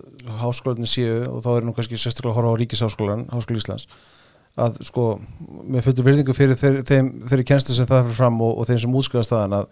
háskólanir 0.40 0.88
séu 0.90 1.18
og 1.28 1.42
þá 1.44 1.50
er 1.58 1.66
nú 1.68 1.74
kannski 1.76 1.98
sérstaklega 2.00 2.32
að 2.32 2.38
horfa 2.40 2.54
á 2.56 2.58
Ríkisháskólan 2.62 3.26
Háskóla 3.34 3.60
Íslands 3.60 3.88
að 4.58 4.78
sko, 4.88 5.04
með 5.70 5.84
fullur 5.86 6.06
virðingu 6.08 6.34
fyrir 6.34 6.58
þeir, 6.58 6.80
þeim, 6.88 7.10
þeirri 7.30 7.44
kennslu 7.46 7.76
sem 7.76 7.86
það 7.86 8.08
fyrir 8.08 8.16
fram 8.18 8.40
og, 8.42 8.56
og 8.58 8.66
þeim 8.70 8.80
sem 8.82 8.96
útskriðast 9.00 9.30
þaðan 9.34 9.54
að 9.60 9.68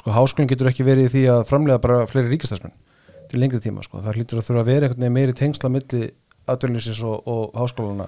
sko 0.00 0.14
háskólinn 0.16 0.48
getur 0.54 0.70
ekki 0.70 0.86
verið 0.86 1.08
í 1.10 1.12
því 1.16 1.24
að 1.34 1.42
framlega 1.50 1.82
bara 1.82 2.06
fleiri 2.08 2.30
ríkistærsmenn 2.32 2.72
til 3.30 3.42
lengri 3.42 3.60
tíma 3.60 3.84
sko, 3.84 4.00
það 4.00 4.16
hlýtur 4.16 4.40
að 4.40 4.46
þurfa 4.48 4.62
að 4.64 4.70
vera 4.70 4.88
einhvern 4.88 5.04
veginn 5.04 5.16
meiri 5.18 5.34
tengsla 5.36 5.68
milli 5.74 6.06
atvinnlýsins 6.50 7.02
og, 7.04 7.28
og 7.28 7.52
háskólana 7.60 8.06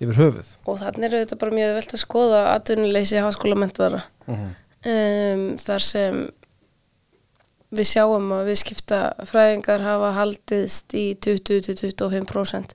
yfir 0.00 0.20
höfuð. 0.20 0.52
Og 0.68 0.78
þannig 0.80 1.08
er 1.08 1.16
auðvitað 1.18 1.40
bara 1.42 1.56
mjög 1.58 1.74
velt 1.80 1.96
að 1.96 2.02
skoða 2.04 2.40
atvinnuleysi 2.54 3.20
háskólamentaðara 3.24 4.04
Mhm. 4.26 4.46
um, 4.92 5.44
þar 5.62 5.84
sem 5.84 6.22
við 7.80 7.88
sjáum 7.92 8.30
að 8.36 8.48
viðskipta 8.50 9.00
fræðingar 9.28 9.84
hafa 9.84 10.12
haldiðst 10.16 10.94
í 10.98 11.04
20-25% 11.26 12.74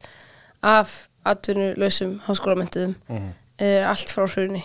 af 0.64 1.08
atvinnulausum 1.26 2.20
háskólamentiðum 2.28 2.96
Mhm. 3.10 3.34
uh, 3.62 3.90
allt 3.90 4.10
frá 4.14 4.26
hrunni 4.28 4.64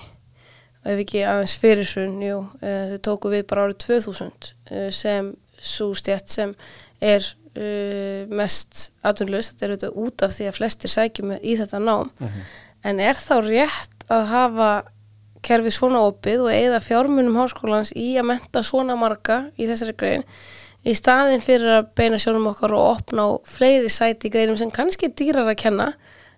og 0.85 0.93
ef 0.93 1.01
ekki 1.03 1.23
aðeins 1.27 1.57
fyrir 1.61 1.89
hrun 1.91 2.21
jú, 2.23 2.39
uh, 2.63 2.85
þau 2.93 2.99
tóku 3.09 3.33
við 3.33 3.47
bara 3.51 3.67
árið 3.67 3.79
2000 3.87 4.53
uh, 4.71 4.91
sem 4.91 5.33
svo 5.61 5.91
stjætt 5.97 6.29
sem 6.31 6.55
er 7.01 7.25
uh, 7.57 8.27
mest 8.31 8.91
atvinnulaus, 9.03 9.51
þetta 9.51 9.65
er 9.67 9.75
auðvitað 9.75 9.97
út 10.07 10.23
af 10.23 10.35
því 10.37 10.47
að 10.51 10.57
flestir 10.61 10.93
sækjum 10.93 11.33
í 11.43 11.57
þetta 11.59 11.79
nám. 11.81 12.11
En 12.85 13.01
er 13.01 13.15
þá 13.19 13.35
rétt 13.43 14.05
að 14.13 14.27
hafa 14.31 14.71
kerfi 15.47 15.73
svona 15.75 16.03
opið 16.09 16.47
og 16.47 16.53
eigða 16.55 16.83
fjármunum 16.85 17.39
háskólans 17.41 17.95
í 17.97 18.13
að 18.21 18.31
menta 18.33 18.63
svona 18.67 18.99
marga 18.99 19.45
í 19.57 19.69
þessari 19.71 19.97
grein 19.99 20.27
í 20.87 20.95
staðin 20.95 21.43
fyrir 21.43 21.81
að 21.81 21.91
beina 21.99 22.21
sjónum 22.21 22.51
okkar 22.53 22.77
og 22.77 22.87
opna 22.97 23.27
á 23.27 23.31
fleiri 23.49 23.91
sæti 23.91 24.29
í 24.29 24.35
greinum 24.35 24.59
sem 24.59 24.73
kannski 24.75 25.11
dýrar 25.11 25.49
að 25.51 25.61
kenna 25.65 25.93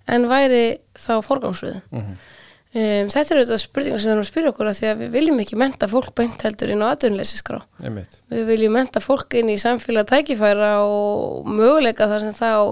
en 0.09 0.29
væri 0.31 0.79
þá 0.97 1.19
forgangsröðin 1.25 1.83
um, 1.93 3.11
þetta 3.13 3.35
eru 3.35 3.45
þetta 3.45 3.61
spurningar 3.63 4.03
sem 4.03 4.09
við 4.09 4.15
erum 4.15 4.25
að 4.25 4.31
spyrja 4.31 4.53
okkur 4.53 4.71
að 4.71 4.79
því 4.79 4.91
að 4.91 5.03
við 5.03 5.15
viljum 5.17 5.43
ekki 5.45 5.61
menta 5.61 5.91
fólk 5.91 6.15
beint 6.21 6.45
heldur 6.47 6.73
inn 6.73 6.85
á 6.85 6.89
atvinnleysiskrá 6.93 7.61
einmitt. 7.85 8.21
Við 8.33 8.47
viljum 8.53 8.77
menta 8.79 9.03
fólk 9.05 9.37
inn 9.41 9.53
í 9.53 9.59
samfélag 9.61 10.09
tækifæra 10.09 10.73
og 10.85 11.49
möguleika 11.49 12.09
þar 12.11 12.27
sem 12.27 12.37
það 12.39 12.61
á 12.61 12.67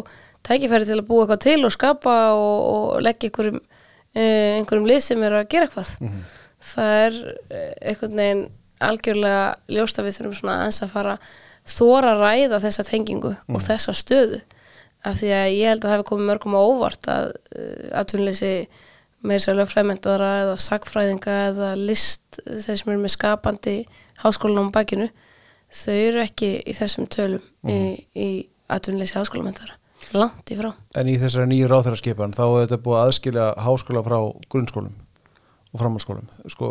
tækifæri 0.47 0.89
til 0.89 1.01
að 1.01 1.09
búa 1.09 1.25
eitthvað 1.25 1.45
til 1.45 1.59
og 1.67 1.75
skapa 1.75 2.17
og, 2.37 2.59
og 2.73 3.05
leggja 3.05 3.31
einhverjum, 3.31 3.61
einhverjum 4.17 4.89
lið 4.89 5.03
sem 5.05 5.25
er 5.27 5.37
að 5.37 5.49
gera 5.53 5.69
eitthvað. 5.69 5.91
Það 6.67 7.01
er 7.03 7.19
eh, 7.51 7.73
einhvern 7.91 8.23
veginn 8.23 8.45
algjörlega 8.87 9.45
ljóst 9.73 10.01
að 10.01 10.09
við 10.09 10.19
þurfum 10.19 10.39
svona 10.41 10.57
aðeins 10.63 10.83
að 10.85 10.95
fara 10.95 11.19
þóra 11.67 12.13
að 12.15 12.23
ræða 12.25 12.63
þessa 12.65 12.87
tengingu 12.87 13.33
og 13.37 13.63
þessa 13.65 13.95
stöðu. 13.97 14.41
Af 15.07 15.21
því 15.21 15.31
að 15.37 15.47
ég 15.55 15.71
held 15.71 15.85
að 15.85 15.89
það 15.89 15.95
hefur 15.95 16.09
komið 16.11 16.31
mörgum 16.31 16.59
á 16.59 16.61
óvart 16.63 17.09
að 17.13 17.29
uh, 17.31 17.87
atvinnleysi 18.01 18.53
meir 19.27 19.43
sér 19.43 19.57
lögfræðmentaðara 19.59 20.33
eða 20.43 20.57
sagfræðinga 20.63 21.37
eða 21.51 21.71
list 21.79 22.41
þeir 22.45 22.81
sem 22.81 22.93
eru 22.93 23.01
með 23.03 23.15
skapandi 23.15 23.77
háskólanum 24.23 24.71
á 24.71 24.77
bakinu 24.77 25.09
þau 25.73 25.95
eru 25.95 26.23
ekki 26.23 26.51
í 26.63 26.75
þessum 26.77 27.09
tölum 27.11 27.43
í, 27.67 27.97
í 28.15 28.29
atvinnleysi 28.73 29.19
háskólamentaðara 29.19 29.79
langt 30.15 30.53
í 30.53 30.59
frá 30.59 30.71
En 30.97 31.11
í 31.11 31.17
þessari 31.21 31.51
nýju 31.51 31.73
ráþæraskipan 31.73 32.37
þá 32.37 32.45
er 32.47 32.63
þetta 32.67 32.83
búið 32.85 33.01
að 33.01 33.11
aðskilja 33.11 33.49
háskóla 33.67 34.05
frá 34.07 34.19
grunnskólum 34.53 34.95
og 35.77 35.83
framhaldsskólum. 35.83 36.27
Sko, 36.53 36.69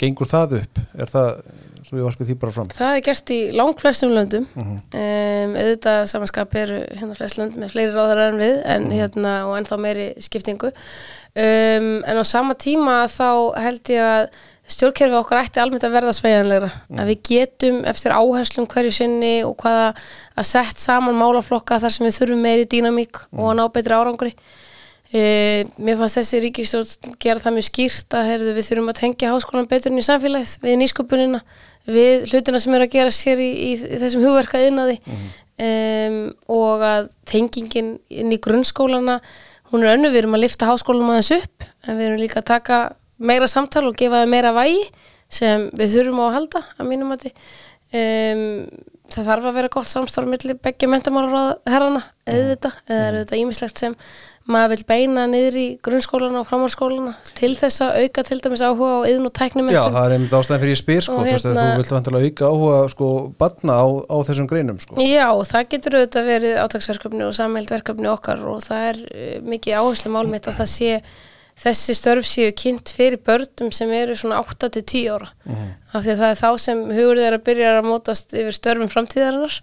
gengur 0.00 0.28
það 0.30 0.60
upp? 0.60 0.80
Er 0.96 1.10
það, 1.10 1.42
svo 1.86 1.98
ég 1.98 2.06
varpið 2.06 2.30
því 2.30 2.36
bara 2.42 2.54
fram? 2.56 2.70
Það 2.72 2.94
er 2.94 3.04
gert 3.08 3.32
í 3.34 3.38
langflestum 3.56 4.14
löndum 4.14 4.48
um, 4.56 4.80
auðvitað 4.96 6.00
samanskap 6.12 6.56
eru 6.62 6.80
hérna 6.88 7.18
flest 7.18 7.40
lönd 7.40 7.58
með 7.60 7.74
fleiri 7.74 7.94
ráðar 7.94 8.22
en 8.30 8.40
við 8.40 8.56
en 8.74 8.88
hérna 8.94 9.36
og 9.50 9.56
ennþá 9.60 9.80
meiri 9.82 10.08
skiptingu 10.24 10.72
um, 10.72 11.90
en 12.00 12.22
á 12.22 12.24
sama 12.26 12.56
tíma 12.58 13.02
þá 13.12 13.28
held 13.66 13.92
ég 13.92 14.06
að 14.06 14.44
stjórnkerfi 14.70 15.16
okkar 15.18 15.44
ætti 15.44 15.60
almennt 15.62 15.84
að 15.86 15.94
verða 15.94 16.12
sveigjanlegra. 16.16 16.70
Að 16.98 17.10
við 17.12 17.20
getum 17.28 17.80
eftir 17.86 18.14
áherslum 18.16 18.66
hverju 18.70 18.94
sinni 18.94 19.34
og 19.46 19.54
hvaða 19.62 19.92
að 20.34 20.48
sett 20.48 20.82
saman 20.82 21.18
málaflokka 21.18 21.78
þar 21.82 21.94
sem 21.94 22.06
við 22.08 22.16
þurfum 22.18 22.42
meiri 22.46 22.66
dýnamík 22.70 23.20
og 23.30 23.52
að 23.52 23.58
ná 23.60 23.64
betri 23.74 23.96
árangri. 23.96 24.32
Uh, 25.06 25.62
mér 25.78 26.00
fannst 26.00 26.18
þessi 26.18 26.42
ríkistjórn 26.42 27.14
gera 27.22 27.38
það 27.38 27.54
mjög 27.54 27.66
skýrt 27.68 28.14
að 28.18 28.30
heyrðu, 28.32 28.54
við 28.56 28.66
þurfum 28.66 28.90
að 28.90 28.98
tengja 28.98 29.30
háskólan 29.30 29.68
betur 29.70 29.92
inn 29.92 30.02
í 30.02 30.06
samfélagið 30.06 30.54
við 30.66 30.78
nýsköpunina, 30.80 31.40
við 31.86 32.24
hlutina 32.32 32.58
sem 32.58 32.74
eru 32.74 32.88
að 32.88 32.96
gera 32.96 33.12
sér 33.14 33.42
í, 33.44 33.46
í, 33.54 33.70
í 33.86 34.00
þessum 34.02 34.26
hugverka 34.26 34.64
innaði 34.66 34.96
um, 35.62 36.18
og 36.58 36.82
að 36.90 37.08
tengingin 37.30 37.94
inn 38.10 38.34
í 38.34 38.40
grunnskólana 38.42 39.20
hún 39.70 39.86
er 39.86 39.94
önnu, 39.94 40.10
við 40.10 40.24
erum 40.24 40.34
að 40.34 40.48
lifta 40.48 40.72
háskólanum 40.72 41.14
aðeins 41.14 41.32
upp 41.38 41.70
en 41.86 42.00
við 42.00 42.08
erum 42.08 42.22
líka 42.24 42.42
að 42.42 42.50
taka 42.50 42.80
meira 43.18 43.48
samtal 43.50 43.86
og 43.88 43.96
gefa 43.98 44.22
það 44.22 44.34
meira 44.34 44.52
vægi 44.56 44.84
sem 45.32 45.70
við 45.76 45.96
þurfum 45.96 46.22
á 46.22 46.26
að 46.26 46.36
halda 46.36 46.62
að 46.76 46.90
mínum 46.90 47.14
að 47.16 47.26
um, 47.96 48.44
það 49.12 49.28
þarf 49.30 49.48
að 49.50 49.58
vera 49.60 49.74
gott 49.76 49.90
samstarf 49.90 50.30
millir 50.30 50.58
beggja 50.62 50.88
mentamálar 50.90 51.58
herrana 51.66 52.02
auðvitað, 52.26 52.80
eða 52.88 53.04
er 53.04 53.18
auðvitað 53.20 53.42
ímislegt 53.42 53.82
sem 53.82 53.94
maður 54.46 54.76
vil 54.76 54.84
beina 54.86 55.24
niður 55.26 55.56
í 55.58 55.64
grunnskólana 55.82 56.40
og 56.42 56.46
framhaldsskólana 56.46 57.14
til 57.38 57.52
þess 57.58 57.82
að 57.82 57.96
auka 58.04 58.24
til 58.28 58.38
dæmis 58.44 58.62
áhuga 58.62 58.90
á 59.02 59.08
yðn 59.10 59.26
og 59.26 59.32
Já, 59.32 59.38
tæknumentum 59.40 59.96
það 59.96 60.06
er 60.06 60.14
einmitt 60.16 60.36
ástæðan 60.38 60.62
fyrir 60.62 60.74
ég 60.74 60.80
spyr 60.80 61.06
sko, 61.06 61.16
hérna- 61.26 61.54
þú 61.56 61.80
vilt 61.80 61.94
vantilega 61.96 62.30
auka 62.30 62.50
áhuga 62.52 62.80
sko, 62.94 63.08
batna 63.42 63.78
á, 63.82 63.86
á 64.06 64.16
þessum 64.28 64.50
greinum 64.50 64.78
sko. 64.82 64.98
Já, 65.02 65.26
það 65.50 65.70
getur 65.74 65.98
auðvitað 65.98 66.30
verið 66.30 66.60
átagsverkefni 66.62 67.26
og 67.26 67.34
samhældverkefni 67.40 68.12
okkar 68.12 68.44
og 68.46 68.62
það 68.66 68.90
er 68.92 69.02
uh, 69.06 69.32
mikið 69.50 69.80
áherslu 69.82 70.14
málmitt 70.14 70.46
að 70.46 70.60
það 70.62 70.72
sé 70.76 70.92
þessi 71.56 71.94
störf 71.96 72.26
séu 72.28 72.52
kynnt 72.52 72.90
fyrir 72.92 73.20
börnum 73.24 73.70
sem 73.72 73.90
eru 73.96 74.14
svona 74.18 74.42
8-10 74.44 75.06
ára. 75.14 75.30
Af 75.92 76.04
því 76.04 76.12
að 76.12 76.22
það 76.22 76.32
er 76.32 76.40
þá 76.40 76.50
sem 76.60 76.82
hugur 76.92 77.20
þeirra 77.22 77.38
byrjar 77.46 77.78
að 77.78 77.88
mótast 77.88 78.34
yfir 78.36 78.56
störfum 78.56 78.90
framtíðarinnar. 78.92 79.60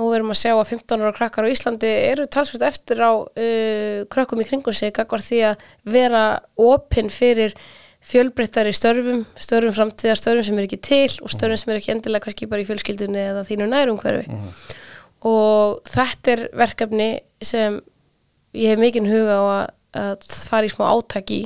Og 0.00 0.08
við 0.08 0.16
erum 0.18 0.32
að 0.32 0.40
sjá 0.40 0.52
að 0.54 0.70
15 0.72 1.04
ára 1.04 1.12
krakkar 1.16 1.48
á 1.48 1.52
Íslandi 1.52 1.88
eru 2.08 2.26
talsveit 2.28 2.64
eftir 2.64 3.00
á 3.00 3.12
uh, 3.12 4.04
krökkum 4.12 4.40
í 4.40 4.46
kringum 4.48 4.76
sig 4.76 4.92
gagvar 4.96 5.20
því 5.24 5.40
að 5.50 5.64
vera 5.84 6.24
opinn 6.56 7.10
fyrir 7.12 7.56
fjölbreyttari 8.00 8.72
störfum, 8.72 9.26
störfum 9.36 9.74
framtíðar, 9.76 10.16
störfum 10.16 10.46
sem 10.46 10.60
er 10.60 10.68
ekki 10.68 10.80
til 10.80 11.10
og 11.20 11.32
störfum 11.32 11.60
sem 11.60 11.72
er 11.72 11.80
ekki 11.80 11.92
endilega 11.92 12.24
kannski 12.24 12.48
bara 12.48 12.64
í 12.64 12.68
fjölskyldunni 12.68 13.20
eða 13.32 13.44
þínu 13.48 13.68
nærumhverfi. 13.68 14.38
Og 15.28 15.82
þetta 15.88 16.32
er 16.32 16.46
verkefni 16.56 17.10
sem 17.44 17.76
ég 18.56 18.72
hef 18.72 18.80
mikinn 18.80 19.08
huga 19.10 19.36
á 19.36 19.44
að, 19.44 19.66
að 19.96 20.26
fara 20.50 20.68
í 20.68 20.72
smá 20.72 20.86
átaki 20.90 21.40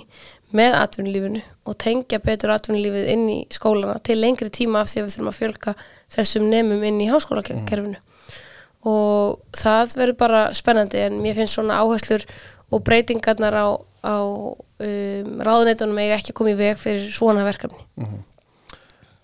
með 0.55 0.77
atvinnulífinu 0.79 1.43
og 1.67 1.77
tengja 1.83 2.21
betur 2.23 2.53
atvinnulífið 2.55 3.07
inn 3.15 3.25
í 3.33 3.39
skólana 3.53 3.97
til 4.07 4.21
lengri 4.21 4.51
tíma 4.55 4.85
af 4.85 4.91
því 4.93 5.01
að 5.01 5.07
við 5.07 5.15
þurfum 5.15 5.31
að 5.31 5.39
fjölga 5.39 5.75
þessum 6.15 6.51
nemum 6.53 6.85
inn 6.87 7.01
í 7.03 7.09
háskólakerfinu. 7.11 7.97
Og 8.85 9.41
það 9.57 9.97
verður 9.99 10.19
bara 10.21 10.43
spennandi 10.55 11.01
en 11.07 11.19
mér 11.25 11.39
finnst 11.39 11.57
svona 11.57 11.81
áherslur 11.81 12.27
og 12.75 12.85
breytingarnar 12.85 13.57
á, 13.57 13.67
á 14.05 14.17
um, 14.21 15.35
ráðuneytunum 15.41 15.99
eiga 16.05 16.21
ekki 16.21 16.37
komið 16.37 16.61
veg 16.61 16.81
fyrir 16.81 17.11
svona 17.13 17.47
verkefni. 17.47 17.81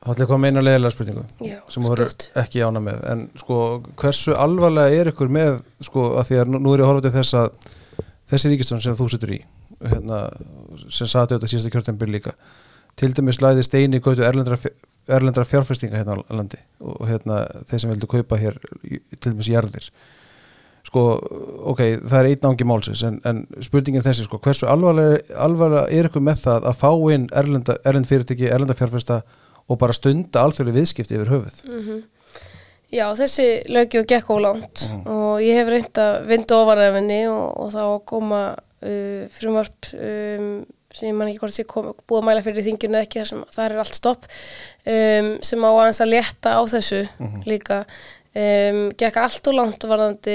Það 0.01 0.15
ætla 0.15 0.25
eitthvað 0.25 0.39
að 0.39 0.45
meina 0.47 0.63
leðilega 0.65 0.95
spurningu 0.95 1.23
Já, 1.45 1.59
sem 1.69 1.85
þú 1.85 1.93
eru 1.93 2.07
ekki 2.41 2.63
ána 2.65 2.81
með. 2.81 3.03
En 3.13 3.27
sko, 3.37 3.59
hversu 4.01 4.33
alvarlega 4.33 4.97
er 4.97 5.11
ykkur 5.13 5.29
með 5.31 5.59
sko, 5.85 6.15
að 6.17 6.31
því 6.31 6.39
að 6.41 6.53
nú, 6.55 6.61
nú 6.65 6.73
er 6.73 6.81
ég 6.81 6.87
að 6.87 6.93
horfa 6.95 7.05
til 7.05 7.13
þess 7.19 7.37
að 7.43 7.51
þessi 8.31 8.53
ríkistjón 8.53 8.83
sem 8.83 8.97
þú 8.99 9.09
situr 9.13 9.35
í 9.37 9.41
hérna, 9.81 10.27
sem 10.87 11.09
sati 11.09 11.35
auðvitað 11.35 11.53
síðasta 11.55 11.73
kjörtempil 11.75 12.11
líka 12.13 12.35
til 13.01 13.13
dæmis 13.17 13.41
læði 13.41 13.65
steini 13.65 14.01
gótu 14.03 14.25
erlendra, 14.27 14.59
erlendra 15.09 15.45
fjárfestinga 15.49 16.01
hérna 16.01 16.19
á 16.21 16.33
landi 16.37 16.61
og 16.85 17.05
hérna 17.09 17.43
þeir 17.71 17.83
sem 17.85 17.93
vildu 17.93 18.09
kaupa 18.11 18.39
hér 18.41 18.59
til 19.17 19.33
dæmis 19.33 19.51
jarðir. 19.51 19.91
Sko, 20.87 21.03
ok, 21.71 21.81
það 22.09 22.17
er 22.19 22.29
einn 22.31 22.47
ángi 22.51 22.67
málsins 22.67 23.03
en, 23.07 23.19
en 23.29 23.43
spurningin 23.63 24.05
þessi 24.05 24.25
sko, 24.25 24.41
hversu 24.43 24.69
alvarlega, 24.71 25.83
er 25.93 26.09
ykkur 26.09 26.25
með 26.25 26.41
það 26.47 26.71
að 26.71 26.79
fá 26.81 26.91
inn 27.15 27.27
erlenda, 27.37 27.77
erlend 27.87 28.09
fyrirtæki, 28.09 28.49
erlenda 28.49 28.77
fjárfesta 28.79 29.21
og 29.71 29.79
bara 29.79 29.95
stunda 29.95 30.47
alþjóðlega 30.47 30.81
viðskipti 30.81 31.19
yfir 31.19 31.35
höfuð 31.35 31.61
Já, 32.91 33.07
þessi 33.15 33.47
lögjöf 33.71 34.07
gekk 34.11 34.31
ólánt 34.35 34.83
og 35.07 35.39
ég 35.45 35.61
hef 35.61 35.69
reynt 35.71 35.99
að 36.03 36.25
vinda 36.27 36.59
ofan 36.59 36.83
af 36.83 36.97
henni 36.99 37.21
og, 37.31 37.47
og 37.63 37.73
þá 37.75 37.83
koma 38.11 38.41
uh, 38.59 39.25
frumvarp 39.31 39.91
um, 39.95 40.53
sem 40.91 41.07
ég 41.07 41.15
man 41.15 41.31
ekki 41.31 41.43
hvort 41.45 41.55
sé 41.55 41.65
búið 41.71 42.17
að 42.19 42.25
mæla 42.27 42.43
fyrir 42.43 42.65
í 42.65 42.65
þingjunu 42.67 42.97
eða 42.99 43.07
ekki 43.07 43.21
þar 43.21 43.29
sem 43.31 43.45
það 43.55 43.67
er 43.67 43.83
allt 43.85 43.99
stopp 43.99 44.27
um, 44.27 45.29
sem 45.47 45.67
á 45.67 45.71
aðeins 45.71 46.03
að 46.03 46.11
létta 46.17 46.55
á 46.59 46.63
þessu 46.73 47.03
líka. 47.47 47.85
Um, 48.31 48.81
gekk 48.99 49.17
allt 49.19 49.49
og 49.51 49.57
langt 49.59 49.87
varðandi 49.91 50.35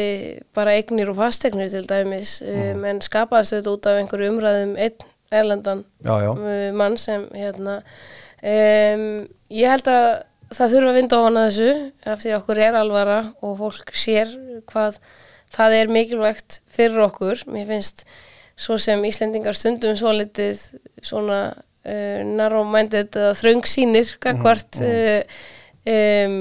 bara 0.56 0.74
eignir 0.76 1.12
og 1.12 1.16
fastegnir 1.20 1.70
til 1.72 1.86
dæmis 1.88 2.38
um, 2.44 2.82
en 2.88 3.00
skapaðist 3.04 3.56
þetta 3.56 3.72
út 3.72 3.88
af 3.88 4.00
einhverju 4.02 4.32
umræðum 4.34 4.74
einn 4.76 5.06
erlendan 5.32 5.84
Já, 6.04 6.16
já, 6.24 6.32
uh, 6.36 6.72
mann 6.76 6.98
sem 7.00 7.24
hérna 7.36 7.78
um, 8.44 9.06
ég 9.48 9.72
held 9.72 9.88
að 9.92 10.10
það 10.54 10.76
þurfa 10.76 10.92
að 10.92 10.98
vinda 11.00 11.20
ofan 11.22 11.40
að 11.40 11.48
þessu 11.50 12.12
af 12.12 12.22
því 12.22 12.32
að 12.32 12.40
okkur 12.40 12.62
er 12.68 12.78
alvara 12.80 13.20
og 13.46 13.56
fólk 13.60 13.94
sér 13.98 14.34
hvað 14.70 15.00
það 15.56 15.78
er 15.80 15.94
mikilvægt 15.94 16.60
fyrir 16.74 17.06
okkur. 17.08 17.46
Mér 17.52 17.70
finnst 17.70 18.06
svo 18.56 18.78
sem 18.82 19.02
Íslendingar 19.08 19.58
stundum 19.58 19.96
svo 20.00 20.14
litið 20.16 20.62
svona 21.04 21.40
uh, 21.52 22.20
narrow-minded 22.26 23.16
eða 23.16 23.34
þröngsýnir 23.40 24.16
gagvart 24.24 24.80
uh, 24.84 25.24
um, 25.92 26.38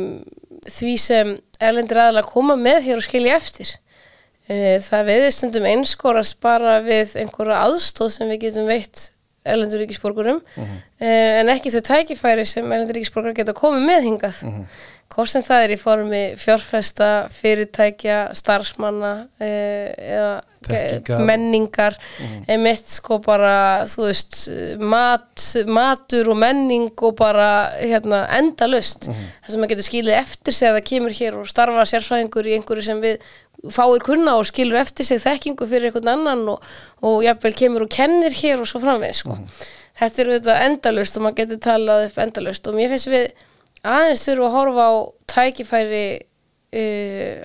því 0.65 0.93
sem 1.01 1.35
erlendir 1.63 2.01
aðalega 2.01 2.31
koma 2.31 2.59
með 2.59 2.85
hér 2.89 3.01
og 3.01 3.07
skilja 3.07 3.39
eftir. 3.41 3.75
Uh, 4.51 4.77
það 4.85 5.11
veði 5.11 5.33
stundum 5.35 5.69
einskorast 5.71 6.41
bara 6.45 6.79
við 6.85 7.17
einhverja 7.23 7.65
aðstóð 7.65 8.15
sem 8.19 8.33
við 8.35 8.49
getum 8.49 8.71
veitt 8.71 9.09
erlendur 9.45 9.85
ríkisborgurum 9.85 10.41
uh, 10.41 10.75
en 11.05 11.53
ekki 11.53 11.73
þau 11.75 11.85
tækifæri 11.91 12.47
sem 12.49 12.67
erlendur 12.73 13.01
ríkisborgar 13.01 13.37
geta 13.37 13.57
komið 13.57 13.89
með 13.91 14.05
hingað 14.09 14.43
hvort 15.15 15.31
sem 15.31 15.45
það 15.47 15.65
er 15.67 15.73
í 15.75 15.77
formi 15.79 16.21
fjárfesta, 16.41 17.09
fyrirtækja, 17.31 18.19
starfsmanna 18.35 19.13
uh, 19.29 19.89
eða 19.95 20.35
Þekkingar. 20.65 21.25
menningar 21.29 21.97
einmitt 22.49 22.89
sko 22.89 23.19
bara 23.21 23.85
þú 23.85 24.07
veist 24.07 24.39
mat, 24.81 25.43
matur 25.69 26.31
og 26.33 26.39
menning 26.41 26.89
og 27.05 27.13
bara 27.19 27.51
hérna 27.77 28.23
endalust 28.39 29.11
það 29.11 29.51
sem 29.51 29.61
maður 29.61 29.75
getur 29.75 29.89
skilið 29.91 30.17
eftir 30.23 30.57
sig 30.57 30.71
að 30.71 30.79
það 30.79 30.87
kemur 30.89 31.19
hér 31.21 31.37
og 31.43 31.51
starfa 31.53 31.85
sérfræðingur 31.93 32.49
í 32.49 32.57
einhverju 32.57 32.87
sem 32.89 33.05
við 33.05 33.29
fáir 33.73 34.03
kunna 34.05 34.37
og 34.41 34.49
skilur 34.49 34.81
eftir 34.81 35.07
sig 35.07 35.23
þekkingu 35.23 35.69
fyrir 35.69 35.89
einhvern 35.91 36.13
annan 36.15 36.45
og, 36.55 36.69
og 37.05 37.25
jafnvel 37.25 37.57
kemur 37.57 37.87
og 37.87 37.93
kennir 37.93 38.35
hér 38.35 38.63
og 38.63 38.69
svo 38.69 38.83
framveg 38.83 39.17
sko. 39.17 39.39
þetta 39.99 40.23
er 40.23 40.31
auðvitað 40.31 40.63
endalust 40.69 41.19
og 41.19 41.27
maður 41.27 41.41
getur 41.43 41.61
talað 41.69 42.07
upp 42.09 42.23
endalust 42.25 42.69
og 42.69 42.79
mér 42.79 42.93
finnst 42.93 43.11
við 43.13 43.29
aðeins 43.85 44.25
þurfa 44.27 44.49
að 44.49 44.57
horfa 44.59 44.89
á 44.89 44.93
tækifæri 45.35 46.07
uh, 46.81 47.39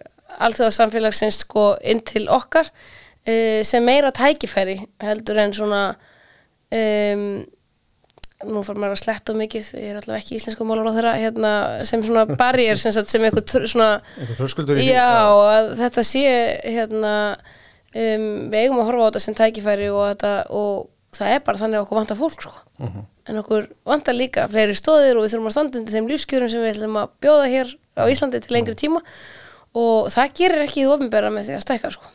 alþjóðarsamfélagsins 0.48 1.44
sko 1.46 1.66
inn 1.84 2.02
til 2.08 2.26
okkar 2.32 2.70
uh, 2.70 3.62
sem 3.68 3.86
meira 3.86 4.12
tækifæri 4.16 4.80
heldur 5.04 5.42
en 5.44 5.56
svona 5.56 5.84
um, 6.72 7.30
nú 8.48 8.62
fór 8.64 8.78
maður 8.80 8.96
að 8.96 9.02
sletta 9.02 9.34
mikið 9.36 9.70
ég 9.76 9.90
er 9.92 9.98
allavega 10.00 10.22
ekki 10.22 10.38
íslensku 10.38 10.68
málar 10.68 10.88
á 10.88 10.96
þeirra 10.96 11.16
hérna, 11.20 11.54
sem 11.88 12.04
svona 12.06 12.24
barrier 12.40 12.80
sem, 12.80 12.94
sem 12.96 13.26
eitthvað 13.28 13.66
svona 13.68 13.90
einhver 14.16 14.38
þröskuldur 14.38 14.80
í 14.80 14.86
Já, 14.88 15.10
að 15.28 15.74
þetta 15.82 16.06
sé 16.08 16.24
hérna, 16.64 17.14
um, 17.92 18.30
við 18.54 18.62
eigum 18.62 18.80
að 18.80 18.88
horfa 18.92 19.04
á 19.04 19.08
þetta 19.10 19.24
sem 19.26 19.38
tækifæri 19.42 19.90
og, 19.92 20.06
þetta, 20.14 20.32
og 20.56 20.88
það 21.20 21.34
er 21.36 21.44
bara 21.50 21.62
þannig 21.64 21.80
að 21.80 21.84
okkur 21.84 22.00
vantar 22.00 22.20
fólk 22.20 22.46
sko. 22.46 22.54
en 23.30 23.42
okkur 23.42 23.68
vantar 23.92 24.16
líka 24.16 24.48
fleiri 24.50 24.78
stóðir 24.78 25.20
og 25.20 25.26
við 25.26 25.36
þurfum 25.36 25.52
að 25.52 25.56
standa 25.58 25.82
undir 25.82 25.98
þeim 25.98 26.10
lífskjörum 26.14 26.54
sem 26.54 26.64
við 26.64 26.74
ætlum 26.78 26.98
að 27.02 27.12
bjóða 27.26 27.52
hér 27.52 27.76
á 28.00 28.04
Íslandi 28.08 28.42
til 28.42 28.56
lengri 28.56 28.78
tíma. 28.80 29.04
Og 29.78 30.08
það 30.10 30.32
gerir 30.40 30.64
ekki 30.64 30.80
því 30.80 30.94
ofinbera 30.96 31.30
með 31.30 31.50
því 31.50 31.58
að 31.58 31.66
stækka 31.66 31.92
sko. 31.94 32.08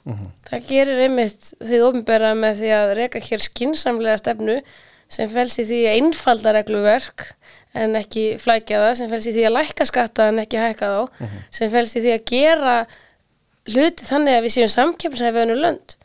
það 0.49 0.65
gerir 0.73 1.03
einmitt 1.05 1.53
því 1.61 1.83
ofinbera 1.87 2.33
með 2.35 2.65
því 2.65 2.73
að 2.75 2.95
reka 2.99 3.23
hér 3.23 3.45
skinsamlega 3.45 4.19
stefnu 4.19 4.57
sem 5.13 5.31
felst 5.31 5.61
í 5.63 5.67
því 5.69 5.81
að 5.89 5.97
einfalda 6.01 6.55
regluverk 6.57 7.27
en 7.75 7.99
ekki 7.99 8.37
flækja 8.39 8.81
það, 8.81 8.95
sem 9.01 9.11
felst 9.11 9.31
í 9.31 9.35
því 9.35 9.49
að 9.49 9.57
lækka 9.59 9.87
skatta 9.91 10.29
en 10.31 10.41
ekki 10.45 10.63
hækka 10.63 10.91
þá, 10.95 11.27
sem 11.55 11.73
felst 11.73 11.99
í 11.99 12.05
því 12.05 12.15
að 12.15 12.25
gera 12.31 12.77
hluti 13.71 14.07
þannig 14.07 14.39
að 14.39 14.45
við 14.47 14.55
séum 14.55 14.73
samkjöfnsæði 14.75 15.35
við 15.35 15.45
önnur 15.47 15.63
lönd. 15.65 15.97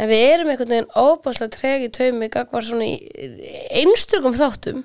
En 0.00 0.08
við 0.08 0.22
erum 0.30 0.50
einhvern 0.52 0.70
veginn 0.70 0.92
óbáslega 0.96 1.52
tregi 1.56 1.88
taumi 1.92 2.28
gagvar 2.32 2.64
svona 2.64 2.86
í 2.86 2.94
einstökum 3.82 4.36
þáttum 4.38 4.84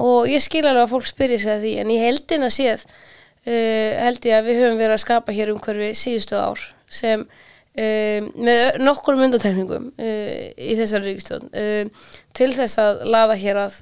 og 0.00 0.30
ég 0.30 0.44
skil 0.44 0.62
alveg 0.62 0.86
að 0.86 0.92
fólk 0.94 1.08
spyrja 1.10 1.40
sig 1.42 1.52
að 1.52 1.66
því 1.66 1.72
en 1.82 1.90
í 1.90 1.98
heldina 2.00 2.50
séð 2.54 2.84
uh, 2.86 3.90
held 4.04 4.28
ég 4.30 4.38
að 4.38 4.48
við 4.48 4.60
höfum 4.62 4.78
verið 4.78 4.94
að 4.94 5.02
skapa 5.02 5.34
hér 5.36 5.52
umhverfi 5.52 5.90
síðustu 5.98 6.38
ár 6.38 6.62
sem 6.88 7.26
uh, 7.26 8.30
með 8.38 8.80
nokkurum 8.80 9.26
undantekningum 9.26 9.90
uh, 9.90 10.46
í 10.54 10.78
þessari 10.78 11.10
ríkistjón 11.10 11.50
uh, 11.50 12.06
til 12.34 12.50
þess 12.56 12.78
að 12.82 13.02
laða 13.14 13.36
hér 13.40 13.60
að 13.68 13.80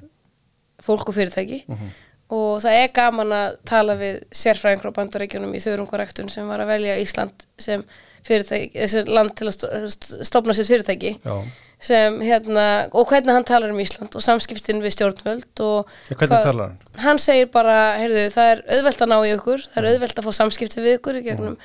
fólk 0.83 1.09
og 1.11 1.15
fyrirtæki. 1.17 1.63
Og 2.33 2.61
það 2.63 2.77
er 2.79 2.87
gaman 2.95 3.33
að 3.35 3.57
tala 3.69 3.93
við 3.99 4.21
sérfræðingur 4.33 4.89
á 4.89 4.97
bandaríkjunum 4.97 5.51
í 5.53 5.61
þörungarektun 5.61 6.31
sem 6.33 6.47
var 6.49 6.63
að 6.63 6.71
velja 6.71 6.95
Ísland 7.03 7.45
sem 7.61 7.83
fyrirtæki, 8.25 8.71
þessi 8.79 9.03
land 9.11 9.35
til 9.37 9.49
að 9.49 9.53
sto- 9.57 9.69
st- 9.91 10.25
stofna 10.29 10.55
sér 10.57 10.69
fyrirtæki. 10.71 11.11
Já. 11.25 11.35
sem 11.83 12.15
hérna, 12.23 12.87
og 12.95 13.09
hvernig 13.09 13.33
hann 13.35 13.43
talar 13.43 13.69
um 13.73 13.79
Ísland 13.83 14.13
og 14.15 14.21
samskiptin 14.23 14.79
við 14.79 14.93
stjórnvöld 14.95 15.59
og 15.65 15.89
hvernig 16.15 16.29
talar 16.45 16.69
hann? 16.69 16.77
Hann 17.03 17.17
segir 17.19 17.49
bara, 17.51 17.97
heyrðu, 17.99 18.21
það 18.31 18.51
er 18.53 18.61
auðvelt 18.77 19.01
að 19.03 19.09
ná 19.11 19.15
í 19.27 19.33
ykkur, 19.35 19.65
það 19.73 19.81
er 19.83 19.87
auðvelt 19.91 20.21
að 20.21 20.27
fá 20.29 20.31
samskipti 20.37 20.79
við 20.85 20.95
ykkur 21.01 21.19
í 21.19 21.23
gegnum 21.25 21.57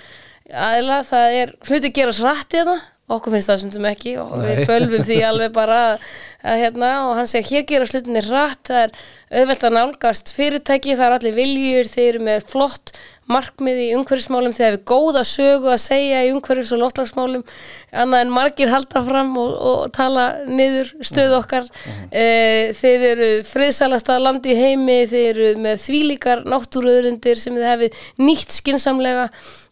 aðila, 0.50 0.96
það 1.06 1.36
er 1.44 1.52
hluti 1.68 1.92
gerast 1.94 2.24
rætt 2.26 2.56
í 2.56 2.58
þetta 2.64 2.74
okkur 3.08 3.34
finnst 3.34 3.50
það 3.50 3.60
stundum 3.62 3.86
ekki 3.88 4.16
og 4.20 4.34
Nei. 4.36 4.46
við 4.48 4.64
bölvum 4.68 5.04
því 5.08 5.20
alveg 5.28 5.52
bara 5.56 5.78
að, 5.90 6.08
að 6.44 6.64
hérna 6.64 6.94
og 7.08 7.12
hann 7.18 7.30
segir 7.30 7.52
hér 7.52 7.68
gerast 7.72 7.96
hlutinni 7.96 8.24
rætt, 8.28 8.64
það 8.68 8.82
er 8.86 8.98
auðvelt 9.40 9.68
að 9.68 9.76
nálgast 9.78 10.34
fyrirtæki, 10.36 10.96
það 10.96 11.06
er 11.06 11.16
allir 11.18 11.38
viljur, 11.38 11.92
þeir 11.92 12.08
eru 12.08 12.26
með 12.28 12.50
flott 12.52 12.92
markmið 13.28 13.80
í 13.82 13.88
umhverfismálum, 13.92 14.54
þeir 14.56 14.66
hefur 14.70 14.84
góða 14.88 15.22
sögu 15.28 15.68
að 15.68 15.82
segja 15.82 16.22
í 16.24 16.30
umhverfis 16.32 16.72
og 16.72 16.80
loftlagsmálum 16.80 17.44
annað 17.92 18.24
en 18.24 18.32
margir 18.32 18.72
halda 18.72 19.02
fram 19.04 19.34
og, 19.40 19.50
og 19.52 19.82
tala 19.96 20.24
niður 20.48 20.94
stöð 21.04 21.36
okkar. 21.42 21.68
Uh 22.08 22.72
þeir 22.78 23.04
eru 23.12 23.28
friðsælasta 23.48 24.18
land 24.20 24.46
í 24.48 24.56
heimi, 24.56 25.02
þeir 25.10 25.28
eru 25.28 25.48
með 25.60 25.80
þvílíkar 25.84 26.44
náttúruðurindir 26.48 27.40
sem 27.40 27.56
þið 27.56 27.68
hefið 27.68 28.02
nýtt 28.24 28.56
skinsamlega 28.60 29.28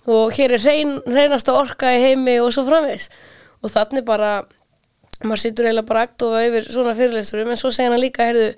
og 0.07 0.33
hér 0.37 0.55
er 0.57 0.63
hrein, 0.63 0.97
hreinasta 1.07 1.55
orka 1.59 1.91
í 1.97 2.03
heimi 2.03 2.39
og 2.43 2.53
svo 2.55 2.65
framvegis. 2.69 3.09
Og 3.65 3.73
þannig 3.75 4.05
bara 4.07 4.33
maður 5.25 5.41
situr 5.47 5.67
eiginlega 5.67 5.89
bara 5.89 6.03
akt 6.07 6.23
og 6.27 6.35
yfir 6.43 6.67
svona 6.69 6.93
fyrirleisturum 6.99 7.51
en 7.55 7.57
svo 7.61 7.71
segir 7.73 7.91
hann 7.95 8.03
líka, 8.03 8.27
heyrðu, 8.29 8.51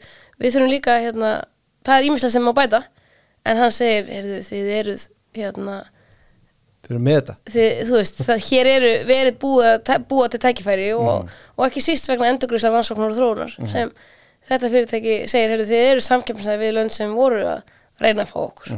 við 0.42 0.54
þurfum 0.56 0.72
líka 0.72 0.96
hérna, 1.04 1.30
það 1.86 2.00
er 2.00 2.08
ímislega 2.08 2.34
sem 2.34 2.44
má 2.48 2.52
bæta. 2.56 2.82
En 3.46 3.60
hann 3.62 3.72
segir, 3.72 4.08
heyrðu, 4.10 4.40
þið 4.48 4.72
eruð 4.80 5.04
hérna, 5.38 5.76
Þeir 6.88 6.94
eru 6.94 7.00
með 7.04 7.16
þetta. 7.18 7.34
þið, 7.52 7.80
þú 7.88 7.94
veist, 7.98 8.20
það, 8.26 8.42
hér 8.48 8.68
eru 8.70 8.90
verið 9.08 9.38
búa, 9.42 9.70
tæ- 9.84 10.02
búa 10.08 10.28
til 10.30 10.38
tækifæri 10.40 10.86
og, 10.94 11.08
og 11.58 11.64
ekki 11.66 11.82
síst 11.84 12.06
vegna 12.08 12.28
endurgrísar 12.30 12.70
rannsóknar 12.72 13.10
og 13.10 13.16
þróunar 13.18 13.54
sem 13.72 13.90
þetta 14.48 14.70
fyrirtæki 14.72 15.16
segir, 15.28 15.50
heyrðu, 15.52 15.66
þið 15.68 15.82
eru 15.90 16.04
samkjöfnsæði 16.06 16.60
við 16.62 16.72
lönd 16.78 16.94
sem 16.94 17.12
voru 17.18 17.40
að 17.50 17.74
reyna 18.00 18.22
að 18.24 18.30
fá 18.30 18.38
okkur. 18.44 18.76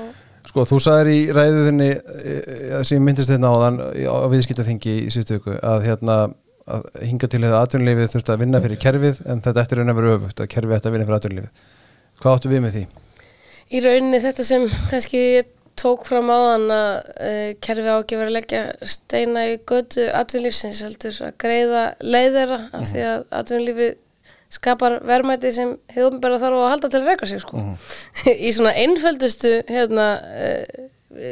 Og, 0.00 0.10
Sko, 0.44 0.64
þú 0.68 0.78
sagðir 0.84 1.08
í 1.14 1.20
ræðuðinni 1.34 1.90
eh, 1.90 2.82
sem 2.84 2.98
ég 2.98 3.04
myndist 3.06 3.30
þetta 3.32 3.48
áðan 3.54 3.78
í- 3.96 4.04
á 4.04 4.16
viðskiptaþingi 4.32 4.96
í 5.06 5.12
síðustu 5.14 5.38
viku 5.38 5.54
að 5.64 5.86
hérna 5.88 6.16
að 6.64 6.84
hinga 7.04 7.28
til 7.32 7.40
að 7.44 7.56
atvinnulífið 7.62 8.12
þurfti 8.14 8.32
að 8.34 8.42
vinna 8.44 8.60
fyrir 8.64 8.80
kerfið 8.84 9.18
en 9.32 9.40
þetta 9.44 9.64
eftir 9.64 9.80
raun 9.80 9.92
að 9.92 9.98
vera 10.00 10.12
öfugt 10.18 10.40
að 10.44 10.50
kerfið 10.54 10.76
ætti 10.78 10.88
að 10.90 10.94
vinna 10.96 11.08
fyrir 11.08 11.18
atvinnulífið. 11.18 11.64
Hvað 12.20 12.38
áttu 12.38 12.52
við 12.54 12.62
með 12.66 12.76
því? 12.78 12.84
í 13.74 13.80
rauninni 13.80 14.20
þetta 14.20 14.44
sem 14.44 14.64
kannski 14.90 15.20
ég 15.40 15.50
tók 15.80 16.04
fram 16.06 16.28
áðan 16.30 16.68
að 16.70 16.90
uh, 17.16 17.48
kerfi 17.64 17.88
á 17.90 17.96
ekki 17.98 18.18
verið 18.20 18.30
að 18.30 18.36
leggja 18.36 18.60
steina 18.94 19.46
í 19.50 19.54
götu 19.66 20.04
atvinnlífsins 20.14 20.82
heldur 20.84 21.16
að 21.26 21.32
greiða 21.42 21.82
leiðera 22.04 22.58
af 22.76 22.84
því 22.92 23.02
að 23.08 23.24
atvinnlífið 23.40 23.94
skapar 24.54 24.98
verðmæti 25.06 25.52
sem 25.54 25.76
hefur 25.92 26.12
ofnbæra 26.12 26.40
þarf 26.42 26.58
að 26.60 26.72
halda 26.72 26.90
til 26.92 27.00
að 27.00 27.08
reyka 27.10 27.28
sig 27.28 27.42
sko. 27.42 27.62
í 28.46 28.52
svona 28.54 28.74
einföldustu 28.84 29.54
hérna, 29.68 30.08
uh, 30.22 30.84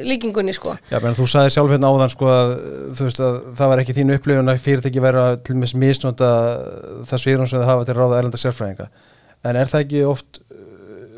líkingunni 0.06 0.54
sko. 0.56 0.76
Já, 0.92 0.98
menn 1.02 1.16
þú 1.18 1.26
sagðir 1.30 1.56
sjálf 1.56 1.74
hérna 1.74 1.90
áðan 1.90 2.14
sko 2.14 2.30
að 2.30 2.54
þú 2.98 3.08
veist 3.08 3.22
að 3.26 3.38
það 3.58 3.72
var 3.72 3.82
ekki 3.82 3.96
þín 3.98 4.14
upplifun 4.16 4.52
að 4.52 4.62
fyrirtæki 4.66 5.04
væri 5.04 5.22
að 5.22 5.36
til 5.48 5.58
mis 5.58 5.74
misnota 5.78 6.32
það 7.10 7.24
sviðrum 7.24 7.50
sem 7.50 7.62
það 7.62 7.70
hafa 7.72 7.88
til 7.88 7.94
að 7.96 8.02
ráða 8.02 8.20
erlenda 8.20 8.42
sérfræðinga. 8.42 8.88
En 9.42 9.58
er 9.58 9.70
það 9.70 9.86
ekki 9.86 10.04
oft 10.06 10.42
uh, 10.42 10.64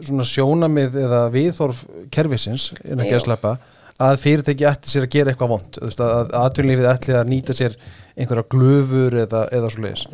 svona 0.01 0.29
sjónamið 0.29 1.01
eða 1.05 1.25
viðþorf 1.35 1.87
kerfisins 2.15 2.71
innan 2.85 3.09
Jú. 3.09 3.17
geðslepa 3.17 3.59
að 4.03 4.17
fyrirtæki 4.25 4.67
ætti 4.67 4.91
sér 4.91 5.05
að 5.07 5.13
gera 5.13 5.31
eitthvað 5.33 5.53
vond 5.53 5.77
að, 5.87 6.33
atvinnlífið 6.41 6.89
ætli 6.91 7.15
að 7.15 7.29
nýta 7.31 7.55
sér 7.55 7.77
einhverja 8.19 8.47
glöfur 8.51 9.17
eða, 9.23 9.45
eða 9.55 9.71
svo 9.71 9.85
leiðis 9.85 10.07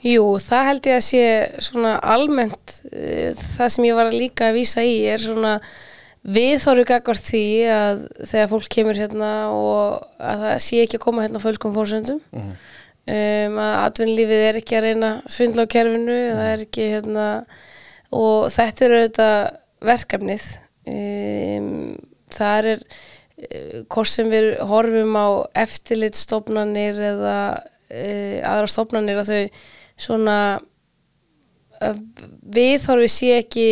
Jú, 0.00 0.24
það 0.40 0.66
held 0.70 0.88
ég 0.88 0.98
að 0.98 1.06
sé 1.06 1.22
svona 1.66 1.94
almennt 2.00 2.76
uh, 2.88 3.30
það 3.56 3.72
sem 3.76 3.88
ég 3.90 3.98
var 3.98 4.12
líka 4.14 4.50
að 4.50 4.60
vísa 4.60 4.84
í 4.86 4.98
er 5.12 5.22
svona 5.22 5.58
viðþorfi 6.20 6.84
gagvart 6.88 7.24
því 7.24 7.46
að 7.72 8.04
þegar 8.28 8.50
fólk 8.50 8.68
kemur 8.74 8.98
hérna 8.98 9.30
og 9.56 10.02
að 10.20 10.44
það 10.44 10.58
sé 10.66 10.82
ekki 10.84 10.98
að 10.98 11.04
koma 11.06 11.24
hérna 11.24 11.40
á 11.40 11.44
fölskum 11.44 11.72
fórsendum 11.72 12.20
um, 12.20 13.54
að 13.56 13.76
atvinnlífið 13.86 14.44
er 14.50 14.58
ekki 14.60 14.76
að 14.76 14.86
reyna 14.86 15.12
svindla 15.32 15.64
á 15.64 15.72
kerfinu 15.72 16.18
það 16.36 16.50
er 16.50 16.64
ekki 16.66 16.90
hérna 16.92 17.26
og 18.10 18.50
þetta 18.52 18.86
er 18.86 18.96
auðvitað 18.96 19.38
verkefnið. 19.90 20.46
Um, 20.90 21.98
það 22.34 22.70
er 22.72 22.80
uh, 22.84 23.82
hvort 23.92 24.10
sem 24.10 24.30
við 24.32 24.52
horfum 24.70 25.18
á 25.18 25.28
eftirlitstofnanir 25.62 27.00
eða 27.12 27.36
uh, 27.60 28.38
aðra 28.50 28.70
stofnanir 28.70 29.22
að 29.22 29.32
þau 29.32 29.68
svona 30.00 30.38
viðhorfi 32.54 33.08
sé 33.08 33.30
ekki 33.40 33.64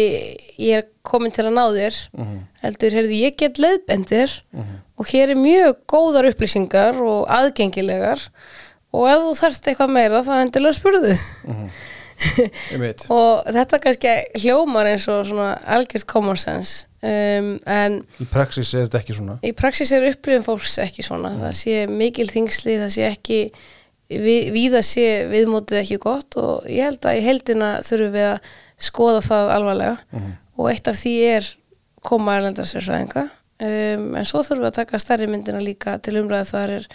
ég 0.63 0.79
er 0.81 0.87
komin 1.05 1.33
til 1.35 1.45
að 1.49 1.57
ná 1.59 1.65
þér. 1.75 1.99
Heldur, 2.63 2.95
heyrðu, 2.97 3.19
ég 3.21 3.37
get 3.41 3.61
leiðbendir 3.61 4.33
og 4.99 5.11
hér 5.13 5.35
er 5.35 5.39
mjög 5.41 5.77
góðar 5.93 6.31
upplýsingar 6.31 6.97
og 7.05 7.27
aðgengilegar 7.33 8.23
og 8.97 9.05
ef 9.13 9.23
þú 9.27 9.35
þarft 9.43 9.69
eitthvað 9.71 9.93
meira 9.99 10.25
þá 10.25 10.33
endilega 10.41 10.79
spurðu. 10.79 11.15
Einmitt. 12.73 13.05
og 13.15 13.45
þetta 13.55 13.79
kannski 13.79 14.13
hljómar 14.43 14.89
eins 14.91 15.05
og 15.07 15.21
svona 15.29 15.53
algjört 15.71 16.03
common 16.11 16.35
sense 16.41 16.89
um, 16.99 17.53
en 17.63 18.01
Í 18.19 18.27
praxis 18.27 18.73
er 18.75 18.89
þetta 18.89 18.99
ekki 19.05 19.15
svona? 19.15 19.37
í 19.47 19.53
praxis 19.55 19.93
er 19.95 20.09
upplifin 20.09 20.43
fólks 20.43 20.73
ekki 20.83 21.05
svona. 21.07 21.31
Það 21.39 21.55
sé 21.61 21.77
mikil 21.93 22.27
þingsli, 22.33 22.75
það 22.81 22.91
sé 22.97 23.07
ekki 23.13 23.39
við, 24.11 24.51
víða 24.55 24.83
sé 24.87 25.07
viðmótið 25.31 25.81
ekki 25.83 25.99
gott 26.03 26.37
og 26.41 26.67
ég 26.71 26.85
held 26.89 27.05
að 27.09 27.19
í 27.21 27.25
heldina 27.27 27.71
þurfum 27.85 28.13
við 28.15 28.27
að 28.33 28.53
skoða 28.89 29.21
það 29.27 29.53
alvarlega. 29.57 30.23
Og 30.59 30.71
eitt 30.73 30.89
af 30.91 30.97
því 30.99 31.15
er 31.37 31.49
koma 32.09 32.37
erlendar 32.39 32.67
sérsvæðinga 32.71 33.25
um, 33.29 34.05
en 34.17 34.25
svo 34.27 34.41
þurfum 34.47 34.65
við 34.65 34.71
að 34.71 34.77
taka 34.81 34.99
stærri 35.03 35.27
myndina 35.31 35.61
líka 35.63 35.97
til 36.03 36.17
umræðu 36.23 36.49
þar 36.53 36.73
er 36.79 36.89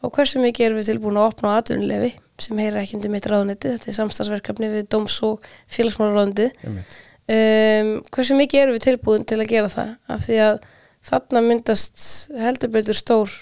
og 0.00 0.12
hversu 0.16 0.40
mikið 0.40 0.66
erum 0.66 0.78
við 0.80 0.86
tilbúin 0.92 1.18
að 1.20 1.26
opna 1.32 1.52
á 1.52 1.58
atvinnulefi 1.60 2.10
sem 2.40 2.56
heyra 2.60 2.80
ekki 2.80 2.96
undir 2.96 3.10
mitt 3.12 3.26
ráðuneti 3.28 3.72
þetta 3.74 3.88
er 3.90 3.96
samstagsverkefni 3.98 4.68
við 4.72 4.86
dóms 4.92 5.16
og 5.28 5.42
félagsmálaráðundi 5.74 6.46
Einmitt. 6.64 6.94
um, 7.28 7.90
hversu 8.14 8.36
mikið 8.38 8.62
erum 8.62 8.76
við 8.78 8.84
tilbúin 8.86 9.26
til 9.28 9.40
að 9.42 9.50
gera 9.52 9.68
það? 9.72 9.90
Af 10.16 10.24
því 10.28 10.38
að 10.46 10.62
þarna 11.10 11.42
myndast 11.48 12.06
heldur 12.40 12.72
betur 12.78 12.96
stór 13.00 13.34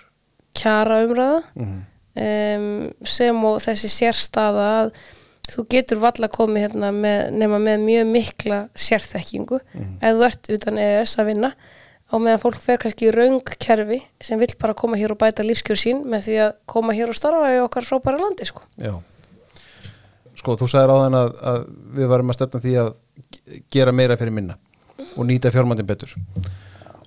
kjara 0.58 1.02
umræða 1.06 1.42
Mhm. 1.54 1.78
Um, 2.18 2.68
sem 3.06 3.38
og 3.48 3.58
þessi 3.64 3.90
sérstaða 3.92 4.66
að 4.82 4.92
þú 5.48 5.64
getur 5.72 6.00
valla 6.02 6.28
komið 6.28 6.66
hérna 6.66 6.90
með, 6.92 7.20
nema 7.40 7.58
með 7.62 7.80
mjög 7.86 8.08
mikla 8.12 8.58
sérþekkingu. 8.76 9.60
Ef 10.02 10.16
þú 10.18 10.24
ert 10.28 10.50
utan 10.58 10.78
EES 10.82 11.14
að 11.22 11.30
vinna 11.32 11.52
á 12.08 12.14
meðan 12.16 12.40
fólk 12.40 12.58
fer 12.64 12.78
kannski 12.80 13.08
í 13.08 13.12
raung 13.12 13.40
kerfi 13.60 13.98
sem 14.24 14.40
vill 14.40 14.52
bara 14.60 14.74
koma 14.76 14.96
hér 14.96 15.12
og 15.12 15.18
bæta 15.20 15.44
lífskjör 15.44 15.76
sín 15.80 15.98
með 16.08 16.26
því 16.28 16.36
að 16.46 16.52
koma 16.72 16.94
hér 16.96 17.10
og 17.12 17.16
starfa 17.18 17.50
í 17.52 17.58
okkar 17.64 17.84
frábæra 17.88 18.20
landi 18.22 18.46
sko. 18.48 18.62
Já. 18.80 18.94
Sko, 20.38 20.54
þú 20.60 20.68
sagðir 20.70 20.92
áðan 20.94 21.16
að, 21.18 21.32
að 21.50 21.64
við 21.98 22.10
varum 22.12 22.30
að 22.32 22.36
stefna 22.38 22.60
því 22.62 22.74
að 22.84 22.90
ge- 23.34 23.60
gera 23.74 23.92
meira 23.92 24.16
fyrir 24.20 24.32
minna 24.36 24.54
og 25.16 25.24
nýta 25.28 25.50
fjármandin 25.52 25.88
betur 25.88 26.12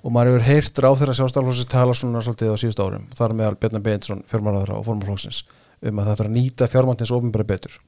og 0.02 0.14
maður 0.14 0.32
hefur 0.32 0.46
heyrt 0.48 0.80
ráð 0.82 0.98
þeirra 1.00 1.16
sjálfstaflóksins 1.18 1.70
tala 1.70 1.94
svona 1.94 2.22
svolítið 2.24 2.54
á 2.54 2.56
síðust 2.58 2.82
árum. 2.82 3.04
Þar 3.18 3.36
meðal 3.38 3.58
Bjarnar 3.60 3.84
Beinsson, 3.86 4.24
fjármálaðara 4.30 4.78
og 4.78 4.86
formálflóksins 4.88 5.44
um 5.82 5.98
að 5.98 6.08
það 6.08 6.18
þarf 6.18 6.30
að 6.30 6.34
nýta 6.36 6.68
fjármandins 6.70 7.14
ofinbæra 7.14 7.46
betur. 7.46 7.78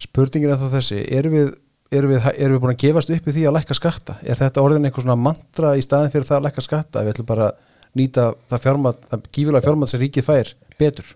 Spurningin 0.00 0.52
er 0.52 0.60
þá 0.60 0.66
þessi 0.78 1.02
erum 1.18 1.36
við, 1.36 1.52
erum, 1.92 2.14
við, 2.14 2.30
erum 2.34 2.56
við 2.56 2.64
búin 2.64 2.74
að 2.74 2.80
gefast 2.84 3.12
upp 3.14 3.28
í 3.28 3.36
því 3.36 3.44
að 3.48 3.56
lækka 3.58 3.78
skatta? 3.78 4.16
Er 4.24 4.40
þetta 4.40 4.64
orðin 4.64 4.88
eitthvað 4.88 5.06
svona 5.06 5.20
mantra 5.20 5.74
í 5.76 5.84
staðin 5.84 6.12
fyrir 6.12 6.28
það 6.28 6.40
að 6.40 6.48
lækka 6.48 6.64
skatta? 6.64 7.04
Við 7.04 7.14
ætlum 7.14 7.30
bara 7.30 7.50
að 7.50 7.70
nýta 7.94 8.30
það 8.50 8.64
fjármand 8.66 9.06
það 9.10 9.28
gífilega 9.30 9.68
fjármand 9.68 9.92
sem 9.92 10.02
ríkið 10.02 10.28
fær 10.28 10.52
betur? 10.80 11.12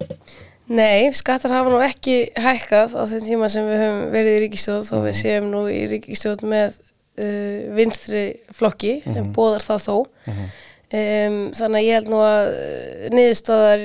Nei, 0.68 1.08
skattar 1.16 1.54
hafa 1.56 1.72
nú 1.72 1.80
ekki 1.80 2.16
hækkað 2.36 2.92
á 3.00 3.02
þeim 3.08 3.24
tíma 3.24 3.48
sem 3.52 3.64
við 3.64 3.78
höfum 3.82 4.10
verið 4.12 4.34
í 4.34 4.40
ríkistjóð 4.44 4.82
þó 4.84 4.96
við 5.06 5.14
séum 5.16 5.46
nú 5.48 5.62
í 5.72 5.78
ríkistjóð 5.94 6.44
með 6.44 6.76
uh, 7.18 7.74
vinstri 7.76 8.22
flokki 8.54 9.00
sem 9.04 9.28
bóðar 9.36 9.66
það 9.66 9.84
þó. 9.88 9.96
Um, 10.88 11.34
þannig 11.52 11.82
að 11.82 11.84
ég 11.84 11.98
held 11.98 12.06
nú 12.08 12.18
að 12.24 12.46
eh, 12.56 13.08
niðurstaðar 13.12 13.82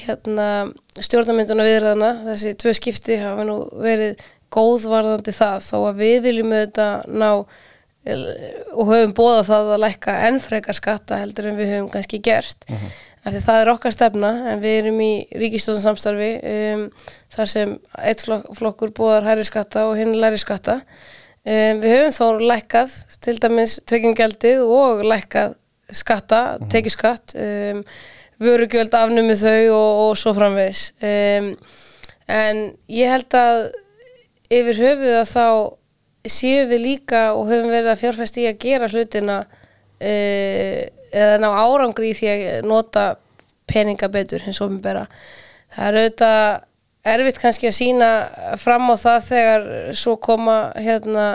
hérna, 0.00 0.46
stjórnarmynduna 1.04 1.66
viðræðana 1.66 2.12
þessi 2.30 2.54
tvö 2.62 2.72
skipti 2.78 3.18
hafa 3.20 3.44
nú 3.44 3.56
verið 3.84 4.22
góðvarðandi 4.56 5.34
það. 5.36 5.58
Þó 5.66 5.76
að 5.90 5.98
við 6.00 6.16
viljum 6.30 6.54
auðvitað 6.56 7.10
ná 7.12 7.28
eh, 8.08 8.22
og 8.72 8.88
höfum 8.88 9.12
bóða 9.18 9.42
það 9.50 9.68
að 9.74 9.82
lækka 9.84 10.14
enn 10.30 10.40
frekar 10.46 10.78
skatta 10.80 11.18
heldur 11.20 11.50
en 11.50 11.60
við 11.60 11.74
höfum 11.74 11.90
kannski 11.92 12.22
gert. 12.24 12.64
Af 13.26 13.34
því 13.34 13.40
það 13.50 13.60
er 13.66 13.72
okkar 13.74 13.92
stefna 13.98 14.28
en 14.54 14.60
við 14.62 14.78
erum 14.84 15.00
í 15.02 15.10
ríkistóðansamstarfi 15.34 16.28
um, 16.46 16.86
þar 17.36 17.48
sem 17.52 17.72
eitt 18.06 18.22
flok- 18.22 18.48
flokkur 18.54 18.92
bóðar 18.96 19.26
hæri 19.26 19.44
skatta 19.48 19.88
og 19.90 19.96
hinn 20.00 20.14
læri 20.22 20.38
skatta 20.40 20.80
um, 21.46 21.80
við 21.82 21.94
höfum 21.94 22.16
þó 22.18 22.48
lækkað 22.52 22.98
til 23.24 23.36
dæmis 23.42 23.78
tryggingjaldið 23.88 24.62
og 24.66 25.02
lækkað 25.06 25.56
skatta, 25.94 26.42
tekjuskatt 26.72 27.36
um, 27.38 27.82
vörugjöld 28.42 28.94
afnumið 28.98 29.42
þau 29.46 29.74
og, 29.76 29.90
og 30.04 30.14
svo 30.20 30.34
framvegis 30.36 30.90
um, 31.00 31.52
en 32.26 32.62
ég 32.92 33.12
held 33.14 33.38
að 33.38 33.60
yfir 34.52 34.80
höfuð 34.82 35.18
að 35.20 35.30
þá 35.30 35.46
séum 36.26 36.70
við 36.70 36.82
líka 36.82 37.22
og 37.36 37.46
höfum 37.50 37.70
verið 37.70 37.92
að 37.92 38.02
fjárfæst 38.02 38.40
í 38.42 38.48
að 38.50 38.60
gera 38.62 38.90
hlutina 38.90 39.38
uh, 39.46 40.80
eða 41.16 41.38
ná 41.42 41.48
árangri 41.54 42.10
í 42.10 42.16
því 42.18 42.32
að 42.32 42.66
nota 42.66 43.06
peninga 43.66 44.08
betur 44.12 44.44
hins 44.46 44.60
ofinbera. 44.62 45.06
Það 45.74 45.86
er 45.88 45.98
auðvitað 46.00 46.42
erfitt 47.12 47.40
kannski 47.42 47.70
að 47.70 47.76
sína 47.76 48.10
fram 48.60 48.90
á 48.90 48.94
það 48.98 49.30
þegar 49.30 49.66
svo 49.96 50.16
koma 50.22 50.56
hérna 50.74 51.26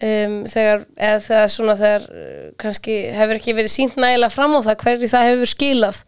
um, 0.00 0.36
þegar, 0.48 0.84
eða 0.96 1.22
þegar 1.26 1.50
svona 1.54 1.76
þegar 1.80 2.06
uh, 2.10 2.44
kannski 2.60 3.00
hefur 3.16 3.40
ekki 3.40 3.56
verið 3.56 3.74
sínt 3.74 3.98
nægilega 4.00 4.32
fram 4.34 4.56
á 4.56 4.60
það 4.68 4.78
hverju 4.84 5.10
það 5.12 5.28
hefur 5.30 5.52
skilað. 5.54 6.00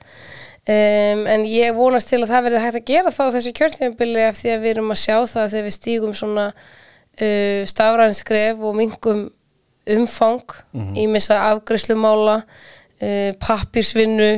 Um, 0.62 1.24
en 1.26 1.44
ég 1.50 1.74
vonast 1.74 2.12
til 2.12 2.20
að 2.20 2.30
það 2.30 2.44
verði 2.46 2.62
hægt 2.62 2.78
að 2.78 2.90
gera 2.92 3.10
þá 3.10 3.22
þessu 3.34 3.52
kjörtímabili 3.58 4.26
af 4.28 4.36
því 4.38 4.52
að 4.52 4.60
við 4.62 4.74
erum 4.76 4.92
að 4.94 5.00
sjá 5.02 5.16
það 5.32 5.54
þegar 5.54 5.66
við 5.66 5.76
stígum 5.76 6.12
svona 6.14 6.44
uh, 6.52 7.62
stafrænskref 7.72 8.62
og 8.62 8.76
mingum 8.78 9.24
umfang 9.90 10.54
í 10.94 11.08
missa 11.10 11.40
afgreyslumála 11.48 12.36
uh, 12.44 13.32
pappírsvinnu 13.42 14.30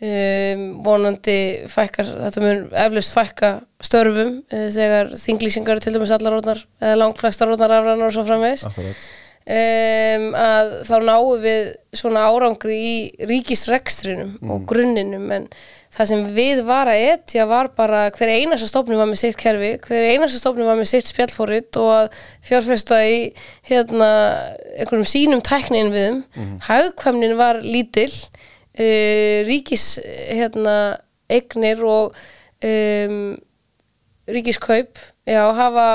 um, 0.00 0.66
vonandi 0.84 1.38
fækkar 1.70 2.12
þetta 2.26 2.44
mun 2.44 2.62
eflaust 2.84 3.16
fækka 3.16 3.54
störfum 3.84 4.36
uh, 4.42 4.68
þegar 4.74 5.14
þinglýsingar 5.20 5.82
til 5.82 5.94
dæmis 5.96 6.14
allar 6.16 6.38
rótnar 6.38 6.62
eða 6.82 7.00
langflæstar 7.02 7.50
rótnar 7.50 7.78
afrannar 7.78 8.10
og 8.10 8.16
svo 8.16 8.26
framvegis. 8.28 8.66
Akkurat. 8.70 9.02
um, 9.50 10.30
að 10.36 10.72
þá 10.88 10.96
náum 11.08 11.44
við 11.44 11.74
svona 12.00 12.28
árangri 12.30 12.80
í 12.80 12.96
ríkisrekstrinum 13.28 14.38
og 14.46 14.66
grunninum 14.70 15.30
en 15.36 15.50
það 15.90 16.10
sem 16.12 16.20
við 16.36 16.60
var 16.68 16.88
að 16.90 17.04
etja 17.16 17.46
var 17.50 17.72
bara 17.74 18.04
hver 18.14 18.30
einasta 18.30 18.68
stofnum 18.70 19.00
var 19.00 19.08
með 19.10 19.24
sitt 19.24 19.38
kerfi, 19.40 19.72
hver 19.82 20.06
einasta 20.12 20.38
stofnum 20.38 20.68
var 20.68 20.78
með 20.78 20.92
sitt 20.92 21.10
spjallfórit 21.10 21.78
og 21.82 21.90
að 21.96 22.20
fjárfesta 22.46 23.00
í 23.10 23.16
hérna 23.66 24.10
einhverjum 24.76 25.08
sínum 25.10 25.42
tæknin 25.42 25.90
við 25.94 26.12
um 26.12 26.54
hagkvæmnin 26.68 27.34
var 27.40 27.58
lítil 27.64 28.12
uh, 28.80 29.36
ríkis 29.46 29.84
hérna 30.32 30.76
eignir 31.30 31.84
og 31.86 32.16
um, 32.64 33.36
ríkiskaup 34.30 34.98
já, 35.28 35.42
hafa 35.54 35.86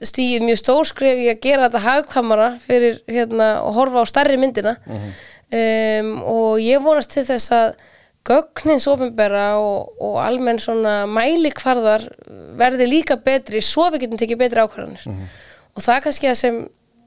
stíð 0.00 0.46
mjög 0.46 0.60
stór 0.62 0.88
skref 0.88 1.20
í 1.20 1.28
að 1.30 1.40
gera 1.44 1.68
þetta 1.68 1.84
hagkvæmara 1.84 2.50
fyrir 2.62 3.00
hérna 3.10 3.50
og 3.66 3.76
horfa 3.76 4.04
á 4.04 4.06
stærri 4.08 4.38
myndina. 4.40 4.78
Um, 5.50 6.12
og 6.24 6.60
ég 6.62 6.80
vonast 6.82 7.12
til 7.12 7.26
þess 7.26 7.52
að 7.52 7.72
gögnins 8.30 8.86
ofinbera 8.88 9.58
og, 9.58 9.92
og 10.00 10.18
almenn 10.22 10.60
svona 10.60 11.02
mælikvarðar 11.10 12.04
verði 12.60 12.86
líka 12.88 13.16
betri 13.16 13.62
svo 13.64 13.88
við 13.90 14.04
getum 14.04 14.20
tekið 14.20 14.40
betri 14.40 14.62
ákvarðanir. 14.64 15.06
Og 15.74 15.84
það 15.84 15.96
er 15.96 16.04
kannski 16.06 16.30
það 16.30 16.38
sem 16.42 16.60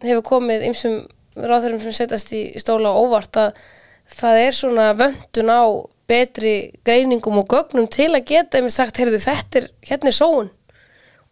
hefur 0.03 0.25
komið 0.27 0.67
ymsum 0.69 0.97
ráðurum 1.37 1.81
sem 1.81 1.95
setjast 1.95 2.33
í 2.35 2.43
stóla 2.61 2.93
óvart 2.93 3.39
að 3.41 3.63
það 4.13 4.39
er 4.43 4.57
svona 4.57 4.87
vöndun 4.97 5.51
á 5.53 5.63
betri 6.09 6.55
greiningum 6.85 7.39
og 7.41 7.47
gögnum 7.51 7.87
til 7.91 8.11
að 8.11 8.27
geta 8.33 8.59
einmitt 8.59 8.75
sagt, 8.75 8.99
heyrðu 8.99 9.21
þetta 9.23 9.61
er, 9.61 9.69
hérna 9.87 10.11
er 10.11 10.17
sóun. 10.17 10.51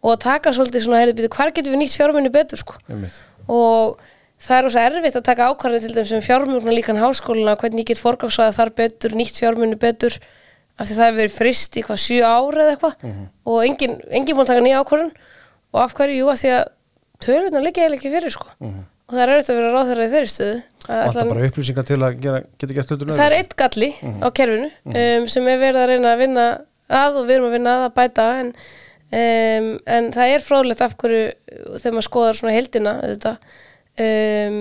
Og 0.02 0.14
að 0.14 0.22
taka 0.24 0.52
svolítið 0.56 0.86
svona, 0.86 1.02
heyrðu, 1.02 1.16
býtu, 1.20 1.30
hvar 1.36 1.52
getum 1.54 1.74
við 1.76 1.82
nýtt 1.84 1.96
fjármunni 1.98 2.32
betur 2.34 2.62
sko? 2.62 2.78
Einmitt. 2.90 3.20
og 3.46 4.00
það 4.42 4.56
er 4.58 4.68
ósað 4.68 4.86
erfitt 4.88 5.18
að 5.18 5.26
taka 5.28 5.48
ákvarðin 5.52 5.84
til 5.84 5.94
dæmis 5.94 6.12
um 6.16 6.22
fjármjörna 6.24 6.74
líkan 6.74 6.98
háskóluna 6.98 7.56
hvernig 7.60 7.84
ég 7.84 7.92
get 7.92 8.02
forgangsraða 8.02 8.56
þar 8.56 8.72
betur, 8.80 9.14
nýtt 9.18 9.38
fjármunni 9.38 9.78
betur 9.78 10.16
af 10.78 10.88
því 10.88 10.96
það 10.96 11.04
hefur 11.06 11.20
verið 11.20 11.36
frist 11.36 11.76
í 11.78 11.84
hvað 11.86 12.00
sjö 12.02 12.22
ára 12.26 12.64
eða 12.64 12.74
eitthvað. 12.74 13.04
Og 13.46 13.58
engin, 13.66 13.98
engin 14.10 14.40
að 14.42 14.50
taka 14.50 14.64
nýja 14.64 14.80
ákvarðin 14.82 15.12
og 15.72 15.82
af 15.84 15.94
hverju, 15.98 16.16
jú, 16.18 16.30
af 16.32 16.40
því 16.42 16.54
að 16.56 16.64
tölvurnar 17.22 17.62
liggja 17.62 17.84
eiginlega 17.84 18.00
ekki 18.00 18.14
fyrir 18.16 18.34
sko 18.34 18.48
og 19.12 19.16
það 19.18 19.22
er 19.26 19.32
erfitt 19.36 19.50
að 19.52 19.58
vera 19.60 19.72
ráðherra 19.76 20.04
í 20.06 20.12
þeirri 20.12 20.30
stöðu. 20.32 20.60
Að 20.82 21.00
Vantar 21.02 21.22
ætla- 21.22 21.28
bara 21.30 21.48
upplýsingar 21.48 21.84
til 21.86 21.98
að 22.02 22.14
gera, 22.24 22.38
geta 22.58 22.74
gert 22.74 22.88
hlutur 22.90 23.10
það 23.12 23.26
er 23.28 23.34
eitt 23.38 23.52
galli 23.60 23.88
á 24.02 24.28
kerfinu 24.34 24.70
um, 24.88 25.26
sem 25.30 25.48
er 25.52 25.58
verið 25.60 25.82
að 25.82 25.90
reyna 25.92 26.12
að 26.16 26.22
vinna 26.24 26.46
að 26.90 27.18
og 27.20 27.26
við 27.28 27.36
erum 27.36 27.46
að 27.50 27.54
vinna 27.58 27.74
að 27.76 27.84
að 27.86 27.92
bæta 28.00 28.24
en, 28.40 28.48
um, 29.20 29.68
en 29.86 30.08
það 30.16 30.32
er 30.34 30.42
fróðlegt 30.48 30.82
af 30.82 30.96
hverju 30.98 31.20
þegar 31.76 31.94
maður 31.94 32.08
skoðar 32.08 32.40
svona 32.40 32.56
heldina 32.56 32.94
auðvitað, 33.04 33.52
um, 34.08 34.58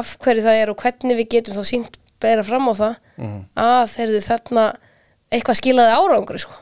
af 0.00 0.14
hverju 0.24 0.42
það 0.48 0.58
er 0.64 0.72
og 0.72 0.82
hvernig 0.82 1.20
við 1.20 1.28
getum 1.36 1.54
þá 1.60 1.62
sínt 1.70 2.00
bera 2.20 2.42
fram 2.46 2.66
á 2.68 2.74
það 2.80 2.96
að 3.60 3.92
þeirðu 3.94 4.24
þarna 4.26 4.64
eitthvað 5.30 5.60
skilaði 5.60 5.94
árangri 6.00 6.40
sko. 6.42 6.58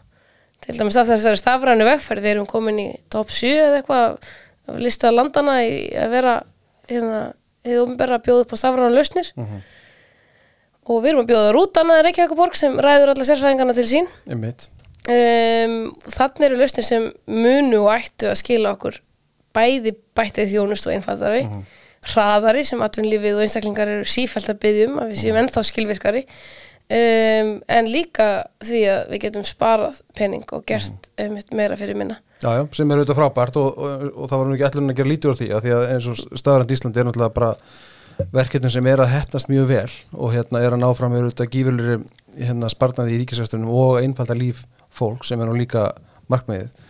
til 0.61 0.76
dæmis 0.76 0.96
að 1.00 1.14
þessari 1.14 1.38
stafrænu 1.40 1.84
vegferð 1.88 2.22
við 2.26 2.34
erum 2.34 2.46
komin 2.50 2.78
í 2.82 2.86
top 3.09 3.30
7 3.32 3.54
eða 3.56 3.80
eitthvað 3.80 4.18
af 4.68 4.78
lista 4.82 5.10
landana 5.14 5.58
í 5.64 5.74
að 5.96 6.14
vera 6.14 6.34
hérna, 6.90 7.20
hefur 7.66 7.88
umberra 7.88 8.18
að 8.18 8.24
bjóða 8.28 8.44
upp 8.46 8.54
á 8.54 8.56
stafrænu 8.60 8.94
lausnir. 8.94 9.32
Og 10.88 11.02
við 11.04 11.10
erum 11.12 11.24
að 11.24 11.30
bjóða 11.32 11.52
rútana 11.56 11.98
Reykjavíkuborg 12.06 12.56
sem 12.56 12.78
ræður 12.80 13.12
alla 13.14 13.26
sérfræðingarna 13.28 13.74
til 13.76 13.88
sín. 13.90 14.08
Um, 15.08 15.74
þannig 16.12 16.46
eru 16.50 16.60
lausnir 16.60 16.84
sem 16.84 17.10
munu 17.26 17.82
og 17.86 17.92
ættu 17.96 18.28
að 18.28 18.40
skila 18.42 18.72
okkur 18.76 19.00
bæði 19.56 19.94
bættið 20.16 20.50
þjónust 20.52 20.86
og 20.88 20.92
einfaldari 20.94 21.46
hraðari 22.06 22.62
sem 22.64 22.82
atvinnlífið 22.84 23.38
og 23.38 23.44
einstaklingar 23.44 23.90
eru 23.90 24.04
sífælt 24.08 24.50
að 24.52 24.60
byggjum 24.62 24.98
að 25.02 25.12
við 25.12 25.22
séum 25.22 25.38
ennþá 25.40 25.64
skilvirkari 25.66 26.22
um, 26.89 27.53
en 27.78 27.91
líka 27.91 28.28
því 28.64 28.82
að 28.93 29.12
við 29.12 29.22
getum 29.26 29.47
sparað 29.47 30.01
pening 30.16 30.47
og 30.57 30.64
gert 30.68 31.11
um, 31.20 31.36
meira 31.57 31.78
fyrir 31.80 31.99
minna. 31.99 32.18
Já, 32.39 32.53
já, 32.55 32.64
sem 32.76 32.91
er 32.91 33.01
auðvitað 33.01 33.18
frábært 33.18 33.57
og, 33.59 33.78
og, 33.82 34.03
og 34.14 34.30
það 34.30 34.41
var 34.41 34.49
nú 34.49 34.57
ekki 34.57 34.66
ætlun 34.68 34.93
að 34.93 34.99
gera 35.01 35.11
lítið 35.11 35.30
úr 35.32 35.39
því 35.41 35.49
að 35.57 35.64
því 35.64 35.72
að 35.74 35.86
eins 35.95 36.11
og 36.12 36.18
staðarand 36.39 36.74
Íslandi 36.76 37.01
er 37.01 37.09
náttúrulega 37.09 37.34
bara 37.34 37.55
verkefni 38.34 38.70
sem 38.70 38.86
er 38.91 39.03
að 39.03 39.12
hefnast 39.14 39.51
mjög 39.51 39.66
vel 39.70 39.95
og 40.14 40.34
hérna 40.34 40.62
er 40.62 40.74
að 40.74 40.82
ná 40.82 40.89
fram 40.99 41.16
auðvitað 41.16 41.51
gífurlir 41.55 42.05
hérna 42.39 42.70
sparnaði 42.70 43.16
í 43.16 43.22
ríkisvæstunum 43.22 43.72
og 43.74 43.99
einfalda 44.03 44.36
líf 44.39 44.64
fólk 44.95 45.26
sem 45.26 45.41
er 45.43 45.51
nú 45.51 45.57
líka 45.59 45.91
markmiðið. 46.30 46.86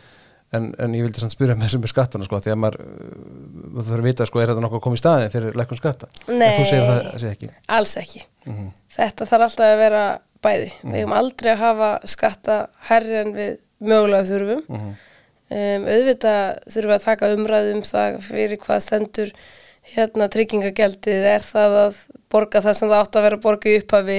En, 0.57 0.70
en 0.80 0.94
ég 0.96 1.05
vildi 1.05 1.20
samt 1.20 1.34
spyrja 1.34 1.53
með 1.59 1.66
þessum 1.66 1.82
með 1.84 1.90
skattana 1.92 2.24
sko 2.24 2.38
því 2.40 2.53
að 2.55 2.61
maður, 2.62 2.84
þarf 3.76 3.90
að 3.99 4.07
vita 4.07 4.26
sko 4.28 4.40
er 4.40 4.49
þetta 4.49 4.62
nokkuð 4.64 4.78
að 4.78 4.84
koma 4.86 4.96
í 4.96 5.01
staðin 5.03 5.32
fyrir 5.34 5.59
lækkun 5.61 5.80
skatta? 5.80 6.09
Það 6.24 7.18
sé 7.20 7.32
ekki. 7.34 7.51
alls 7.76 7.92
ekki 8.01 8.22
þetta 8.99 9.28
þarf 9.30 9.46
alltaf 9.49 9.68
að 9.68 9.82
vera 9.82 10.03
bæði. 10.44 10.72
Við 10.82 10.99
hefum 11.01 11.14
aldrei 11.18 11.53
að 11.53 11.62
hafa 11.62 11.92
skatta 12.09 12.59
herri 12.90 13.22
en 13.22 13.32
við 13.36 13.55
mögulega 13.78 14.28
þurfum. 14.28 14.66
Um, 15.49 15.86
auðvitað 15.88 16.42
þurfum 16.68 16.90
við 16.90 16.99
að 16.99 17.07
taka 17.07 17.32
umræðu 17.34 17.72
um 17.76 17.82
það 17.88 18.18
fyrir 18.26 18.61
hvað 18.64 18.84
stendur 18.84 19.32
hérna 19.88 20.28
tryggingagjaldið. 20.34 21.26
Er 21.32 21.46
það 21.46 21.78
að 21.84 22.03
borga 22.28 22.61
það 22.64 22.76
sem 22.76 22.90
það 22.90 23.05
átt 23.05 23.16
að 23.16 23.26
vera 23.26 23.38
að 23.38 23.46
borga 23.46 23.70
í 23.70 23.78
upphafi? 23.80 24.18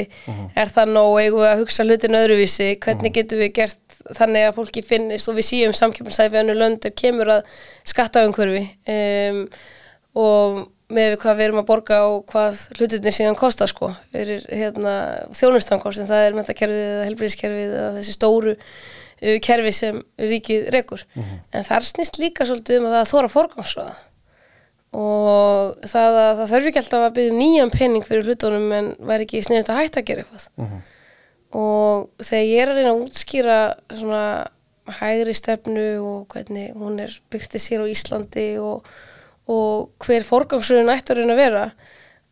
Er 0.57 0.73
það 0.73 0.95
nóg, 0.95 1.11
eigum 1.21 1.43
við 1.43 1.51
að 1.51 1.61
hugsa 1.61 1.85
hlutin 1.85 2.19
öðruvísi, 2.19 2.71
hvernig 2.81 3.15
getum 3.19 3.43
við 3.43 3.53
gert 3.59 3.99
þannig 4.17 4.47
að 4.47 4.55
fólki 4.57 4.81
finnist 4.81 5.29
og 5.29 5.37
við 5.37 5.49
síum 5.51 5.75
samkjöfnsæfi 5.75 6.33
við 6.33 6.41
önnu 6.41 6.55
löndur 6.57 6.95
kemur 6.97 7.29
að 7.35 7.53
skattaumhverfi? 7.91 8.65
Um, 8.89 9.43
og 10.17 10.63
með 10.89 11.15
hvað 11.21 11.37
við 11.37 11.45
erum 11.45 11.61
að 11.61 11.67
borga 11.69 11.99
og 12.09 12.23
hvað 12.31 12.61
hlutinir 12.79 13.15
síðan 13.15 13.37
kostar 13.37 13.69
sko. 13.69 13.91
Fyrir 14.13 14.45
hérna, 14.49 14.93
þjónustankost 15.37 16.03
en 16.03 16.09
það 16.09 16.25
er 16.25 16.37
mentakerfið 16.37 16.83
eða 16.85 17.07
helbriðiskerfið 17.09 17.73
eða 17.77 17.89
þessi 17.99 18.15
stóru 18.15 18.53
uh, 18.55 19.35
kerfi 19.45 19.73
sem 19.75 20.03
ríkið 20.17 20.69
rekur. 20.75 21.05
En 21.53 21.67
þar 21.67 21.89
snýst 21.89 22.21
líka 22.21 22.47
svolítið 22.49 22.81
um 22.81 22.89
að 22.89 22.97
það 22.97 23.11
þóra 23.13 23.33
forgangsraða. 23.35 23.97
Og 24.99 25.83
það, 25.85 26.15
að, 26.17 26.31
það 26.39 26.47
þarf 26.53 26.67
ekki 26.69 26.81
alltaf 26.81 27.03
að 27.05 27.17
byggja 27.19 27.33
nýjan 27.37 27.73
penning 27.73 28.05
fyrir 28.07 28.25
hlutunum 28.25 28.71
en 28.73 28.87
væri 29.05 29.27
ekki 29.27 29.43
sniðut 29.45 29.69
að 29.69 29.83
hætta 29.83 30.01
að 30.01 30.07
gera 30.07 30.23
eitthvað. 30.25 30.79
Og 31.59 32.25
þegar 32.25 32.47
ég 32.47 32.63
er 32.63 32.71
að 32.71 32.79
reyna 32.79 32.93
að 32.95 33.03
útskýra 33.03 33.59
svona 33.93 34.23
hægri 34.99 35.35
stefnu 35.37 35.85
og 36.01 36.33
hvernig 36.33 36.73
hún 36.77 36.97
er 37.03 37.13
byrtið 37.29 37.61
sér 37.61 37.85
á 37.85 37.91
Íslandi 37.91 38.47
og, 38.61 38.87
og 39.49 40.05
hver 40.05 40.25
forgangsröðun 40.27 40.93
ætti 40.93 41.13
að 41.13 41.21
reyna 41.21 41.35
að 41.35 41.41
vera 41.41 41.65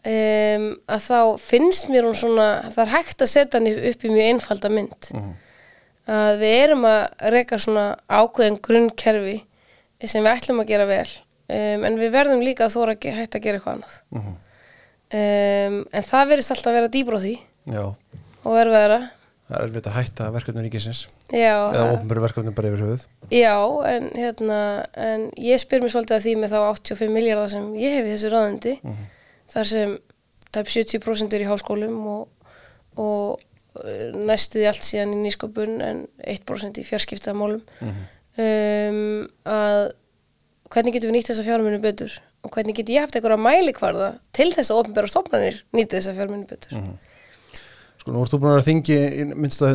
um, 0.08 0.68
að 0.94 1.04
þá 1.08 1.20
finnst 1.42 1.90
mér 1.92 2.08
hún 2.08 2.18
svona 2.18 2.48
það 2.70 2.82
er 2.86 2.94
hægt 2.94 3.24
að 3.24 3.32
setja 3.34 3.60
hann 3.60 3.70
upp 3.92 4.06
í 4.06 4.14
mjög 4.14 4.32
einfalda 4.32 4.74
mynd. 4.74 5.12
Að 6.08 6.42
við 6.44 6.58
erum 6.62 6.86
að 6.88 7.32
reyka 7.34 7.60
svona 7.60 7.88
ákveðin 8.08 8.60
grunnkerfi 8.64 9.38
sem 10.06 10.24
við 10.24 10.34
ætlum 10.36 10.62
að 10.64 10.70
gera 10.72 10.88
vel 10.88 11.10
um, 11.10 11.88
en 11.90 12.00
við 12.00 12.14
verðum 12.14 12.44
líka 12.46 12.68
að 12.68 12.78
þóra 12.78 12.96
að 12.96 13.18
hægt 13.18 13.40
að 13.40 13.48
gera 13.48 13.60
eitthvað 13.60 13.80
annað. 13.80 13.98
Um, 15.08 15.82
en 15.92 16.04
það 16.04 16.32
verðist 16.34 16.54
alltaf 16.54 16.72
að 16.72 16.78
vera 16.82 16.92
dýbra 16.92 17.20
á 17.20 17.24
því 17.24 17.36
Já, 17.72 17.84
og 18.44 18.58
erfiðara 18.60 18.98
það 19.48 19.58
er 19.58 19.66
erfitt 19.68 19.90
að 19.90 19.98
hætta 19.98 20.30
verkefni 20.36 20.64
ríkisins. 20.66 21.04
Já, 21.32 21.56
eða 21.72 21.86
ofnbæri 21.96 22.24
verkefni 22.26 22.54
bara 22.56 22.72
yfir 22.72 22.84
höfuð. 22.84 23.06
Já 23.32 23.56
en, 23.92 24.10
hérna, 24.16 24.60
en 25.08 25.28
ég 25.40 25.62
spyr 25.64 25.84
mér 25.84 25.94
svolítið 25.94 26.18
að 26.18 26.26
því 26.26 26.36
með 26.42 26.56
þá 26.56 26.60
85 26.66 27.14
miljardar 27.16 27.54
sem 27.54 27.70
ég 27.80 27.98
hef 27.98 28.10
í 28.10 28.14
þessu 28.16 28.34
ráðandi 28.34 28.76
þar 29.54 29.70
sem 29.72 29.96
tæp 30.56 30.72
70% 30.72 31.36
er 31.36 31.46
í 31.46 31.48
háskólum 31.48 31.98
og, 32.12 32.52
og 33.00 33.42
eh, 33.84 34.12
næstuði 34.16 34.68
allt 34.70 34.86
síðan 34.86 35.16
í 35.16 35.24
nýsköpun 35.26 35.82
en 35.84 36.04
1% 36.24 36.82
í 36.82 36.86
fjarskiptaðmálum 36.88 37.64
um, 38.38 39.28
að 39.48 39.82
hvernig 40.72 40.96
getum 40.96 41.12
við 41.12 41.18
nýtt 41.18 41.32
þessa 41.32 41.46
fjármunni 41.48 41.82
betur 41.84 42.16
og 42.46 42.54
hvernig 42.54 42.78
get 42.78 42.92
ég 42.92 43.04
haft 43.06 43.16
einhverja 43.18 43.40
mælikvarða 43.40 44.10
til 44.36 44.50
þess 44.56 44.72
að 44.72 44.82
ofnbæra 44.84 45.12
stofnanir 45.12 45.62
nýti 45.76 45.98
þessa 45.98 46.16
fjármunni 46.18 46.48
betur 46.50 46.80
Sko, 48.08 48.14
nú 48.16 48.22
ert 48.24 48.32
þú 48.32 48.38
búin 48.40 48.54
að 48.56 48.68
þingi 48.70 48.98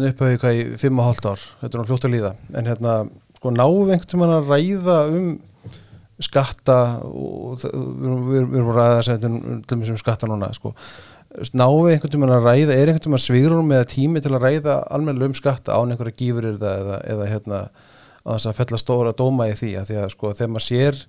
upp 0.09 0.20
að 0.24 0.35
hvað 0.41 0.55
í 0.57 0.61
fimm 0.80 1.01
og 1.03 1.05
hálft 1.05 1.26
ár. 1.28 1.43
Þetta 1.61 1.76
er 1.76 1.80
nú 1.83 1.89
fljótt 1.91 2.05
að 2.09 2.12
líða. 2.14 2.30
En 2.57 2.68
hérna, 2.70 2.93
sko, 3.37 3.51
við 3.53 3.91
einhvern 3.93 4.09
tímann 4.09 4.33
að 4.33 4.53
ræða 4.55 4.95
um 5.12 5.26
skatta 6.22 6.76
og 7.05 7.66
við 7.66 8.39
erum, 8.41 8.70
að 8.70 8.78
ræða 8.78 8.95
þess 9.03 9.12
að 9.12 9.26
um 9.76 10.01
skatta 10.01 10.30
núna, 10.30 10.49
sko. 10.57 10.72
Við 11.43 11.93
einhvern 11.93 12.14
tímann 12.14 12.33
að 12.39 12.49
ræða, 12.49 12.72
er 12.78 12.87
einhvern 12.87 13.05
tímann 13.05 13.24
svigrunum 13.26 13.76
eða 13.76 13.91
tími 13.93 14.24
til 14.24 14.33
að 14.33 14.47
ræða 14.47 14.78
almennilega 14.97 15.35
um 15.35 15.37
skatta 15.37 15.76
án 15.76 15.93
einhverja 15.93 16.16
gífur 16.22 16.49
eða, 16.55 17.03
eða, 17.05 17.28
hérna 17.35 17.62
að 18.22 18.39
þess 18.39 18.49
að 18.49 18.59
fella 18.62 18.80
stóra 18.80 19.12
dóma 19.18 19.51
í 19.53 19.59
því? 19.61 19.74
Að 19.83 19.93
því 19.93 20.01
að 20.07 20.12
sko 20.16 20.33
þegar 20.39 20.55
maður 20.57 20.68
sér 20.70 21.05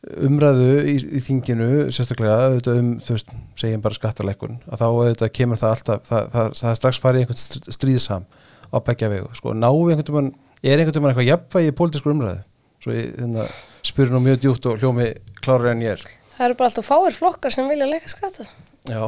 umræðu 0.00 0.68
í, 0.88 0.94
í 1.18 1.20
þinginu 1.20 1.66
sérstaklega 1.92 2.36
auðvitað 2.46 2.78
um, 2.80 2.92
þú 3.04 3.16
veist, 3.16 3.32
segjum 3.60 3.82
bara 3.84 3.98
skattalækkun 3.98 4.54
að 4.72 4.80
þá 4.80 4.86
auðvitað 4.88 5.32
kemur 5.36 5.60
það 5.60 5.74
alltaf 5.76 6.06
það, 6.08 6.30
það, 6.34 6.54
það 6.60 6.78
strax 6.78 7.00
farið 7.02 7.24
einhvern 7.24 7.40
str- 7.42 7.74
stríðsam 7.76 8.24
á 8.72 8.76
begja 8.86 9.10
vegu, 9.12 9.28
sko, 9.36 9.52
náu 9.52 9.74
einhvern 9.76 10.06
tímann 10.08 10.30
er 10.62 10.80
einhvern 10.80 10.96
tímann 10.96 11.12
eitthvað 11.12 11.28
jafnvægi 11.28 11.72
í 11.72 11.76
pólitískur 11.76 12.14
umræðu? 12.14 12.40
Svo 12.80 12.94
ég 12.96 13.10
hérna, 13.20 13.44
spyrir 13.84 14.14
nú 14.14 14.22
mjög 14.24 14.40
djúpt 14.40 14.70
og 14.70 14.80
hljómi 14.80 15.10
klárar 15.44 15.74
en 15.74 15.84
ég 15.84 15.98
er. 15.98 16.06
Það 16.38 16.46
eru 16.46 16.56
bara 16.62 16.70
alltaf 16.70 16.88
fáir 16.88 17.16
flokkar 17.18 17.52
sem 17.52 17.68
vilja 17.68 17.88
leika 17.90 18.08
skatta. 18.08 18.46
Já, 18.88 19.02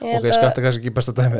ok, 0.00 0.24
að- 0.24 0.34
skatta 0.38 0.64
kannski 0.64 0.82
ekki 0.82 0.94
besta 0.96 1.14
dæmi 1.14 1.38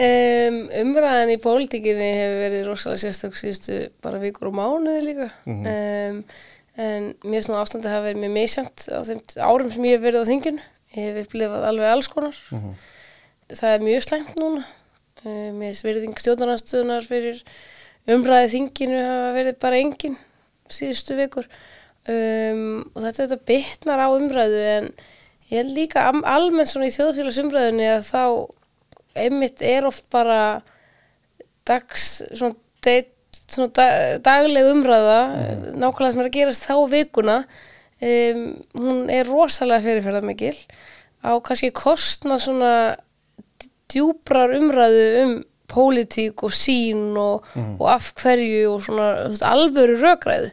Um, 0.00 0.56
umræðan 0.82 1.30
í 1.34 1.38
pólitíkinni 1.42 2.06
hefur 2.16 2.38
verið 2.44 2.62
rosalega 2.68 3.02
sérstök 3.04 3.36
síðustu 3.38 3.76
bara 4.02 4.20
vikur 4.22 4.48
og 4.50 4.56
mánuði 4.58 5.02
líka. 5.06 5.28
Mhm. 5.46 5.66
um, 5.70 6.22
en 6.80 7.06
mér 7.26 7.36
finnst 7.42 7.50
nú 7.50 7.58
ástandi 7.60 7.88
að 7.90 7.94
hafa 7.98 8.06
verið 8.08 8.22
mjög 8.22 8.32
misjant 8.38 8.84
á 8.88 8.98
þeim 9.04 9.20
árum 9.44 9.70
sem 9.74 9.84
ég 9.84 9.96
hef 9.98 10.04
verið 10.06 10.22
á 10.24 10.30
þinginu. 10.30 10.62
Ég 10.96 11.02
hef 11.10 11.18
upplifað 11.26 11.66
alveg 11.68 11.90
alls 11.92 12.08
konar. 12.10 12.36
Mhm. 12.50 12.72
það 13.50 13.74
er 13.74 13.84
mjög 13.86 14.02
slæmt 14.06 14.34
núna. 14.40 14.64
Um, 15.24 15.60
mér 15.60 15.68
finnst 15.74 15.84
verið 15.84 16.08
stjórnarnarstöðunar 16.24 17.04
fyrir 17.06 17.42
umræði 18.08 18.48
þinginu 18.56 18.98
hafa 19.04 19.30
verið 19.36 19.58
bara 19.60 19.76
engin 19.84 20.16
síðustu 20.70 21.18
vikur. 21.18 21.46
Og 22.10 22.96
þetta, 23.04 23.26
þetta 23.26 23.38
bitnar 23.46 24.00
á 24.00 24.08
umræðu 24.16 24.60
en 24.78 24.86
ég 25.50 25.58
held 25.58 25.74
líka 25.76 26.06
almennt 26.10 26.70
svona 26.70 26.90
í 26.90 26.94
þjóðfélagsumræðunni 26.94 27.88
að 27.90 28.04
þá 28.08 28.24
einmitt 29.18 29.64
er 29.66 29.88
oft 29.88 30.06
bara 30.12 30.62
dags 31.66 32.20
svona, 32.30 32.54
deit, 32.84 33.10
svona 33.50 33.70
da, 33.74 33.88
dagleg 34.22 34.70
umræða 34.70 35.18
nákvæmlega 35.74 36.14
sem 36.14 36.22
er 36.22 36.30
að 36.30 36.38
gerast 36.38 36.66
þá 36.68 36.76
vikuna 36.92 37.36
um, 37.42 38.46
hún 38.78 39.04
er 39.12 39.28
rosalega 39.28 39.84
fyrirferða 39.86 40.24
mikil 40.26 40.56
á 41.26 41.36
kannski 41.44 41.72
kostna 41.76 42.38
svona 42.40 42.74
djúbrar 43.90 44.54
umræðu 44.56 45.06
um 45.24 45.38
pólitík 45.70 46.42
og 46.46 46.54
sín 46.54 47.14
og, 47.18 47.46
og 47.78 47.86
af 47.92 48.10
hverju 48.18 48.72
og 48.72 48.84
svona 48.86 49.10
alvöru 49.46 49.98
rökræðu 50.00 50.50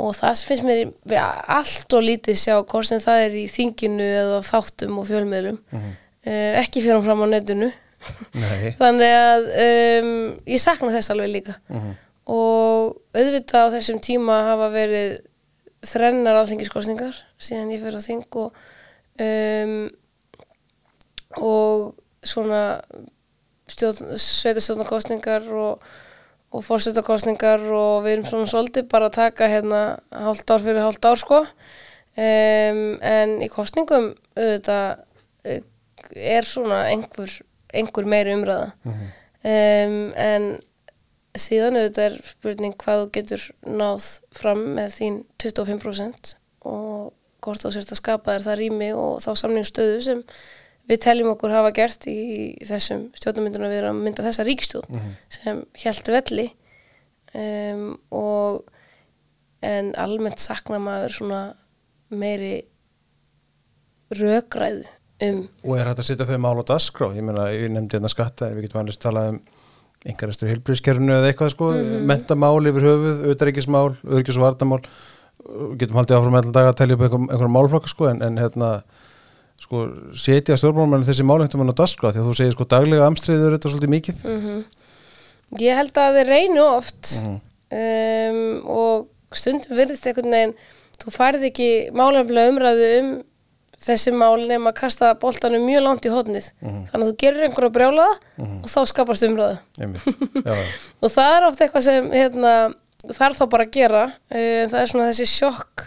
og 0.00 0.16
það 0.16 0.42
finnst 0.48 0.66
mér 0.66 0.82
við 1.08 1.20
allt 1.56 1.96
og 1.96 2.04
lítið 2.06 2.38
sjá 2.40 2.54
hvort 2.58 2.88
sem 2.88 3.02
það 3.02 3.24
er 3.26 3.38
í 3.40 3.46
þinginu 3.50 4.08
eða 4.22 4.42
þáttum 4.48 4.98
og 5.00 5.08
fjölmiðlum. 5.10 5.60
Uh, 5.70 6.60
ekki 6.60 6.82
fyrir 6.84 7.04
fram 7.06 7.24
á 7.24 7.26
netinu. 7.30 7.70
Þannig 8.80 9.14
að 9.14 9.48
um, 9.64 10.12
ég 10.48 10.62
sakna 10.62 10.92
þess 10.94 11.12
alveg 11.12 11.34
líka. 11.34 11.56
Og 12.30 12.96
auðvitað 13.16 13.66
á 13.68 13.72
þessum 13.76 14.00
tíma 14.04 14.42
hafa 14.50 14.70
verið 14.72 15.18
þrennar 15.86 16.42
alþingiskostningar 16.42 17.16
síðan 17.40 17.72
ég 17.72 17.82
fyrir 17.82 18.00
á 18.00 18.02
þing 18.04 18.38
og 18.40 18.60
um, 19.24 19.74
og 21.40 21.94
svona 22.26 22.62
sveitastjórnarkostningar 23.70 25.46
og, 25.54 25.84
og 26.50 26.64
fórsetakostningar 26.66 27.62
og 27.74 28.04
við 28.04 28.16
erum 28.16 28.30
svona 28.30 28.50
svolítið 28.50 28.88
bara 28.90 29.10
að 29.10 29.18
taka 29.20 29.50
hérna 29.50 29.82
hálft 30.10 30.50
ár 30.50 30.64
fyrir 30.64 30.82
hálft 30.82 31.06
ár 31.06 31.20
sko. 31.20 31.44
Um, 32.18 32.80
en 33.06 33.36
í 33.44 33.46
kostningum 33.52 34.10
auðvitað 34.34 35.04
eh, 35.46 35.62
er 36.10 36.48
svona 36.48 36.82
einhver, 36.90 37.36
einhver 37.70 38.08
meiri 38.10 38.34
umræða. 38.34 38.72
Um, 39.46 40.10
en 40.18 40.50
síðan 41.38 41.78
auðvitað 41.78 42.08
er 42.08 42.18
spurning 42.32 42.74
hvað 42.82 43.04
þú 43.04 43.08
getur 43.14 43.46
náð 43.62 44.10
fram 44.34 44.64
með 44.80 44.96
þín 44.98 45.22
25% 45.38 46.34
og 46.66 47.12
hvort 47.40 47.62
þú 47.62 47.72
sérst 47.72 47.94
að 47.94 48.00
skapa 48.02 48.34
þér 48.34 48.46
það 48.48 48.58
rými 48.60 48.90
og 48.98 49.20
þá 49.22 49.30
samningsstöðu 49.38 50.00
sem 50.04 50.24
við 50.90 51.02
teljum 51.06 51.32
okkur 51.34 51.54
hafa 51.54 51.72
gert 51.76 52.06
í 52.10 52.18
þessum 52.66 53.08
stjórnumynduna 53.16 53.70
við 53.70 53.82
erum 53.82 54.00
að 54.00 54.08
mynda 54.08 54.26
þessa 54.26 54.46
ríkstjórn 54.48 55.02
sem 55.32 55.62
hjælt 55.82 56.12
velli 56.12 56.46
um, 57.38 57.86
og 58.10 58.64
en 59.66 59.92
almennt 60.00 60.42
sakna 60.42 60.80
maður 60.82 61.16
svona 61.20 61.42
meiri 62.10 62.56
rökræðu 64.16 64.88
um 65.26 65.42
og 65.62 65.74
er 65.76 65.90
hægt 65.90 66.02
að 66.02 66.10
setja 66.10 66.28
þau 66.28 66.42
mál 66.42 66.58
á 66.58 66.64
dasgrá 66.72 67.10
ég 67.14 67.32
ég 67.54 67.72
nefndi 67.74 67.98
hérna 67.98 68.10
skatta 68.10 68.50
við 68.54 68.66
getum 68.66 68.82
annars 68.82 69.00
talað 69.00 69.34
um 69.34 69.42
einhverjastur 70.08 70.48
heilbríðskerfinu 70.48 71.12
eða 71.12 71.30
eitthvað 71.30 71.52
sko, 71.52 71.70
mentamál 72.08 72.64
yfir 72.70 72.86
höfuð, 72.86 73.24
auðaríkismál, 73.28 73.88
auðaríkis 74.00 74.38
og 74.38 74.46
vartamál 74.46 74.80
getum 75.80 75.98
haldið 76.00 76.16
áfram 76.16 76.38
allan 76.40 76.54
dag 76.56 76.68
að 76.70 76.78
telja 76.80 76.96
upp 76.96 77.04
einhver, 77.04 77.26
einhverjum 77.26 77.56
málflokka 77.56 77.92
sko, 77.92 78.08
en, 78.08 78.22
en 78.24 78.40
hérna 78.40 78.70
sko, 79.60 79.84
setja 80.16 80.56
stjórnmálmenn 80.58 81.06
þessi 81.08 81.26
málengtum 81.26 81.64
á 81.68 81.74
dasgrá 81.76 82.10
því 82.12 82.22
að 82.22 82.28
þú 82.30 82.36
segir 82.38 82.56
sko 82.56 82.66
daglega 82.70 83.06
amstriður 83.08 83.56
þetta 83.56 83.72
svolítið 83.72 83.94
mikið. 83.94 84.26
Ég 85.60 85.80
held 85.80 85.96
að 85.98 86.20
þeir 86.20 86.30
reynu 86.30 86.66
oft 86.66 87.14
um, 87.24 88.44
og 88.70 89.08
stundum 89.36 89.78
virðist 89.78 90.06
einhvern 90.06 90.34
veginn 90.34 90.54
þú 91.00 91.12
færð 91.14 91.48
ekki 91.50 91.68
málefnilega 91.96 92.52
umræðu 92.54 92.88
um 93.00 93.10
þessi 93.80 94.12
mál 94.12 94.42
nema 94.44 94.74
að 94.74 94.80
kasta 94.82 95.14
boltanum 95.16 95.62
mjög 95.64 95.84
langt 95.86 96.04
í 96.04 96.10
hodnið 96.12 96.50
þannig 96.60 96.98
að 96.98 97.06
þú 97.06 97.14
gerir 97.22 97.46
einhverja 97.46 97.72
brjálaða 97.72 98.16
og 98.60 98.66
þá 98.68 98.80
skapast 98.90 99.24
já. 99.24 100.56
og 101.02 101.14
það 101.14 101.36
er 101.36 101.46
oft 101.48 101.62
eitthvað 101.64 101.86
sem 101.86 102.10
hérna, 102.12 102.52
þarf 103.08 103.38
þá 103.38 103.46
bara 103.54 103.64
að 103.64 103.72
gera. 103.78 104.02
Uh, 104.28 104.66
það 104.68 104.82
er 104.82 104.92
svona 104.92 105.08
þessi 105.08 105.30
sjokk 105.32 105.86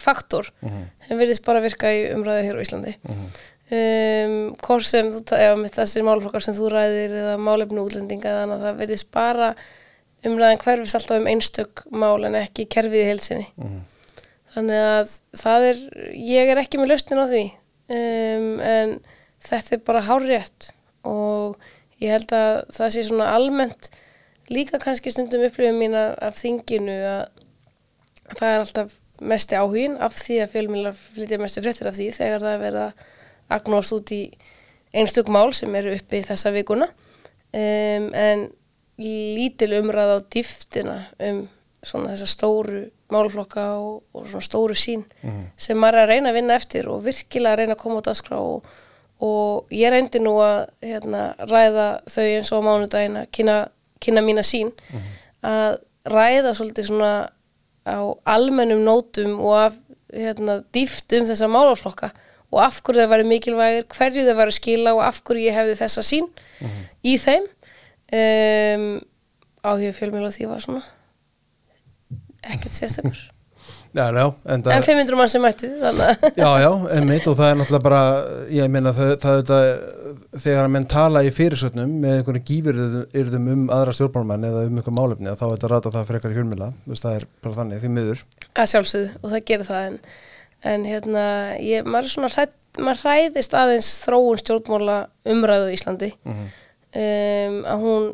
faktor 0.00 0.50
sem 1.08 1.18
virðist 1.18 1.44
bara 1.46 1.62
virka 1.64 1.90
í 1.92 2.04
umræðu 2.14 2.44
hér 2.46 2.58
á 2.60 2.64
Íslandi. 2.64 2.94
Um, 3.74 4.54
hvort 4.60 4.84
sem 4.84 5.08
eða 5.08 5.70
þessir 5.72 6.04
málflokkar 6.04 6.42
sem 6.44 6.54
þú 6.54 6.68
ræðir 6.74 7.14
eða 7.16 7.38
málefnu 7.40 7.80
útlendinga 7.86 8.34
þannig 8.42 8.58
að 8.58 8.64
það 8.66 8.80
virðist 8.82 9.10
bara 9.10 9.54
umræðan 10.24 10.60
hverfist 10.60 10.98
alltaf 10.98 11.20
um 11.20 11.26
einstök 11.32 11.84
mál 11.90 12.24
en 12.28 12.36
ekki 12.38 12.66
kerfið 12.68 13.00
í 13.00 13.08
heilsinni 13.08 13.46
þannig 14.54 14.84
að 14.84 15.14
það 15.40 15.66
er 15.70 15.80
ég 16.14 16.52
er 16.52 16.60
ekki 16.60 16.78
með 16.78 16.92
lausnin 16.92 17.24
á 17.24 17.26
því. 17.32 17.44
Um, 17.84 18.60
en 18.60 18.98
þetta 19.44 19.76
er 19.76 19.84
bara 19.84 20.04
hárrétt 20.06 20.70
og 21.04 21.56
ég 22.00 22.14
held 22.14 22.32
að 22.32 22.64
það 22.72 22.92
sé 22.94 23.02
svona 23.08 23.32
almennt 23.34 23.90
líka 24.52 24.78
kannski 24.80 25.12
stundum 25.12 25.44
upplifum 25.44 25.80
mín 25.80 25.96
af 25.96 26.36
þinginu 26.36 26.94
að 27.08 27.24
það 28.36 28.48
er 28.50 28.62
alltaf 28.62 28.94
mesti 29.20 29.58
áhugin 29.58 29.96
af 30.02 30.16
því 30.18 30.40
að 30.42 30.52
fjölmjölar 30.54 30.98
flytja 30.98 31.38
mestu 31.42 31.62
fréttir 31.62 31.90
af 31.90 31.96
því 31.98 32.10
þegar 32.16 32.44
það 32.44 32.56
er 32.56 32.62
verið 32.64 32.82
að 32.84 33.04
agnóst 33.54 33.94
út 33.94 34.12
í 34.14 34.22
einstök 34.94 35.30
mál 35.32 35.52
sem 35.54 35.74
eru 35.74 35.94
uppi 35.94 36.22
þessa 36.24 36.52
vikuna. 36.54 36.88
Um, 37.54 38.08
en 38.14 38.48
lítil 38.98 39.74
umræða 39.80 40.18
á 40.18 40.26
dýftina 40.30 40.96
um 41.22 41.44
svona 41.84 42.14
þessa 42.14 42.28
stóru 42.30 42.82
málflokka 43.12 43.64
og, 43.78 44.02
og 44.16 44.26
svona 44.30 44.46
stóru 44.46 44.76
sín 44.78 45.04
sem 45.60 45.78
maður 45.78 46.00
er 46.00 46.04
að 46.04 46.12
reyna 46.12 46.32
að 46.32 46.38
vinna 46.38 46.56
eftir 46.58 46.88
og 46.90 47.02
virkilega 47.04 47.52
að 47.52 47.60
reyna 47.60 47.76
að 47.76 47.82
koma 47.82 48.00
út 48.00 48.10
að 48.10 48.18
skrá 48.20 48.38
og, 48.40 48.68
og 49.24 49.74
ég 49.74 49.92
reyndi 49.92 50.22
nú 50.22 50.34
að 50.42 50.60
hérna, 50.84 51.24
ræða 51.44 51.88
þau 52.10 52.24
eins 52.24 52.52
og 52.56 52.70
að 52.72 53.18
kynna, 53.36 54.24
mína 54.24 54.44
sín 54.44 54.72
að 55.44 55.78
ræða 56.08 56.54
svolítið 56.56 56.90
svona 56.90 57.12
á 57.84 57.98
almennum 58.34 58.84
nótum 58.84 59.38
og 59.40 59.56
af 59.60 59.80
hérna, 60.14 60.62
dýft 60.74 61.12
um 61.18 61.26
þessa 61.28 61.48
málaflokka. 61.50 62.12
Og 62.54 62.60
af 62.62 62.80
hverju 62.86 63.02
það 63.02 63.10
væri 63.10 63.28
mikilvægir, 63.28 63.86
hverju 63.90 64.26
það 64.28 64.40
væri 64.40 64.54
skila 64.54 64.94
og 64.94 65.02
af 65.06 65.20
hverju 65.26 65.48
ég 65.48 65.56
hefði 65.56 65.78
þessa 65.80 66.04
sín 66.06 66.28
í 67.02 67.16
þeim. 67.18 67.48
Um, 68.14 68.88
áhugðu 69.64 69.94
fjölmjöl 69.96 70.28
og 70.28 70.34
því 70.36 70.50
var 70.50 70.62
svona 70.62 70.84
ekkert 72.44 72.76
sérstakur 72.76 73.33
Já, 73.94 74.08
já, 74.10 74.24
en 74.50 74.62
en 74.74 74.82
500 74.82 75.16
mann 75.16 75.28
sem 75.30 75.42
mættu 75.42 75.68
Já, 76.34 76.50
já, 76.58 76.70
einmitt 76.96 77.28
og 77.30 77.36
það 77.38 77.50
er 77.50 77.58
náttúrulega 77.60 77.84
bara 77.84 78.00
ég 78.50 78.70
meina 78.74 78.90
það, 78.96 79.12
það, 79.22 79.42
það 79.46 80.40
þegar 80.42 80.64
að 80.64 80.72
menn 80.74 80.86
tala 80.90 81.22
í 81.22 81.30
fyrirsögnum 81.34 81.92
með 82.02 82.16
einhverju 82.18 82.42
gífurðum 82.48 83.46
um 83.52 83.62
aðra 83.74 83.94
stjórnmálmenn 83.94 84.48
eða 84.48 84.64
um 84.66 84.80
einhver 84.80 84.96
málefni 84.96 85.34
þá 85.38 85.44
er 85.46 85.52
þetta 85.52 85.70
rata 85.70 85.92
það 85.94 86.10
frekar 86.10 86.34
í 86.34 86.38
fjölmila 86.40 86.70
það 86.90 87.20
er 87.20 87.26
bara 87.44 87.58
þannig, 87.60 87.84
því 87.84 87.92
miður. 87.94 88.24
Að 88.50 88.70
sjálfsögðu 88.72 89.12
og 89.20 89.30
það 89.36 89.46
gerir 89.52 89.70
það 89.70 89.86
en, 89.92 90.00
en 90.72 90.88
hérna, 90.90 91.24
ég, 91.62 91.86
maður 91.86 92.10
er 92.10 92.14
svona 92.16 92.32
hrætt, 92.34 92.58
maður 92.80 93.04
hræðist 93.04 93.56
aðeins 93.60 93.92
þróun 94.02 94.42
stjórnmála 94.42 94.98
umræðu 95.36 95.70
í 95.70 95.78
Íslandi. 95.78 96.10
Um, 96.24 97.62
að 97.62 97.86
hún 97.86 98.10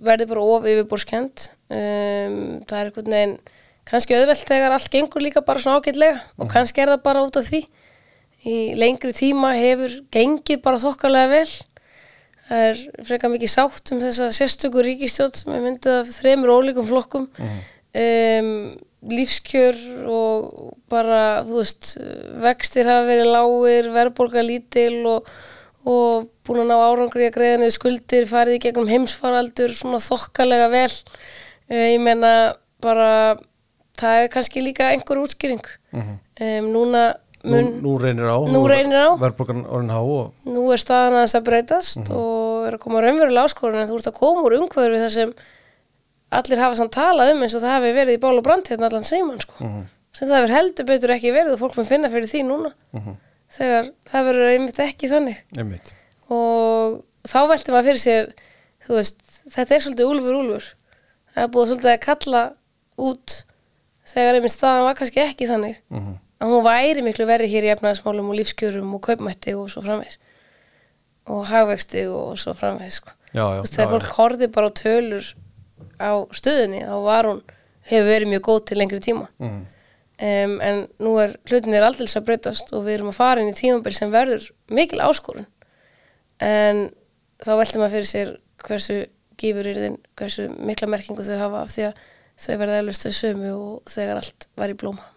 verði 0.00 0.26
bara 0.30 0.50
of 0.56 0.66
yfirborskjönd 0.66 1.46
um, 1.70 2.36
það 2.66 2.76
er 2.80 2.90
einhvern 2.90 3.14
veginn 3.14 3.38
kannski 3.88 4.16
auðvelt 4.16 4.48
þegar 4.48 4.76
allt 4.76 4.90
gengur 4.92 5.24
líka 5.24 5.42
bara 5.46 5.62
svona 5.62 5.80
ágætlega 5.80 6.20
og 6.38 6.50
kannski 6.52 6.82
er 6.82 6.94
það 6.94 7.04
bara 7.06 7.24
út 7.26 7.38
af 7.40 7.48
því. 7.48 7.64
Í 8.40 8.58
lengri 8.78 9.12
tíma 9.12 9.52
hefur 9.58 9.98
gengið 10.14 10.62
bara 10.64 10.80
þokkalega 10.80 11.32
vel. 11.34 11.48
Það 12.50 12.62
er 12.66 12.78
frekar 13.06 13.30
mikið 13.30 13.52
sátt 13.52 13.92
um 13.94 14.00
þessa 14.02 14.30
sérstöku 14.34 14.82
ríkistjórn 14.82 15.36
sem 15.36 15.52
er 15.54 15.60
myndið 15.62 15.98
af 16.00 16.14
þremur 16.16 16.54
ólíkum 16.56 16.88
flokkum. 16.88 17.26
Um, 17.90 18.48
lífskjör 19.10 19.76
og 20.10 20.72
bara, 20.92 21.42
veist 21.46 21.94
vextir 22.42 22.88
hafa 22.90 23.06
verið 23.08 23.30
lágir, 23.32 23.90
verðbólga 23.94 24.42
lítil 24.44 25.06
og, 25.08 25.28
og 25.88 26.26
búin 26.44 26.64
að 26.64 26.72
ná 26.72 26.76
árangri 26.84 27.28
að 27.28 27.36
greiða 27.38 27.60
niður 27.62 27.76
skuldir 27.78 28.28
farið 28.28 28.58
í 28.58 28.62
gegnum 28.66 28.90
heimsfaraldur 28.90 29.76
svona 29.76 30.02
þokkalega 30.04 30.72
vel. 30.72 30.90
Uh, 31.70 31.86
ég 31.92 32.00
meina 32.02 32.34
bara 32.80 33.36
það 34.00 34.22
er 34.24 34.30
kannski 34.34 34.62
líka 34.64 34.90
einhver 34.94 35.20
útskýring. 35.22 35.66
Um, 35.94 36.70
núna 36.74 37.04
Nú, 37.40 37.56
mun, 37.56 37.68
nú 37.80 37.92
á. 38.28 38.36
Nú 38.52 38.60
reynir 38.68 39.00
á. 39.00 39.08
Verðbólgan 39.16 39.62
orðin 39.64 39.92
há 39.94 40.00
og 40.04 40.32
nú 40.44 40.66
er 40.74 40.80
staðan 40.82 41.16
að 41.16 41.22
þess 41.24 41.38
að 41.38 41.46
breytast 41.46 42.10
og 42.12 42.66
er 42.68 42.76
að 42.76 42.82
koma 42.82 43.00
raunverulega 43.00 43.46
áskorun 43.48 43.80
en 43.80 43.88
þú 43.88 43.96
ert 43.96 44.10
að 44.10 44.18
koma 44.18 44.42
úr 44.44 44.56
umhverfi 44.58 45.00
þar 45.00 45.14
sem 45.14 45.32
allir 46.36 46.60
hafa 46.60 46.76
samt 46.76 46.92
talað 46.98 47.32
um 47.32 47.40
eins 47.46 47.56
og 47.56 47.64
það 47.64 47.74
hafi 47.78 47.94
verið 47.96 48.18
í 48.18 48.20
bál 48.20 48.34
og 48.36 48.44
brand 48.44 48.68
hérna 48.68 48.90
allan 48.90 49.08
seiman 49.08 49.40
sko. 49.40 49.56
sem 50.12 50.28
það 50.28 50.36
hefur 50.36 50.54
heldur 50.58 50.88
betur 50.92 51.14
ekki 51.16 51.32
verið 51.32 51.56
og 51.56 51.62
fólk 51.62 51.80
mun 51.80 51.88
finna 51.88 52.12
fyrir 52.12 52.28
því 52.28 52.44
núna. 52.44 52.74
Þegar 53.56 53.90
það 54.12 54.28
verður 54.28 54.52
einmitt 54.52 54.84
ekki 54.84 55.10
þannig. 55.10 55.40
Einmitt. 55.56 55.94
Og 56.28 57.00
þá 57.24 57.40
velti 57.54 57.72
maður 57.72 57.88
fyrir 57.88 58.04
sér 58.04 58.32
veist, 58.90 59.24
þetta 59.48 59.74
er 59.78 59.86
svolítið 59.86 60.12
úlfur 60.12 60.40
úlfur. 60.42 60.68
Það 61.32 61.46
er 61.46 61.52
búið 61.56 61.72
svolítið 61.72 61.94
að 61.94 62.02
kalla 62.04 62.44
út 63.00 63.40
þegar 64.10 64.38
einmitt 64.38 64.54
staðan 64.54 64.86
var 64.88 64.98
kannski 64.98 65.22
ekki 65.22 65.48
þannig. 65.50 65.78
Að 66.40 66.52
hún 66.54 66.64
væri 66.64 67.04
miklu 67.04 67.26
verið 67.28 67.52
hér 67.52 67.66
í 67.68 67.72
efnaðismálum 67.74 68.30
og 68.32 68.38
lífskjörum 68.38 68.94
og 68.96 69.02
kaupmætti 69.04 69.54
og 69.58 69.68
svo 69.72 69.82
framvegs 69.84 70.18
og 71.30 71.42
hagvexti 71.50 72.06
og 72.08 72.38
svo 72.40 72.54
framvegs 72.56 73.00
sko. 73.02 73.12
Já, 73.30 73.44
já, 73.44 73.60
Þú 73.60 73.64
veist, 73.64 73.76
þegar 73.76 73.90
fólk 73.92 74.16
horfði 74.16 74.48
bara 74.54 74.70
á 74.70 74.78
tölur 74.80 75.26
á 76.00 76.10
stöðunni 76.34 76.80
þá 76.82 76.96
var 77.04 77.28
hún, 77.28 77.42
hefur 77.90 78.08
verið 78.08 78.32
mjög 78.32 78.42
góð 78.48 78.64
til 78.70 78.78
lengri 78.80 79.00
tíma. 79.04 79.28
Mhm. 79.38 79.60
um, 80.20 80.54
en 80.60 80.80
nú 81.00 81.14
er 81.22 81.36
hlutin 81.48 81.74
er 81.74 81.86
aldrei 81.86 82.06
að 82.06 82.26
breytast 82.26 82.72
og 82.72 82.84
við 82.84 82.98
erum 82.98 83.12
að 83.12 83.20
fara 83.20 83.40
inn 83.40 83.52
í 83.52 83.56
tímabil 83.56 83.94
sem 83.96 84.10
verður 84.12 84.50
mikil 84.68 85.00
áskorun. 85.00 85.46
En 86.40 86.90
þá 87.40 87.52
veltum 87.56 87.80
maður 87.80 87.94
fyrir 87.98 88.10
sér 88.10 88.32
hversu 88.64 89.06
gífur 89.40 89.68
er 89.70 89.78
þinn, 89.84 89.98
hversu 90.16 90.48
mikla 90.58 90.88
merkingu 90.92 91.24
þau 91.24 91.38
hafa 91.40 91.62
af 91.62 91.72
því 91.72 91.86
að 91.88 92.02
þau 92.40 92.54
verða 92.62 92.80
eflust 92.82 93.06
þau 93.06 93.14
sömu 93.20 93.50
og 93.54 93.94
þegar 93.94 94.22
allt 94.22 94.48
var 94.60 94.72
í 94.72 94.76
blóma. 94.80 95.08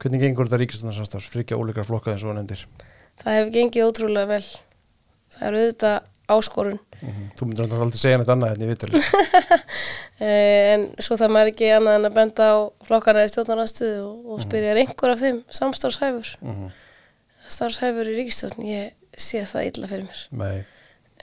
Hvernig 0.00 0.24
gengur 0.24 0.48
þetta 0.48 0.62
ríkistunarsamstarf? 0.62 1.26
Fríkja 1.32 1.58
ólíkar 1.60 1.88
flokka 1.88 2.14
eins 2.14 2.24
og 2.24 2.36
nefndir. 2.38 2.64
Það 3.20 3.36
hefur 3.36 3.52
gengið 3.58 3.88
ótrúlega 3.90 4.30
vel. 4.30 4.46
Það 5.34 5.48
er 5.50 5.58
auðvitað 5.60 5.98
áskorun 6.30 6.78
Þú 7.00 7.46
myndir 7.48 7.64
náttúrulega 7.64 7.84
aldrei 7.86 8.00
segja 8.00 8.18
neitt 8.20 8.30
annað 8.34 8.56
en 8.56 8.70
vitali. 8.70 9.00
Eh, 10.20 10.74
en 10.74 10.82
svo 11.00 11.16
það 11.16 11.30
maður 11.32 11.48
ekki 11.54 11.68
annað 11.72 11.94
en 11.96 12.06
að 12.10 12.16
benda 12.18 12.46
á 12.52 12.56
flokkana 12.84 13.22
í 13.24 13.30
stjórnarnastuðu 13.32 14.02
og, 14.04 14.26
og 14.34 14.42
spyrja 14.44 14.74
er 14.74 14.80
einhver 14.82 15.14
af 15.14 15.22
þeim 15.22 15.38
samstarfshæfur 15.56 16.32
starfshæfur 17.48 18.10
í 18.12 18.16
ríkistjórn 18.18 18.66
ég 18.68 18.90
sé 19.16 19.40
það 19.48 19.70
illa 19.70 19.88
fyrir 19.88 20.04
mér 20.10 20.20
Nei, 20.42 20.58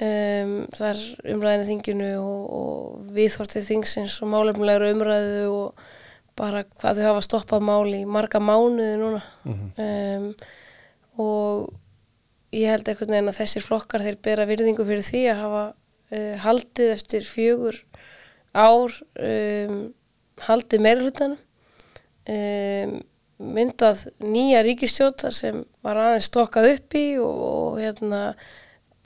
um, 0.04 0.54
það 0.76 0.88
er 0.90 1.02
umræðinu 1.34 1.68
þinginu 1.72 2.12
og, 2.22 2.44
og 2.60 3.10
viðhortið 3.16 3.68
þingsins 3.72 4.20
og 4.24 4.32
málefnilegur 4.34 4.94
umræðu 4.94 5.42
og 5.54 5.88
bara 6.38 6.64
hvað 6.78 7.02
þau 7.02 7.08
hafa 7.08 7.26
stoppað 7.26 7.66
mál 7.66 7.90
í 7.98 8.04
marga 8.06 8.42
mánuði 8.44 8.96
núna. 9.02 9.24
Um, 9.48 10.30
og 11.18 11.74
ég 12.54 12.70
held 12.70 12.88
einhvern 12.88 13.16
veginn 13.16 13.32
að 13.32 13.40
þessir 13.42 13.66
flokkar 13.66 14.06
þeir 14.06 14.20
bera 14.24 14.48
virðingu 14.50 14.86
fyrir 14.88 15.06
því 15.06 15.24
að 15.32 15.42
hafa 15.42 15.66
uh, 16.14 16.36
haldið 16.46 16.94
eftir 16.94 17.28
fjögur 17.28 17.82
ár 18.54 18.94
um, 19.18 19.82
haldið 20.48 20.84
meirhlutanum 20.86 21.38
um, 22.30 22.98
myndað 23.38 24.08
nýja 24.24 24.64
ríkistjórn 24.66 25.18
þar 25.22 25.36
sem 25.36 25.60
var 25.86 26.00
aðeins 26.02 26.30
stokkað 26.32 26.72
upp 26.74 26.98
í 26.98 27.06
og, 27.22 27.44
og 27.50 27.82
hérna, 27.82 28.22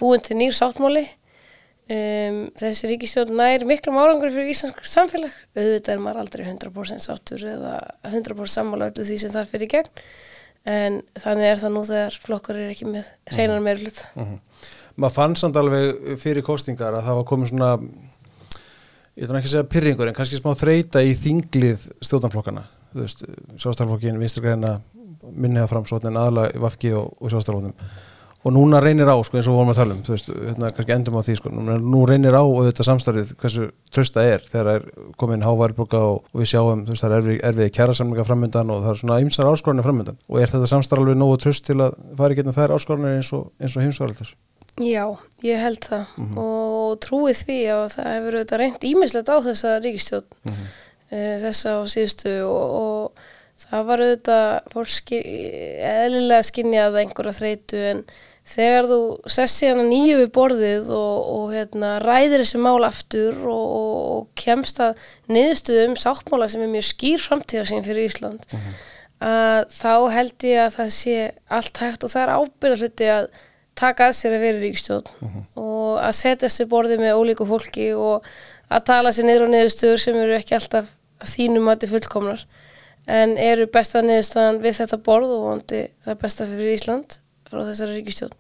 búin 0.02 0.24
til 0.26 0.39
nýr 0.39 0.58
sáttmáli. 0.58 1.06
Um, 1.91 2.43
þessi 2.60 2.91
ríkistjórn 2.91 3.36
nær 3.36 3.66
miklu 3.68 3.93
árangur 3.93 4.32
fyrir 4.34 4.52
íslensk 4.54 4.84
samfélag. 4.88 5.34
Auðvitað 5.56 5.95
er 5.95 6.04
maður 6.04 6.22
aldrei 6.26 6.45
100% 6.47 7.06
sáttur 7.06 7.47
eða 7.54 7.78
100% 8.10 8.54
sammála 8.54 8.91
öllu 8.91 9.08
því 9.08 9.18
sem 9.24 9.34
þar 9.34 9.49
fyrir 9.49 9.72
gegn. 9.78 10.04
En 10.72 11.02
þannig 11.18 11.49
er 11.49 11.62
það 11.64 11.74
nú 11.74 11.82
þegar 11.88 12.22
flokkar 12.22 12.60
er 12.62 12.74
ekki 12.76 12.91
með 12.91 13.10
hreinar 13.34 13.64
meirhlut 13.66 14.04
maður 14.99 15.16
fann 15.16 15.36
samt 15.39 15.58
alveg 15.60 16.18
fyrir 16.22 16.45
kostingar 16.45 16.95
að 16.97 17.08
það 17.08 17.20
var 17.20 17.28
komið 17.30 17.52
svona 17.52 17.72
ég 19.16 19.26
ætla 19.26 19.39
ekki 19.39 19.49
að 19.49 19.54
segja 19.56 19.70
pyrringur 19.72 20.10
en 20.10 20.18
kannski 20.18 20.39
smá 20.39 20.54
þreita 20.58 21.04
í 21.04 21.14
þinglið 21.20 21.86
stjórnarflokkana 22.04 22.66
þú 22.91 23.04
veist, 23.04 23.24
sjálfstæðarflokkin, 23.62 24.20
vinstrigræna 24.20 24.80
minniða 25.32 25.70
framsóknin, 25.72 26.18
aðalega 26.18 26.58
í 26.58 26.64
Vafki 26.64 26.93
og, 26.97 27.14
og 27.20 27.32
sjálfstæðarflokkin 27.32 27.78
og 28.41 28.53
núna 28.55 28.81
reynir 28.81 29.09
á, 29.09 29.15
sko, 29.21 29.37
eins 29.37 29.47
og 29.47 29.53
við 29.53 29.59
vorum 29.59 29.71
að 29.73 29.79
tala 29.79 29.95
um 29.95 30.03
þú 30.05 30.13
veist, 30.15 30.29
hérna, 30.33 30.71
kannski 30.75 30.95
endum 30.95 31.17
á 31.17 31.21
því, 31.27 31.35
sko 31.39 31.53
núna, 31.53 31.77
nú 31.81 32.03
reynir 32.09 32.37
á 32.37 32.43
og 32.43 32.61
þetta 32.67 32.87
samstarfið, 32.87 33.33
hversu 33.41 33.67
trösta 33.93 34.25
er 34.25 34.45
þegar 34.47 34.71
er 34.73 34.87
komin 35.21 35.45
hávarboka 35.45 36.01
og, 36.11 36.21
og 36.31 36.43
við 36.43 36.51
sjáum, 36.53 36.85
þú 36.87 36.95
veist, 36.95 37.05
það 37.05 37.17
er 37.17 37.17
erfið, 37.21 37.41
erfið 37.51 37.73
kjærasamlinga 37.77 38.27
framöndan 38.27 38.73
og 38.73 38.85
það 38.85 38.93
er 38.93 39.01
svona 39.03 39.19
ymsar 39.25 39.51
áskorunni 39.51 39.85
framöndan 39.85 40.21
og 40.27 40.41
er 40.41 40.53
þetta 40.53 40.71
samstarf 40.73 41.03
alveg 41.03 41.19
nógu 41.21 41.41
tröst 41.43 41.67
til 41.69 41.79
að 41.85 41.99
fara 42.17 42.33
í 42.33 42.39
getna 42.39 42.55
þær 42.55 42.77
áskorunni 42.77 43.17
eins 43.19 43.33
og, 43.37 43.51
og 43.61 43.83
heimsvaraldar 43.85 44.33
Já, 44.79 45.03
ég 45.43 45.59
held 45.59 45.83
það. 45.83 46.13
Og 46.39 46.93
trúi 47.03 47.33
því 47.35 47.57
að 47.73 47.81
það 47.91 48.05
hefur 48.07 48.37
auðvitað 48.37 48.61
reynd 48.61 48.85
ímislegt 48.87 49.27
á 49.27 49.37
þessa 49.43 49.73
ríkistjórn 49.83 50.29
mm 50.47 50.61
þessa 51.11 51.75
á 51.75 51.79
síðustu 51.91 52.33
og, 52.47 52.75
og 52.81 53.61
það 53.61 53.87
var 53.89 54.03
auðvitað 54.05 54.49
fólk 54.73 55.13
eðlilega 55.15 56.47
skinjað 56.47 56.99
einhverja 57.03 57.37
þreytu 57.37 57.81
en 57.91 58.03
þegar 58.47 58.87
þú 58.89 58.99
sessi 59.29 59.69
hana 59.69 59.83
nýju 59.85 60.21
við 60.23 60.31
borðið 60.35 60.89
og, 60.95 61.27
og 61.35 61.51
hérna, 61.53 61.91
ræðir 62.03 62.41
þessi 62.43 62.61
mál 62.61 62.81
aftur 62.87 63.37
og, 63.45 63.65
og, 63.77 63.99
og 64.15 64.23
kemst 64.39 64.81
að 64.81 64.97
niðurstuðum 65.31 65.93
sáttmála 65.99 66.49
sem 66.51 66.63
er 66.65 66.71
mjög 66.71 66.87
skýr 66.89 67.21
framtíðarsýn 67.21 67.85
fyrir 67.85 68.09
Ísland 68.09 68.47
að 69.21 69.69
þá 69.75 69.93
held 70.15 70.47
ég 70.49 70.63
að 70.65 70.75
það 70.79 70.93
sé 70.97 71.17
allt 71.53 71.81
hægt 71.83 72.05
og 72.05 72.13
það 72.13 72.23
er 72.23 72.33
ábyrða 72.39 72.79
hluti 72.81 73.11
að 73.13 73.27
taka 73.81 74.09
að 74.09 74.17
sér 74.17 74.35
að 74.35 74.45
vera 74.45 74.57
í 74.59 74.63
ríkstjórn 74.65 75.45
og 75.61 76.01
að 76.01 76.17
setjast 76.17 76.63
við 76.63 76.71
borðið 76.73 77.03
með 77.05 77.21
ólíku 77.21 77.47
fólki 77.49 77.91
og 77.93 78.25
að 78.71 78.85
tala 78.89 79.13
sér 79.13 79.29
niður 79.29 79.47
á 79.47 79.53
niðurstöður 79.53 80.01
sem 80.01 80.17
eru 80.17 80.35
ekki 80.37 80.57
alltaf 80.57 80.89
þínum 81.31 81.69
mati 81.69 81.89
fullkomnar 81.91 82.43
en 83.09 83.37
eru 83.37 83.67
besta 83.71 84.01
niðurstaðan 84.05 84.61
við 84.65 84.79
þetta 84.81 85.01
borð 85.05 85.35
og 85.37 85.45
vondi 85.47 85.83
það 86.03 86.21
besta 86.25 86.49
fyrir 86.49 86.73
Ísland 86.75 87.21
frá 87.52 87.64
þessari 87.68 87.97
ríkistjórn 87.99 88.38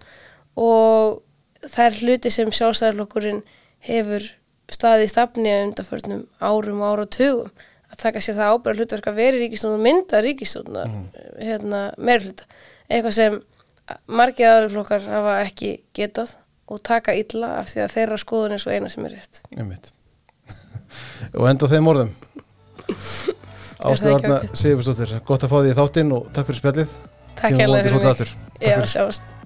og 0.61 1.21
það 1.67 1.83
er 1.85 1.99
hluti 2.01 2.31
sem 2.33 2.53
sjálfstæðarlokkurinn 2.57 3.43
hefur 3.87 4.25
staðið 4.71 5.05
í 5.05 5.11
stafni 5.11 5.51
að 5.51 5.65
undarförnum 5.67 6.25
árum 6.39 6.81
og 6.81 6.95
áratugum 6.95 7.63
að 7.91 8.01
taka 8.05 8.23
sér 8.23 8.37
það 8.39 8.53
ábyrða 8.55 8.81
hlutverk 8.81 9.09
að 9.11 9.19
vera 9.19 9.37
í 9.37 9.41
ríkistjórn 9.45 9.77
og 9.77 9.85
mynda 9.85 10.21
ríkistjórna 10.23 10.85
hérna, 11.37 11.81
meir 11.99 12.23
hluta 12.23 12.47
eitthvað 12.87 13.17
sem 13.17 13.39
margir 14.07 14.47
aðurflokkar 14.51 15.07
hafa 15.11 15.37
ekki 15.45 15.73
getað 15.97 16.37
og 16.71 16.79
taka 16.87 17.15
illa 17.17 17.57
af 17.59 17.71
því 17.71 17.83
að 17.83 17.95
þeirra 17.95 18.19
skoðun 18.21 18.55
er 18.55 18.63
svo 18.63 18.71
eina 18.71 18.89
sem 18.91 19.05
er 19.07 19.17
rétt. 19.17 19.41
Og 21.39 21.47
enda 21.49 21.67
þeim 21.71 21.89
orðum. 21.91 22.11
Ekki 22.87 24.11
Arna 24.11 24.37
ágætt? 24.37 24.53
Sigursdóttir, 24.59 25.15
gott 25.27 25.43
að 25.43 25.51
fá 25.51 25.57
því 25.57 25.71
í 25.71 25.77
þáttinn 25.79 26.13
og 26.15 26.29
takk 26.35 26.49
fyrir 26.49 26.61
spjallið 26.61 26.95
Takk 27.35 27.57
hérlega 27.61 27.93
vonandi 27.95 28.25
fyrir 28.25 28.35
mig. 28.37 28.59
Takk 28.59 28.69
Já, 28.69 28.75
fyrir. 28.87 29.40